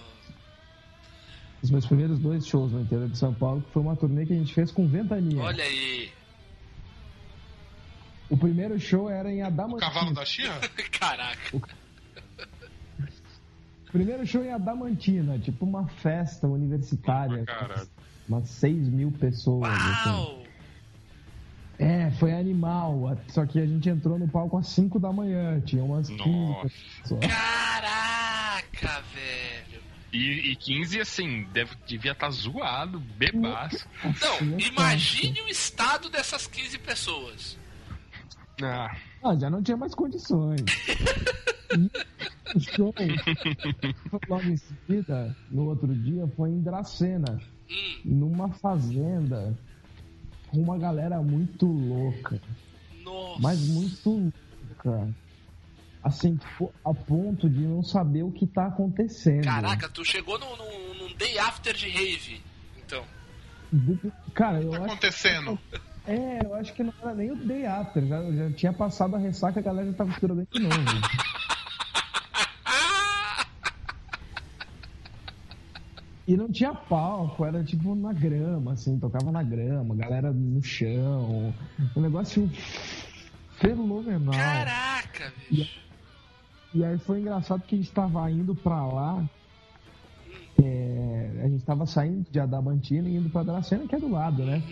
[1.62, 4.34] Os meus primeiros dois shows no interior de São Paulo, que foi uma turnê que
[4.34, 5.42] a gente fez com Ventania.
[5.42, 6.10] olha aí!
[8.30, 9.92] O primeiro show era em O Adamantina.
[9.92, 10.60] cavalo da Xirra?
[11.00, 11.58] Caraca!
[13.88, 17.44] O primeiro show em Adamantina, tipo uma festa universitária.
[17.46, 17.90] Caralho.
[18.28, 19.72] Umas 6 mil pessoas.
[19.72, 20.10] assim.
[20.10, 20.44] Uau!
[21.80, 23.18] É, foi animal.
[23.30, 25.60] Só que a gente entrou no palco às 5 da manhã.
[25.62, 26.70] Tinha umas 15 Nossa.
[27.02, 27.22] pessoas.
[27.26, 29.82] Caraca, velho!
[30.14, 33.88] E, e 15, assim, deve, devia estar zoado, bebaço.
[34.04, 37.58] Não, Assim, imagine o estado dessas 15 pessoas.
[38.64, 40.62] Ah, Ah, já não tinha mais condições.
[41.78, 42.94] E o show
[44.28, 49.56] logo em seguida, no outro dia, foi em Dracena, Hum, numa fazenda,
[50.50, 52.42] com uma galera muito louca.
[53.04, 53.40] nossa!
[53.42, 54.32] Mas muito
[54.84, 55.10] louca.
[56.02, 59.44] Assim, tipo, a ponto de não saber o que tá acontecendo.
[59.44, 62.42] Caraca, tu chegou num, num- num day after de rave.
[62.78, 63.04] Então.
[64.34, 65.60] Cara, eu Tá acho acontecendo?
[66.10, 69.20] É, eu acho que não era nem o day after, já, já tinha passado a
[69.20, 70.76] ressaca, a galera já tava esperando de novo.
[76.28, 81.54] E não tinha palco, era tipo na grama, assim, tocava na grama, galera no chão.
[81.96, 82.50] Um negócio
[83.60, 84.34] fenomenal.
[84.34, 85.80] Caraca, bicho.
[86.74, 89.24] E aí foi engraçado que a gente tava indo pra lá.
[90.64, 94.44] é, a gente tava saindo de Adamantina e indo pra Dracena, que é do lado,
[94.44, 94.64] né?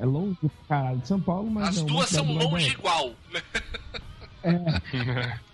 [0.00, 1.68] É longe pra caralho de São Paulo, mas.
[1.68, 3.12] As uma duas são longe igual.
[4.42, 5.38] É.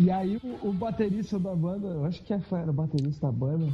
[0.00, 3.70] E aí o, o baterista da banda, eu acho que era o baterista da banda,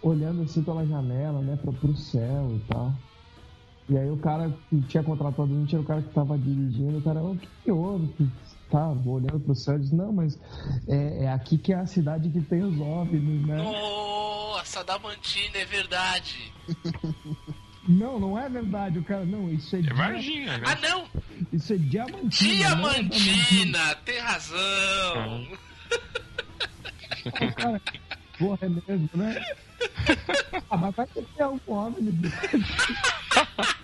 [0.00, 2.94] olhando assim pela janela, né, pra, pro céu e tal.
[3.88, 6.98] E aí o cara que tinha contratado a gente era o cara que tava dirigindo,
[6.98, 8.06] o cara, o que, que houve?
[8.12, 8.30] Que
[8.70, 10.38] tá olhando pro céu e disse, não, mas
[10.86, 13.56] é, é aqui que é a cidade que tem os OVNIs, né?
[13.56, 16.52] Nossa, Damantina, é verdade.
[17.90, 20.64] Não, não é verdade, o cara, não, isso é, é dia- Varginha, né?
[20.66, 21.08] Ah, não!
[21.52, 22.52] isso é diamantina.
[22.52, 25.48] é Diamantina, tem razão.
[27.26, 27.80] O cara,
[28.38, 29.44] porra, é mesmo, né?
[30.70, 32.30] Ah, mas vai ter um OVNI.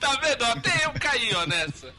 [0.00, 0.44] Tá vendo?
[0.44, 1.94] Até eu caí, ó, nessa.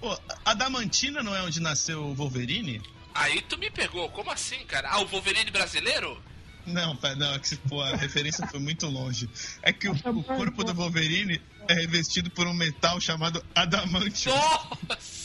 [0.00, 2.82] Pô, a Damantina não é onde nasceu o Wolverine?
[3.14, 4.88] Aí tu me pegou, como assim, cara?
[4.90, 6.20] Ah, o Wolverine brasileiro?
[6.66, 9.28] Não, não, é que pô, a referência foi muito longe.
[9.62, 14.34] É que o, o corpo do Wolverine é revestido por um metal chamado adamantium.
[14.34, 15.16] Nossa!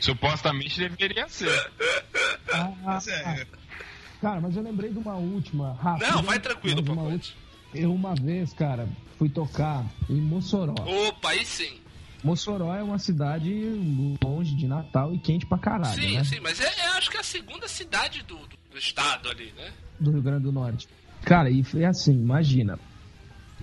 [0.00, 1.70] Supostamente deveria ser.
[2.52, 3.46] Ah, Mas é,
[4.20, 6.10] Cara, mas eu lembrei de uma última, rápido.
[6.10, 7.04] Não, vai tranquilo, papai.
[7.04, 7.36] última.
[7.74, 8.88] Eu uma vez, cara,
[9.18, 10.74] fui tocar em Mossoró.
[10.78, 11.78] Opa, aí sim.
[12.26, 13.48] Mossoró é uma cidade
[14.20, 16.24] longe de Natal e quente pra caralho, Sim, né?
[16.24, 19.52] sim, mas é, é, acho que é a segunda cidade do, do, do estado ali,
[19.56, 19.70] né?
[20.00, 20.88] Do Rio Grande do Norte.
[21.24, 22.80] Cara, e foi assim, imagina.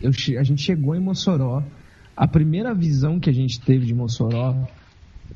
[0.02, 1.62] Eu, a gente chegou em Mossoró.
[2.16, 4.56] A primeira visão que a gente teve de Mossoró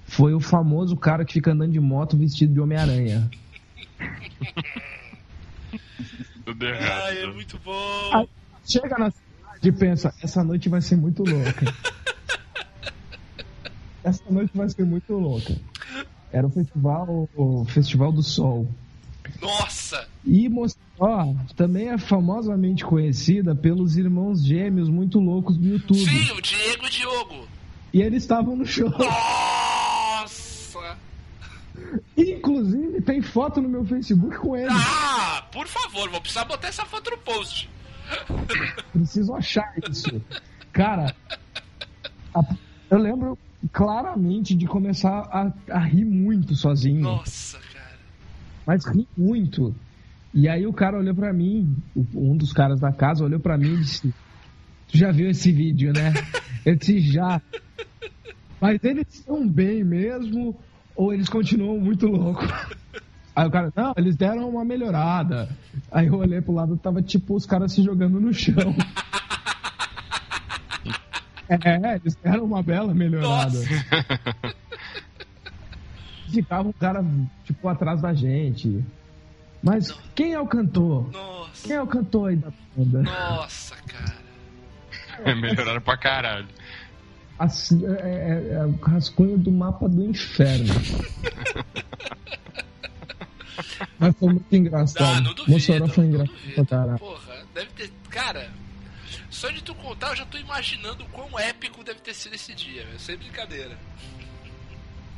[0.06, 3.30] foi o famoso cara que fica andando de moto vestido de Homem-Aranha.
[6.45, 7.04] Tudo errado.
[7.04, 8.10] Ai, é muito bom.
[8.14, 8.26] Ah.
[8.66, 11.66] Chega na cidade e pensa, essa noite vai ser muito louca.
[14.08, 15.56] essa noite vai ser muito louca.
[16.32, 18.68] Era o festival, o Festival do Sol.
[19.42, 20.08] Nossa!
[20.26, 26.00] E Mossoró também é famosamente conhecida pelos irmãos gêmeos muito loucos do YouTube.
[26.00, 27.48] Sim, o Diego e o Diogo.
[27.94, 28.90] E eles estavam no show.
[28.90, 30.98] Nossa!
[32.18, 34.68] Inclusive, tem foto no meu Facebook com ele.
[34.72, 37.70] Ah, por favor, vou precisar botar essa foto no post.
[38.94, 40.22] Preciso achar isso.
[40.72, 41.16] Cara,
[42.34, 42.56] a-
[42.90, 43.38] eu lembro
[43.72, 47.02] claramente de começar a, a rir muito sozinho.
[47.02, 48.00] Nossa, cara.
[48.66, 49.76] Mas ri muito.
[50.34, 51.76] E aí o cara olhou pra mim,
[52.14, 54.14] um dos caras da casa olhou pra mim e disse:
[54.88, 56.14] Tu já viu esse vídeo, né?
[56.66, 57.42] Eu disse: Já.
[58.60, 60.58] Mas eles estão bem mesmo
[60.96, 62.48] ou eles continuam muito loucos?
[63.36, 65.48] Aí o cara, não, eles deram uma melhorada.
[65.92, 68.56] Aí eu olhei pro lado, tava tipo os caras se jogando no chão.
[71.49, 73.57] É, eles deram uma bela melhorada.
[73.57, 74.56] Nossa.
[76.32, 77.03] Ficava um cara,
[77.45, 78.84] tipo, atrás da gente.
[79.64, 81.10] Mas quem é o cantor?
[81.11, 81.68] Nossa.
[81.68, 83.02] Quem é o cantor aí da banda?
[83.03, 84.18] Nossa, cara.
[85.36, 86.48] Melhoraram pra caralho.
[87.40, 90.74] Assim, é, é- é o rascunho do mapa do inferno.
[93.99, 95.22] Mas foi muito Ah, engraçado.
[95.24, 95.52] não duvido.
[95.52, 96.99] Mossoró foi engraçado pra caralho.
[96.99, 97.91] Porra, deve ter.
[98.10, 98.49] Cara,
[99.38, 102.54] só de tu contar, eu já tô imaginando o quão épico deve ter sido esse
[102.56, 103.00] dia, velho.
[103.00, 103.78] Sem brincadeira.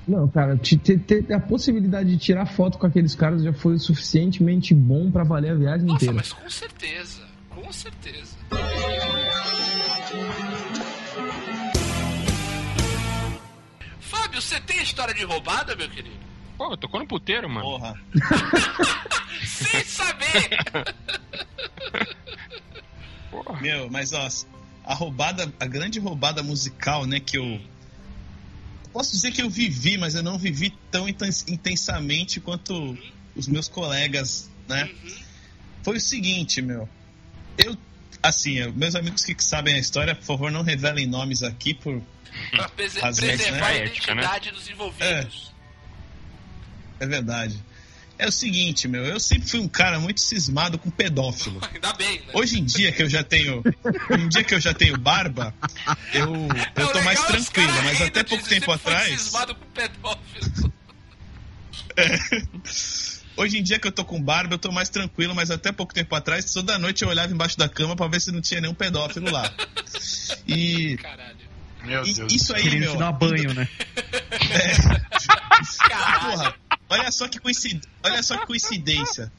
[0.08, 3.76] Não, cara, te- te- ter a possibilidade de tirar foto com aqueles caras já foi
[3.76, 6.14] o suficientemente bom pra valer a viagem Nossa, inteira.
[6.16, 7.24] mas com certeza.
[7.50, 8.36] Com certeza.
[14.00, 16.16] Fábio, você tem história de roubada, meu querido?
[16.58, 17.62] Pô, tocou no puteiro, mano.
[17.66, 17.94] Porra.
[19.46, 20.50] Sem saber!
[23.32, 23.60] Porra.
[23.62, 24.28] Meu, mas ó,
[24.84, 27.60] a roubada, a grande roubada musical, né, que eu.
[28.92, 32.98] Posso dizer que eu vivi, mas eu não vivi tão intens- intensamente quanto
[33.36, 34.90] os meus colegas, né?
[35.84, 36.90] Foi o seguinte, meu.
[37.58, 37.78] Eu,
[38.24, 42.02] assim, eu- meus amigos que sabem a história, por favor, não revelem nomes aqui por.
[42.52, 42.70] pra
[43.02, 43.80] Razões, preservar a né?
[43.80, 43.86] Né?
[43.86, 45.52] identidade dos envolvidos.
[47.00, 47.64] É verdade.
[48.20, 51.62] É o seguinte, meu, eu sempre fui um cara muito cismado com pedófilo.
[51.74, 52.26] Ainda bem, né?
[52.34, 53.64] Hoje em dia que eu já tenho.
[54.10, 55.54] Hoje em dia que eu já tenho barba,
[56.14, 56.34] eu,
[56.76, 59.22] É, eu tô mais é tranquilo, mas até pouco eu tempo sempre fui atrás.
[59.22, 60.74] cismado com pedófilo.
[63.38, 65.94] Hoje em dia que eu tô com barba, eu tô mais tranquilo, mas até pouco
[65.94, 68.74] tempo atrás, toda noite eu olhava embaixo da cama pra ver se não tinha nenhum
[68.74, 69.50] pedófilo lá.
[70.46, 71.38] E, Caralho.
[71.86, 72.34] Meu e Deus.
[72.34, 72.92] isso aí, Querendo meu.
[72.92, 73.66] te dar banho, né?
[75.88, 76.32] Caralho.
[76.32, 76.56] Porra,
[76.90, 77.90] olha só que coincidência.
[78.04, 79.32] Olha só que coincidência.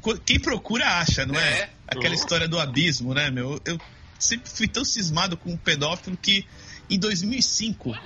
[0.00, 1.60] Co- Quem procura acha, não é?
[1.60, 1.70] É.
[1.86, 3.60] Aquela história do abismo, né, meu?
[3.64, 3.78] Eu
[4.18, 6.44] sempre fui tão cismado com um pedófilo que
[6.90, 8.00] em 2005 Olha.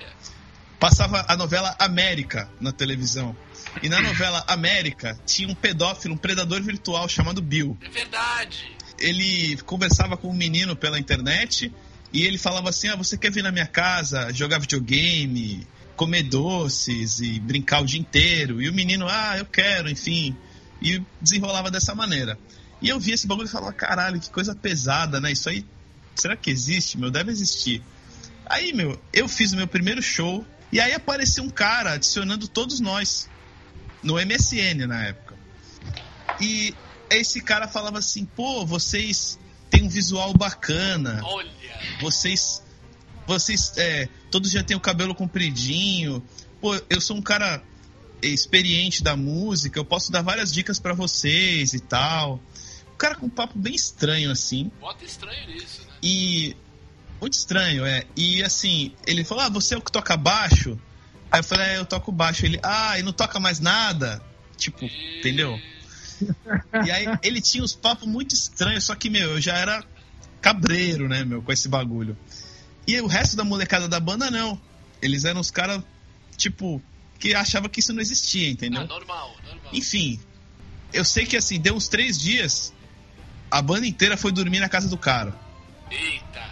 [0.79, 3.35] passava a novela América na televisão.
[3.81, 7.77] E na novela América tinha um pedófilo, um predador virtual chamado Bill.
[7.81, 8.71] É verdade.
[8.99, 11.73] Ele conversava com um menino pela internet
[12.11, 17.19] e ele falava assim: Ah, você quer vir na minha casa jogar videogame, comer doces
[17.19, 18.61] e brincar o dia inteiro?
[18.61, 20.35] E o menino, ah, eu quero, enfim.
[20.81, 22.37] E desenrolava dessa maneira.
[22.81, 25.31] E eu vi esse bagulho e falava: caralho, que coisa pesada, né?
[25.31, 25.65] Isso aí,
[26.15, 27.09] será que existe, meu?
[27.09, 27.81] Deve existir.
[28.45, 32.79] Aí, meu, eu fiz o meu primeiro show e aí apareceu um cara adicionando todos
[32.79, 33.29] nós
[34.01, 35.35] no MSN na época.
[36.41, 36.75] E
[37.09, 39.39] esse cara falava assim: pô, vocês
[39.69, 41.49] têm um visual bacana, Olha.
[42.01, 42.61] vocês.
[43.25, 46.23] Vocês é, todos já têm o cabelo compridinho.
[46.59, 47.63] Pô, eu sou um cara
[48.21, 52.41] experiente da música, eu posso dar várias dicas pra vocês e tal.
[52.93, 54.71] O cara com um papo bem estranho assim.
[54.79, 55.93] Bota estranho nisso, né?
[56.01, 56.55] E.
[57.19, 58.03] Muito estranho, é.
[58.17, 60.79] E assim, ele falou: Ah, você é o que toca baixo?
[61.31, 62.45] Aí eu falei: É, eu toco baixo.
[62.45, 64.21] Ele, ah, e não toca mais nada?
[64.57, 64.85] Tipo,
[65.17, 65.59] entendeu?
[66.85, 69.83] E aí ele tinha uns papos muito estranhos, só que, meu, eu já era
[70.41, 72.17] cabreiro, né, meu, com esse bagulho.
[72.85, 74.59] E o resto da molecada da banda, não.
[75.01, 75.83] Eles eram os caras,
[76.37, 76.81] tipo,
[77.19, 78.81] que achava que isso não existia, entendeu?
[78.81, 79.71] Ah, normal, normal.
[79.73, 80.19] Enfim,
[80.91, 82.73] eu sei que assim, deu uns três dias,
[83.49, 85.33] a banda inteira foi dormir na casa do cara.
[85.89, 86.43] Eita.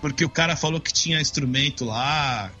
[0.00, 2.52] Porque o cara falou que tinha instrumento lá,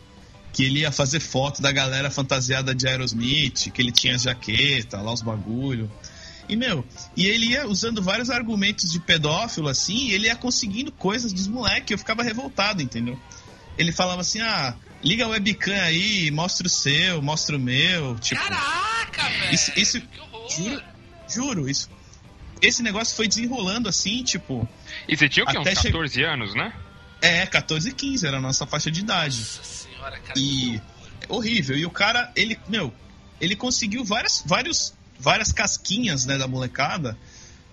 [0.52, 5.12] que ele ia fazer foto da galera fantasiada de Aerosmith, que ele tinha jaqueta, lá
[5.12, 5.90] os bagulho.
[6.48, 6.84] E, meu,
[7.16, 11.46] e ele ia usando vários argumentos de pedófilo, assim, e ele ia conseguindo coisas dos
[11.48, 11.90] moleques.
[11.90, 13.18] Eu ficava revoltado, entendeu?
[13.78, 18.18] Ele falava assim: ah, liga a webcam aí, mostra o seu, mostra o meu.
[18.18, 19.54] Tipo, Caraca, velho.
[19.54, 20.02] Isso-
[20.32, 20.50] horror.
[20.50, 20.82] juro,
[21.28, 21.88] juro, isso.
[22.62, 24.66] Esse negócio foi desenrolando assim, tipo,
[25.08, 25.58] E você tinha o quê?
[25.58, 26.72] Uns che- 14 anos, né?
[27.20, 29.38] é, 14 e 15 era a nossa faixa de idade.
[29.38, 30.38] Nossa senhora, cara.
[30.38, 30.76] E
[31.20, 31.76] é horrível.
[31.76, 32.92] E o cara, ele, meu,
[33.40, 37.16] ele conseguiu várias, vários, várias casquinhas, né, da molecada.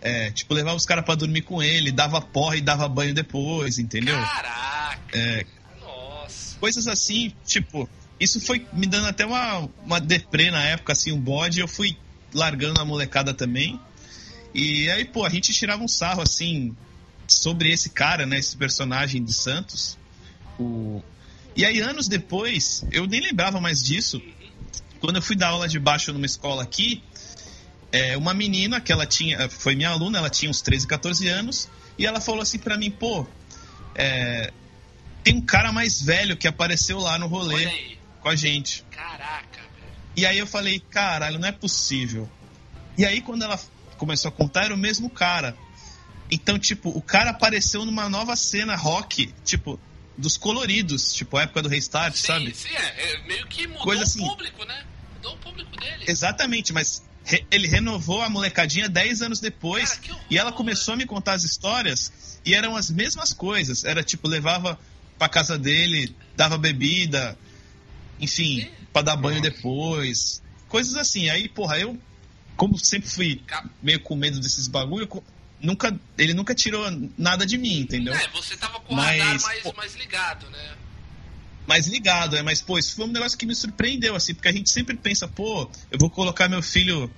[0.02, 3.78] É, tipo, levava os caras pra dormir com ele, dava porra e dava banho depois,
[3.78, 4.20] entendeu?
[4.20, 5.00] Caraca.
[5.14, 5.46] É,
[5.80, 6.58] Nossa.
[6.60, 7.88] coisas assim, tipo,
[8.20, 11.60] isso foi me dando até uma, uma deprê na época, assim, um bode.
[11.60, 11.98] Eu fui
[12.34, 13.80] largando a molecada também.
[14.54, 16.76] E aí, pô, a gente tirava um sarro, assim,
[17.28, 18.38] sobre esse cara, né?
[18.38, 19.98] Esse personagem de Santos.
[20.60, 21.02] O...
[21.56, 24.22] E aí, anos depois, eu nem lembrava mais disso.
[25.00, 27.02] Quando eu fui dar aula de baixo numa escola aqui,
[27.92, 31.70] é, uma menina que ela tinha, foi minha aluna, ela tinha uns 13, 14 anos,
[31.98, 33.28] e ela falou assim para mim, pô,
[33.96, 34.52] é,
[35.24, 38.84] tem um cara mais velho que apareceu lá no rolê com a gente.
[38.92, 39.94] Caraca, velho.
[40.16, 42.30] E aí eu falei, caralho, não é possível.
[42.98, 43.60] E aí quando ela
[43.98, 45.56] começou a contar, era o mesmo cara.
[46.30, 49.78] Então, tipo, o cara apareceu numa nova cena rock, tipo,
[50.18, 52.56] dos coloridos, tipo, a época do Restart, sim, sabe?
[52.56, 54.26] Sim, é, é, meio que mudou Coisa o assim.
[54.26, 54.86] público, né?
[55.16, 56.06] Mudou o público dele.
[56.08, 60.94] Exatamente, mas re- ele renovou a molecadinha 10 anos depois Cara, horror, e ela começou
[60.94, 63.84] a me contar as histórias e eram as mesmas coisas.
[63.84, 64.80] Era tipo, levava
[65.18, 67.38] pra casa dele, dava bebida,
[68.20, 70.42] enfim, pra dar banho depois.
[70.68, 71.30] Coisas assim.
[71.30, 71.98] Aí, porra, eu,
[72.56, 73.42] como sempre fui
[73.82, 75.08] meio com medo desses bagulho,
[75.60, 76.86] nunca, ele nunca tirou
[77.18, 78.14] nada de mim, entendeu?
[78.14, 80.76] É, você tava com o Mas, radar mais, pô- mais ligado, né?
[81.72, 84.52] Mais ligado, é, mas pô, isso foi um negócio que me surpreendeu, assim, porque a
[84.52, 87.10] gente sempre pensa, pô, eu vou colocar meu filho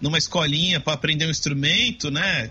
[0.00, 2.50] numa escolinha pra aprender um instrumento, né?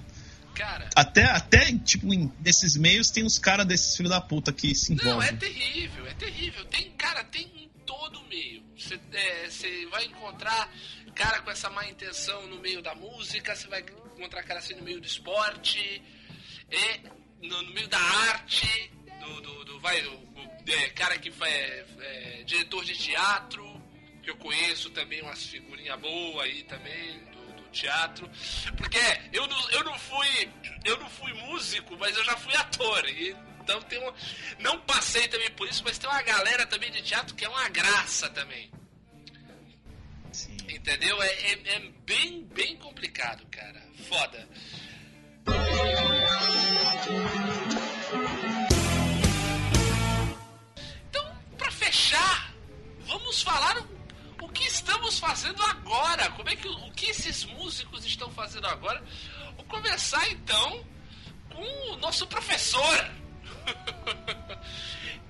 [0.56, 2.08] Cara, Até, até tipo,
[2.40, 5.28] nesses meios tem uns caras desses filhos da puta que se não, envolvem.
[5.28, 6.66] é terrível, é terrível.
[6.66, 8.64] Tem, cara, tem em todo meio.
[8.78, 10.72] Você é, vai encontrar
[11.14, 13.84] cara com essa má intenção no meio da música, você vai
[14.16, 16.02] encontrar cara assim no meio do esporte,
[16.72, 17.00] é,
[17.42, 20.30] no, no meio da arte, do, do, do- vai, o,
[20.68, 23.82] é, cara que é, é, diretor de teatro,
[24.24, 28.30] que eu conheço também umas figurinhas boas aí também do, do teatro.
[28.78, 29.00] Porque
[29.34, 30.50] eu não, eu não fui.
[30.86, 33.08] Eu não fui músico, mas eu já fui ator.
[33.10, 34.14] E, então tem um,
[34.60, 37.70] Não passei também por isso, mas tem uma galera também de teatro que é uma
[37.70, 38.70] graça também.
[40.32, 40.58] Sim.
[40.70, 41.22] Entendeu?
[41.22, 43.82] É, é, é bem, bem complicado, cara.
[44.08, 44.48] Foda.
[52.10, 52.54] Fechar,
[53.06, 56.30] vamos falar o, o que estamos fazendo agora.
[56.32, 59.04] Como é que o, que esses músicos estão fazendo agora?
[59.56, 60.84] Vou começar então
[61.54, 63.12] com o nosso professor.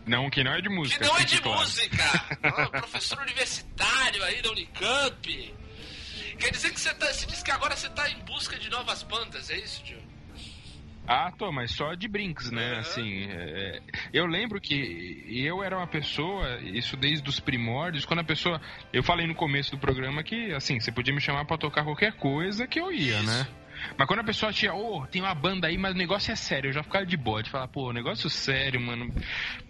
[0.07, 1.05] Não, que não é de Que música.
[1.05, 1.59] não é de claro.
[1.59, 2.03] música.
[2.41, 5.55] Ah, professor universitário aí da Unicamp.
[6.39, 7.13] Quer dizer que você tá.
[7.13, 10.01] Você disse que agora você tá em busca de novas bandas, é isso, tio?
[11.11, 12.73] Ah, tô, mas só de brinks, né?
[12.73, 12.79] Aham.
[12.81, 13.81] Assim, é,
[14.13, 18.61] eu lembro que eu era uma pessoa, isso desde os primórdios, quando a pessoa.
[18.93, 22.13] Eu falei no começo do programa que, assim, você podia me chamar pra tocar qualquer
[22.13, 23.25] coisa que eu ia, Isso.
[23.25, 23.47] né?
[23.97, 26.69] Mas quando a pessoa tinha, ô, tem uma banda aí, mas o negócio é sério,
[26.69, 29.11] eu já ficava de bode, falar, pô, negócio sério, mano.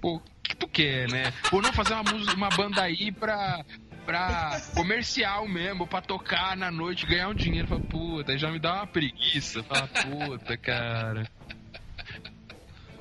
[0.02, 1.32] Pô, o que tu quer, né?
[1.49, 3.64] Pô, não fazer uma, música, uma banda aí pra.
[4.06, 7.68] Pra comercial mesmo, pra tocar na noite, ganhar um dinheiro.
[7.68, 9.64] Fala, puta, já me dá uma preguiça.
[9.64, 11.28] Fala, puta, cara.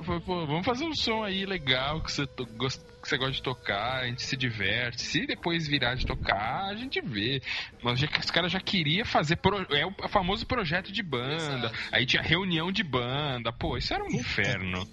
[0.03, 3.43] Falei, pô, vamos fazer um som aí legal que você, gost- que você gosta de
[3.43, 5.01] tocar, a gente se diverte.
[5.01, 7.41] Se depois virar de tocar, a gente vê.
[7.83, 9.35] Mas já, os caras já queriam fazer.
[9.37, 11.67] pro- é o famoso projeto de banda.
[11.67, 11.75] Exato.
[11.91, 13.51] Aí tinha reunião de banda.
[13.51, 14.87] Pô, isso era um inferno.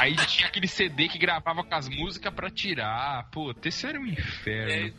[0.00, 3.28] Aí tinha aquele CD que gravava com as músicas pra tirar.
[3.30, 4.94] Puta, isso era um inferno.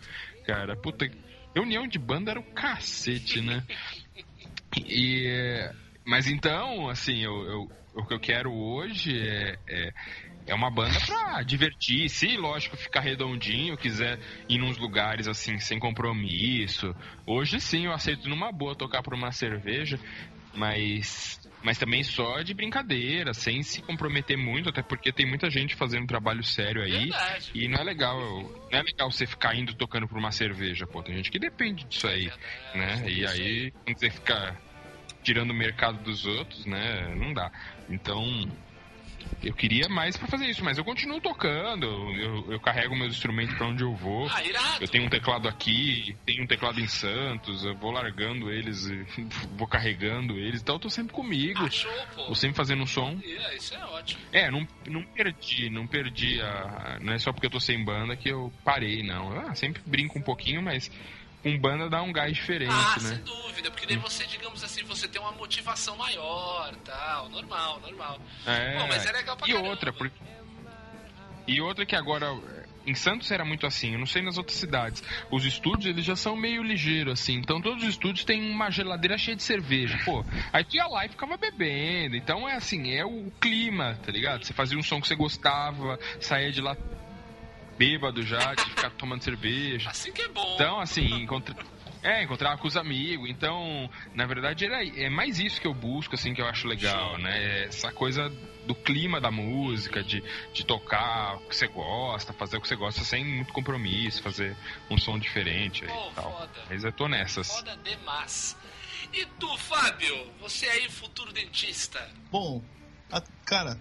[0.45, 1.09] Cara, puta.
[1.55, 3.63] Reunião de banda era o cacete, né?
[4.85, 5.69] E.
[6.07, 9.55] Mas então, assim, eu, eu- o que eu quero hoje é.
[9.67, 9.91] é
[10.47, 14.17] é uma banda pra divertir, se lógico ficar redondinho, quiser
[14.47, 16.95] ir nos lugares assim sem compromisso.
[17.25, 19.99] Hoje sim eu aceito numa boa tocar por uma cerveja,
[20.55, 25.75] mas mas também só de brincadeira, sem se comprometer muito, até porque tem muita gente
[25.75, 27.09] fazendo trabalho sério aí.
[27.09, 27.51] Verdade.
[27.53, 31.03] E não é legal, não é legal você ficar indo tocando por uma cerveja, pô.
[31.03, 32.31] Tem gente que depende disso aí,
[32.73, 33.03] né?
[33.09, 34.57] E aí, quando você fica
[35.23, 37.13] tirando o mercado dos outros, né?
[37.15, 37.51] Não dá.
[37.89, 38.23] Então,
[39.43, 43.55] eu queria mais pra fazer isso, mas eu continuo tocando, eu, eu carrego meus instrumentos
[43.55, 44.27] pra onde eu vou.
[44.27, 44.41] Ah.
[44.79, 48.89] Eu tenho um teclado aqui, tenho um teclado em Santos, eu vou largando eles,
[49.55, 51.63] vou carregando eles, então eu tô sempre comigo.
[51.65, 52.25] Ah, show, pô.
[52.25, 53.19] Tô sempre fazendo um som.
[53.23, 54.21] É, isso é ótimo.
[54.31, 56.97] É, não, não perdi, não perdi a.
[57.01, 59.31] Não é só porque eu tô sem banda que eu parei, não.
[59.39, 60.91] Ah, sempre brinco um pouquinho, mas
[61.55, 63.09] com banda dá um gás diferente, Ah, né?
[63.09, 68.19] sem dúvida, porque daí você, digamos assim, você tem uma motivação maior, tal, normal, normal.
[68.45, 69.69] É, Pô, mas é legal pra e caramba.
[69.69, 70.15] outra, porque...
[71.47, 72.27] E outra que agora.
[72.85, 75.03] Em Santos era muito assim, eu não sei nas outras cidades.
[75.29, 77.33] Os estúdios, eles já são meio ligeiros, assim.
[77.35, 79.97] Então todos os estúdios têm uma geladeira cheia de cerveja.
[80.05, 82.15] Pô, aí tu ia lá e ficava bebendo.
[82.15, 84.45] Então é assim, é o clima, tá ligado?
[84.45, 86.77] Você fazia um som que você gostava, saía de lá
[87.77, 89.89] bêbado já, de ficar tomando cerveja.
[89.89, 90.55] Assim que é bom.
[90.55, 91.55] Então, assim, encontra...
[92.03, 93.27] É, encontrar com os amigos.
[93.29, 97.17] Então, na verdade, era, é mais isso que eu busco, assim, que eu acho legal,
[97.17, 97.65] né?
[97.65, 98.29] Essa coisa
[98.65, 100.23] do clima da música, de,
[100.53, 104.55] de tocar o que você gosta, fazer o que você gosta sem muito compromisso, fazer
[104.89, 106.31] um som diferente aí Pô, e tal.
[106.39, 106.49] foda.
[106.69, 107.47] Mas eu tô nessas.
[107.51, 108.55] Foda demais.
[109.13, 110.31] E tu, Fábio?
[110.41, 112.07] Você aí, futuro dentista.
[112.31, 112.61] Bom,
[113.11, 113.77] a- cara,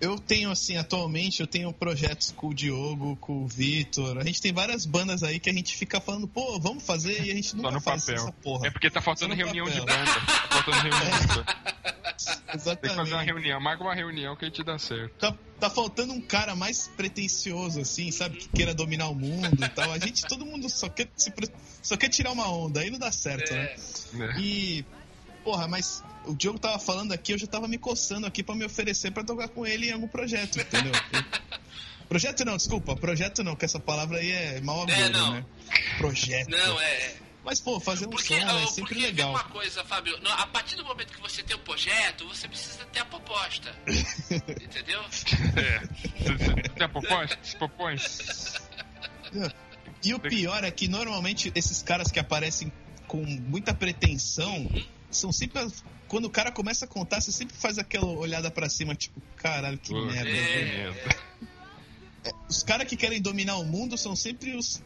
[0.00, 4.18] eu tenho assim, atualmente eu tenho projetos com o Diogo, com o Vitor.
[4.18, 7.30] A gente tem várias bandas aí que a gente fica falando, pô, vamos fazer e
[7.30, 8.22] a gente Só nunca no faz papel.
[8.22, 8.66] essa porra.
[8.66, 9.96] É porque tá faltando reunião de papel.
[9.96, 10.12] banda.
[10.12, 11.44] Tá faltando reunião de banda.
[12.14, 13.26] Tem que fazer uma Exatamente.
[13.26, 13.60] reunião.
[13.60, 15.12] Marca uma reunião que a gente dá certo.
[15.18, 18.36] Tá, tá faltando um cara mais pretencioso, assim, sabe?
[18.36, 19.90] Que queira dominar o mundo e tal.
[19.92, 21.32] A gente, todo mundo só quer, se
[21.82, 23.74] só quer tirar uma onda, aí não dá certo, né?
[24.12, 24.34] né?
[24.38, 24.84] E,
[25.44, 28.64] porra, mas o Diogo tava falando aqui, eu já tava me coçando aqui pra me
[28.64, 30.92] oferecer pra tocar com ele em algum projeto, entendeu?
[32.08, 35.32] projeto não, desculpa, projeto não, que essa palavra aí é mal agudo, É, não.
[35.34, 35.44] né?
[35.98, 36.48] Projeto.
[36.50, 37.14] Não, é.
[37.44, 39.30] Mas, pô, fazer um Porque, som ah, é sempre porque legal.
[39.30, 40.18] uma coisa, Fábio.
[40.30, 43.70] A partir do momento que você tem o projeto, você precisa ter a proposta.
[44.32, 45.02] Entendeu?
[45.02, 45.82] É.
[46.22, 47.28] Você propõe?
[47.42, 47.96] Se propõe?
[50.02, 52.72] E o pior é que normalmente esses caras que aparecem
[53.06, 54.66] com muita pretensão
[55.16, 55.58] são sempre.
[55.60, 59.20] as- Quando o cara começa a contar, você sempre faz aquela olhada pra cima, tipo,
[59.36, 60.30] caralho, que Pô, merda.
[60.30, 62.32] que É.
[62.48, 64.82] Os caras que querem dominar o mundo são sempre os,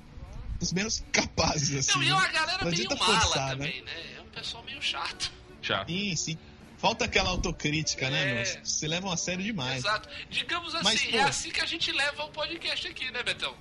[0.61, 1.99] os menos capazes, assim.
[1.99, 2.15] Não, e é né?
[2.15, 3.93] uma galera Não meio mala forçar, também, né?
[4.17, 5.33] É um pessoal meio chato.
[5.63, 5.89] Chato.
[5.91, 6.39] Sim, sim.
[6.79, 8.35] Falta aquela autocrítica, né, É.
[8.55, 8.65] meu?
[8.67, 9.79] Se levam a sério demais.
[9.85, 10.09] Exato.
[10.31, 13.55] Digamos assim, Mas, pô- é assim que a gente leva o podcast aqui, né, Betão?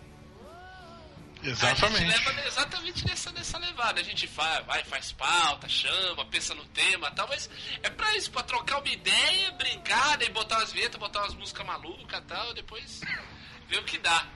[1.40, 2.06] A gente Exatamente.
[2.06, 4.02] leva exatamente nessa, nessa levada.
[4.02, 7.50] A gente faz, vai, faz pauta, chama, pensa no tema e tal, mas
[7.84, 11.66] é pra isso, pra trocar uma ideia, brincar, daí botar umas vinhetas, botar umas músicas
[11.66, 13.02] malucas e tal, depois
[13.70, 14.28] ver o que dá.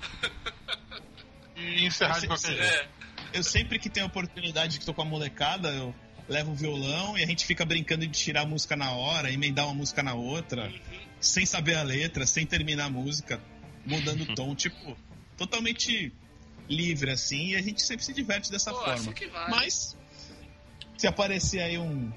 [1.56, 2.64] E encerrar de qualquer jeito.
[2.64, 2.90] É.
[3.34, 5.96] Eu sempre que tenho a oportunidade que tô com a molecada, eu
[6.28, 9.66] levo o violão e a gente fica brincando de tirar a música na hora, emendar
[9.66, 10.72] uma música na outra,
[11.20, 13.42] sem saber a letra, sem terminar a música,
[13.86, 14.98] mudando o tom, tipo,
[15.38, 16.14] totalmente
[16.70, 19.14] livre assim, e a gente sempre se diverte dessa Pô, forma.
[19.14, 19.50] que vale.
[19.52, 19.98] Mas
[20.98, 22.12] se aparecer aí um,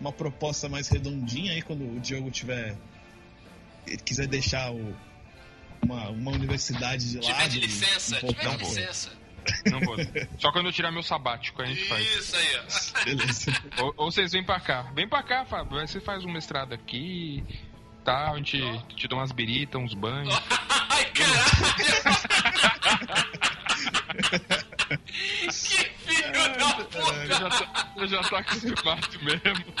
[0.00, 2.76] uma proposta mais redondinha aí quando o Diogo tiver
[3.86, 4.94] ele quiser deixar o-
[5.82, 9.10] uma, uma universidade de Tiver lado, de licença, um tiver pouco- de licença.
[9.66, 9.96] Não vou.
[10.38, 12.06] Só quando eu tirar meu sabático a gente faz.
[12.06, 13.04] Isso aí, ó.
[13.04, 13.62] Beleza.
[13.82, 14.82] Ou, ou vocês vêm pra cá.
[14.94, 15.78] Vem pra cá, Fábio.
[15.80, 17.42] Aí Você faz um mestrado aqui.
[18.04, 18.60] Tá, a gente
[18.96, 20.32] te dá umas biritas, uns banhos.
[20.88, 22.21] Ai, caralho!
[25.48, 27.26] Que filho da Eu puta!
[27.26, 29.74] já, tô, eu já tô acostumado mesmo.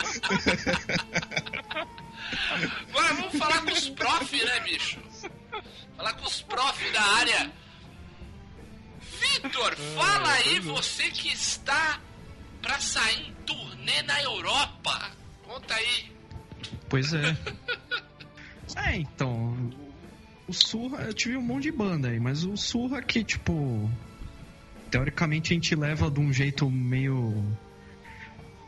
[2.88, 4.98] Agora vamos falar com os prof, né, bicho?
[5.96, 7.52] Falar com os prof da área.
[9.20, 12.00] Vitor, fala aí você que está
[12.60, 15.10] pra sair em turnê na Europa.
[15.44, 16.12] Conta aí.
[16.88, 17.36] Pois é.
[18.76, 19.70] é, então.
[20.48, 23.90] O Surra, eu tive um monte de banda aí, mas o Surra que, tipo.
[24.92, 27.42] Teoricamente a gente leva de um jeito meio.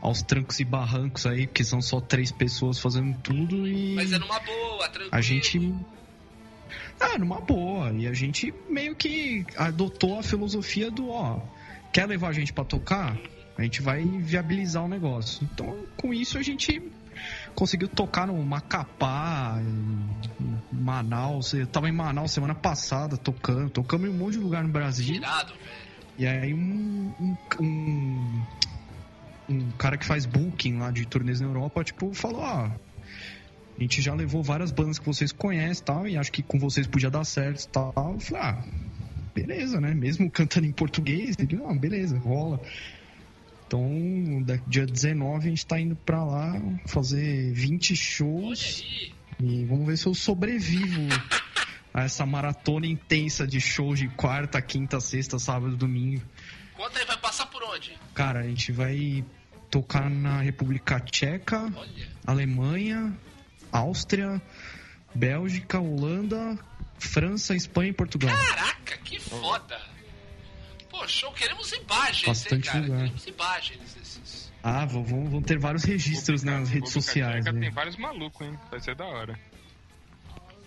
[0.01, 3.93] aos trancos e barrancos aí, porque são só três pessoas fazendo tudo e.
[3.93, 5.09] Mas é numa boa, tranquilo.
[5.11, 5.75] A gente.
[6.99, 7.91] Ah, numa boa.
[7.91, 11.39] E a gente meio que adotou a filosofia do, ó,
[11.93, 13.15] quer levar a gente pra tocar?
[13.55, 15.47] A gente vai viabilizar o negócio.
[15.53, 16.81] Então, com isso a gente
[17.53, 20.09] conseguiu tocar no Macapá, em
[20.41, 21.53] em Manaus.
[21.53, 23.69] Eu tava em Manaus semana passada tocando.
[23.69, 25.15] Tocamos em um monte de lugar no Brasil.
[25.15, 25.84] Irado, velho.
[26.17, 28.41] E aí um, um, um,
[29.49, 32.71] um cara que faz booking lá de turnês na Europa, tipo, falou, ó.
[33.77, 36.57] A gente já levou várias bandas que vocês conhecem e tal, e acho que com
[36.57, 37.93] vocês podia dar certo e tal.
[37.97, 38.63] Eu falei, ah,
[39.33, 39.93] beleza, né?
[39.93, 42.61] Mesmo cantando em português, ele, não, beleza, rola.
[43.67, 49.11] Então, dia 19 a gente tá indo pra lá fazer 20 Olha shows.
[49.37, 51.09] E vamos ver se eu sobrevivo
[51.95, 56.21] a essa maratona intensa de shows de quarta, quinta, sexta, sábado, domingo.
[56.75, 57.97] Conta aí, vai passar por onde?
[58.13, 59.23] Cara, a gente vai
[59.71, 62.09] tocar na República Tcheca, Olha.
[62.27, 63.17] Alemanha,
[63.71, 64.41] Áustria,
[65.15, 66.59] Bélgica, Holanda,
[66.99, 68.35] França, Espanha e Portugal.
[68.35, 69.79] Caraca, que foda.
[70.89, 72.83] Pô, show, queremos imagens, hein, Bastante cara?
[72.83, 72.97] lugar.
[73.03, 74.51] Queremos imagens desses.
[74.61, 77.35] Ah, vão, vão vão ter vários registros nas redes República sociais.
[77.45, 77.61] Tcheca né?
[77.61, 78.59] Tem vários malucos, hein?
[78.69, 79.39] Vai ser da hora.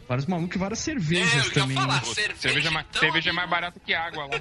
[0.09, 1.77] Vários malucos e várias É, cervejas eu ia também.
[1.77, 2.01] falar.
[2.01, 2.15] né?
[2.15, 4.41] Cerveja, cerveja, ma- então, cerveja é mais barato que água lá.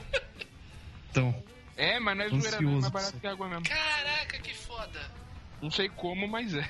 [1.12, 1.44] Então,
[1.76, 2.78] É, mas não é zoeira, não.
[2.78, 3.64] É mais barato que água mesmo.
[3.66, 5.12] Caraca, que foda.
[5.62, 6.68] Não sei como, mas é.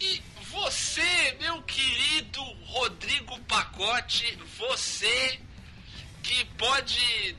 [0.00, 5.38] E você, meu querido Rodrigo Pacote, você
[6.22, 7.34] que pode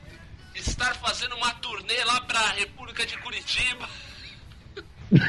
[0.54, 3.88] estar fazendo uma turnê lá pra República de Curitiba.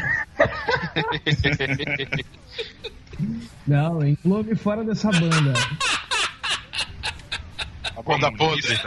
[3.68, 5.54] Não, englobe fora dessa banda.
[7.96, 8.80] A banda podre.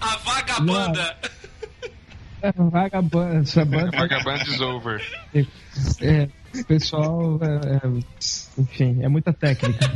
[0.00, 1.18] A vagabanda.
[2.42, 3.96] É, Vagabanda, essa banda.
[3.96, 5.00] Vagaband is over.
[6.02, 7.40] É, o pessoal.
[7.42, 9.90] é, é, enfim, é muita técnica.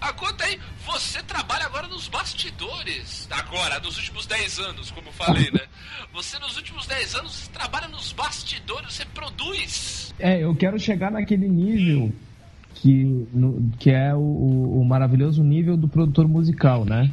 [0.00, 3.28] Ah, conta aí, você trabalha agora nos bastidores.
[3.30, 5.60] Agora, nos últimos 10 anos, como eu falei, né?
[6.12, 9.93] Você nos últimos 10 anos trabalha nos bastidores, você produz.
[10.18, 12.12] É, eu quero chegar naquele nível
[12.74, 14.18] que, no- que é o,
[14.80, 17.10] o- maravilhoso nível do produtor musical, né?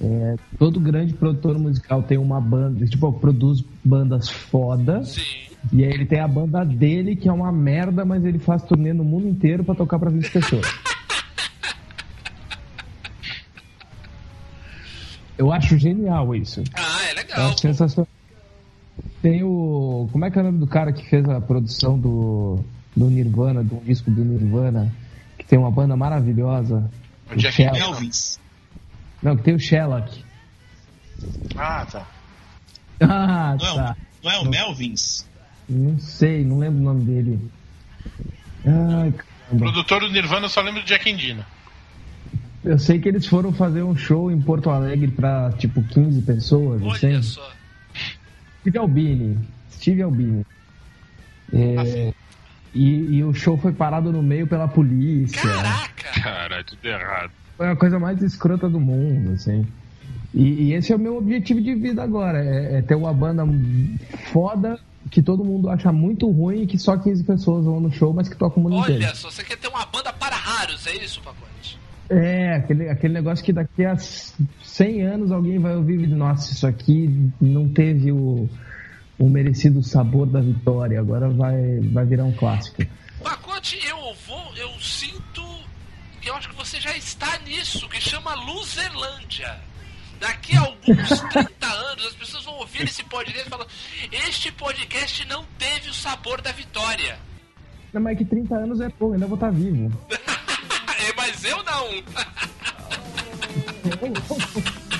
[0.00, 5.02] É, todo grande produtor musical tem uma banda, tipo, produz bandas foda.
[5.04, 5.20] Sim.
[5.72, 8.92] E aí ele tem a banda dele, que é uma merda, mas ele faz turnê
[8.92, 10.66] no mundo inteiro pra tocar pra 20 pessoas.
[15.38, 16.62] Eu acho genial isso.
[16.74, 17.46] Ah, é Eu legal.
[17.48, 18.08] acho sensacional.
[19.20, 20.08] Tem o.
[20.10, 22.58] Como é que é o nome do cara que fez a produção do,
[22.96, 24.92] do Nirvana, do disco do Nirvana,
[25.38, 26.90] que tem uma banda maravilhosa?
[27.30, 27.80] O Jack Sherlock.
[27.80, 28.40] Elvis.
[29.22, 30.24] Não, que tem o Sherlock.
[31.56, 32.06] Ah, tá.
[33.00, 33.96] Ah, Não é, tá.
[33.96, 35.26] o, não é o Melvins?
[35.68, 37.50] Não sei, não lembro o nome dele.
[38.66, 39.14] Ai,
[39.50, 41.46] O produtor do Nirvana eu só lembro do Jack Endina.
[42.64, 46.80] Eu sei que eles foram fazer um show em Porto Alegre pra, tipo, 15 pessoas,
[46.82, 47.06] assim.
[47.06, 47.50] Olha só.
[48.62, 49.38] Steve Albini.
[49.70, 50.46] Steve Albini.
[51.52, 52.14] É,
[52.72, 55.42] e, e o show foi parado no meio pela polícia.
[55.42, 56.20] Caraca!
[56.22, 57.30] Caralho, tudo errado.
[57.56, 59.66] Foi a coisa mais escrota do mundo, assim.
[60.32, 62.42] E, e esse é o meu objetivo de vida agora.
[62.42, 63.44] É, é ter uma banda
[64.32, 64.78] foda
[65.10, 68.28] que todo mundo acha muito ruim e que só 15 pessoas vão no show, mas
[68.28, 69.04] que toca o mundo inteiro.
[69.04, 71.51] Olha só, você quer ter uma banda para raros, é isso, pacote?
[72.08, 76.66] É, aquele, aquele negócio que daqui a 100 anos alguém vai ouvir e nossa, isso
[76.66, 78.48] aqui não teve o,
[79.18, 82.82] o merecido sabor da vitória, agora vai, vai virar um clássico.
[83.22, 83.96] Pacote, eu
[84.26, 85.42] vou, eu sinto
[86.20, 89.58] que eu acho que você já está nisso, que chama Luzerlândia.
[90.20, 93.66] Daqui a alguns 30 anos, as pessoas vão ouvir esse podcast e falar:
[94.28, 97.18] Este podcast não teve o sabor da vitória.
[97.92, 99.90] Não, mas é que 30 anos é pouco, ainda vou estar vivo.
[101.44, 101.88] Eu não.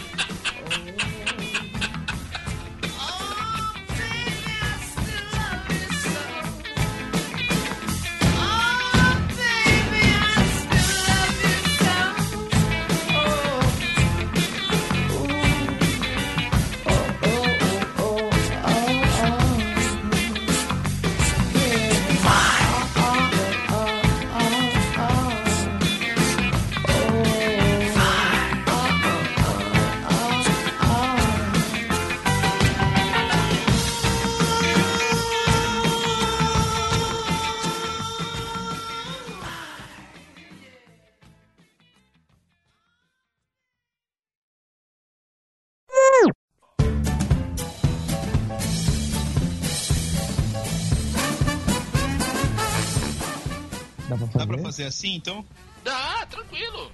[54.73, 54.85] fazer?
[54.85, 55.44] Assim, então?
[55.85, 56.90] Dá, tranquilo.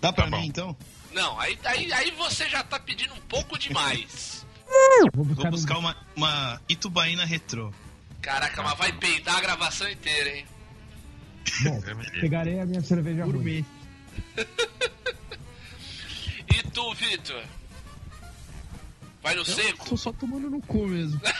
[0.00, 0.40] Dá pra Tá bom.
[0.40, 0.76] mim, então?
[1.12, 4.44] Não, aí, aí, aí você já tá pedindo um pouco demais.
[5.14, 5.80] Vou buscar, Vou buscar um...
[5.80, 7.72] uma, uma Itubaína retrô.
[8.20, 10.46] Caraca, mas vai peidar a gravação inteira, hein?
[11.64, 11.80] Bom,
[12.20, 13.24] pegarei a minha cerveja.
[13.24, 13.64] Gourmet.
[16.54, 17.42] E tu, Vitor?
[19.22, 19.88] Vai no seco?
[19.88, 21.18] Tô só tomando no cu mesmo.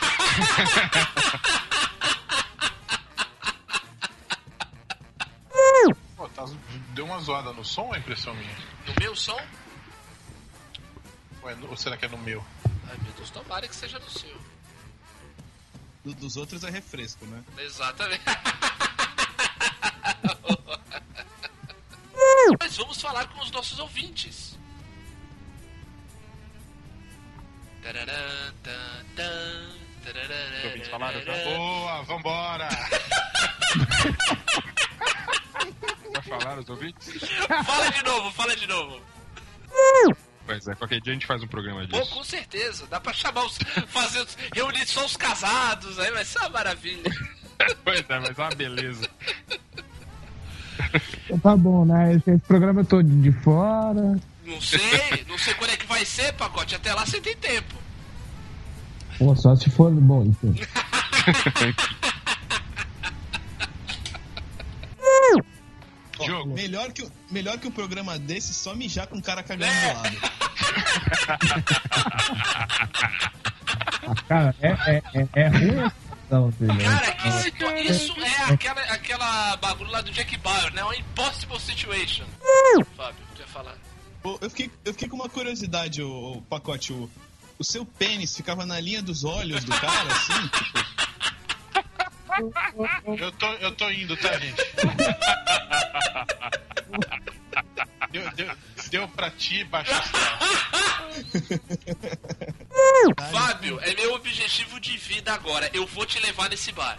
[6.16, 6.31] Pô, tá,
[6.94, 8.55] deu uma zoada no som ou é impressão minha?
[8.86, 9.39] No meu som?
[11.43, 12.44] Ou, é no- ou será que é no meu?
[12.89, 14.36] Ai meu Deus, tomara que seja no seu.
[16.05, 17.43] Do- dos outros é refresco, né?
[17.59, 18.23] Exatamente.
[22.60, 24.59] Mas vamos falar com os nossos ouvintes.
[27.82, 29.70] Tararã, tan, tan,
[30.05, 31.32] tararã, Os ouvintes falaram já?
[31.44, 32.69] Boa, vambora!
[36.27, 37.09] Já falaram os ouvintes?
[37.66, 39.01] Fala de novo, fala de novo.
[40.47, 42.11] Pois é, qualquer dia a gente faz um programa Pô, disso.
[42.15, 42.86] com certeza.
[42.89, 43.59] Dá pra chamar os.
[43.89, 47.03] fazer os- reunir só os casados, aí vai ser uma maravilha.
[47.85, 49.09] pois é, mas é uma beleza.
[51.24, 52.15] Então tá bom, né?
[52.15, 54.20] Esse, programa eu tô de fora.
[54.44, 56.74] Não sei, não sei quando é que vai ser, pacote.
[56.74, 57.74] Até lá você tem tempo.
[59.19, 59.90] Pô, só se for.
[59.93, 60.55] Bom, enfim.
[66.27, 66.55] jogo.
[66.55, 70.16] Melhor que, melhor que um programa desse, só mijar com um cara cagando do lado.
[74.28, 76.90] Cara, é, é, é, é ruim a situação, entendeu?
[76.90, 77.16] Cara,
[77.81, 80.82] isso, isso é aquela, aquela bagulho lá do Jack Bauer, né?
[80.82, 82.24] Uma impossible situation.
[82.97, 83.77] Fábio, quer falar?
[84.40, 86.93] Eu fiquei, eu fiquei com uma curiosidade, o, pacote.
[86.93, 87.11] O,
[87.59, 90.49] o seu pênis ficava na linha dos olhos do cara, assim?
[90.49, 91.11] Tipo,
[93.18, 94.62] Eu tô, eu tô indo, tá, gente?
[98.10, 98.56] Deu, deu,
[98.90, 99.90] deu pra ti, baixo.
[103.30, 105.70] Fábio, é meu objetivo de vida agora.
[105.72, 106.98] Eu vou te levar nesse bar.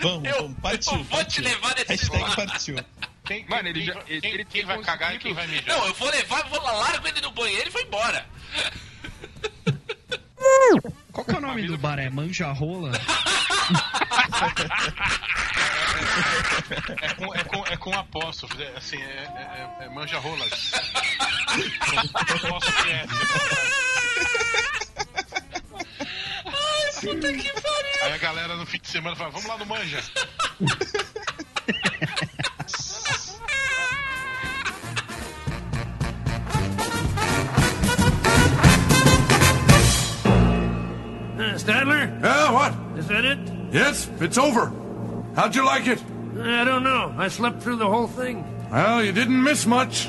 [0.00, 0.92] vamos, Eu- vamos, partiu.
[0.92, 1.44] eu vou te partiu.
[1.44, 2.36] levar nesse Hashtag bar.
[2.36, 2.76] partiu.
[3.24, 5.64] Quem, Mano, ele quem, já- ele- quem, ele quem vai cagar e quem vai mijar?
[5.76, 8.26] Não, eu vou levar, vou lá, largo ele no banheiro e vou embora.
[11.12, 11.98] Qual que é o nome do bar?
[11.98, 12.92] É Manja Rola?
[17.02, 20.72] É com, é com, é com apóstrofo, é, assim, é, é, é- é manja rolas.
[22.86, 23.06] É,
[27.00, 28.02] Puta que pariu.
[28.04, 30.02] Aí a galera no fim de semana fala, vamos lá no manja.
[41.42, 42.22] Uh, Stadler?
[42.22, 42.72] Yeah, what?
[42.96, 43.38] Is that it?
[43.72, 44.70] Yes, it's over.
[45.34, 46.00] How'd you like it?
[46.38, 47.12] I don't know.
[47.18, 48.44] I slept through the whole thing.
[48.70, 50.08] Well, you didn't miss much.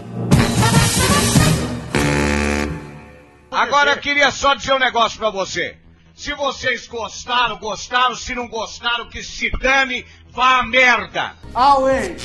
[3.52, 5.76] Agora eu queria só dizer um negócio pra você.
[6.14, 8.16] Se vocês gostaram, gostaram.
[8.16, 11.34] Se não gostaram, que se dane, vá a merda.
[11.56, 12.16] Away.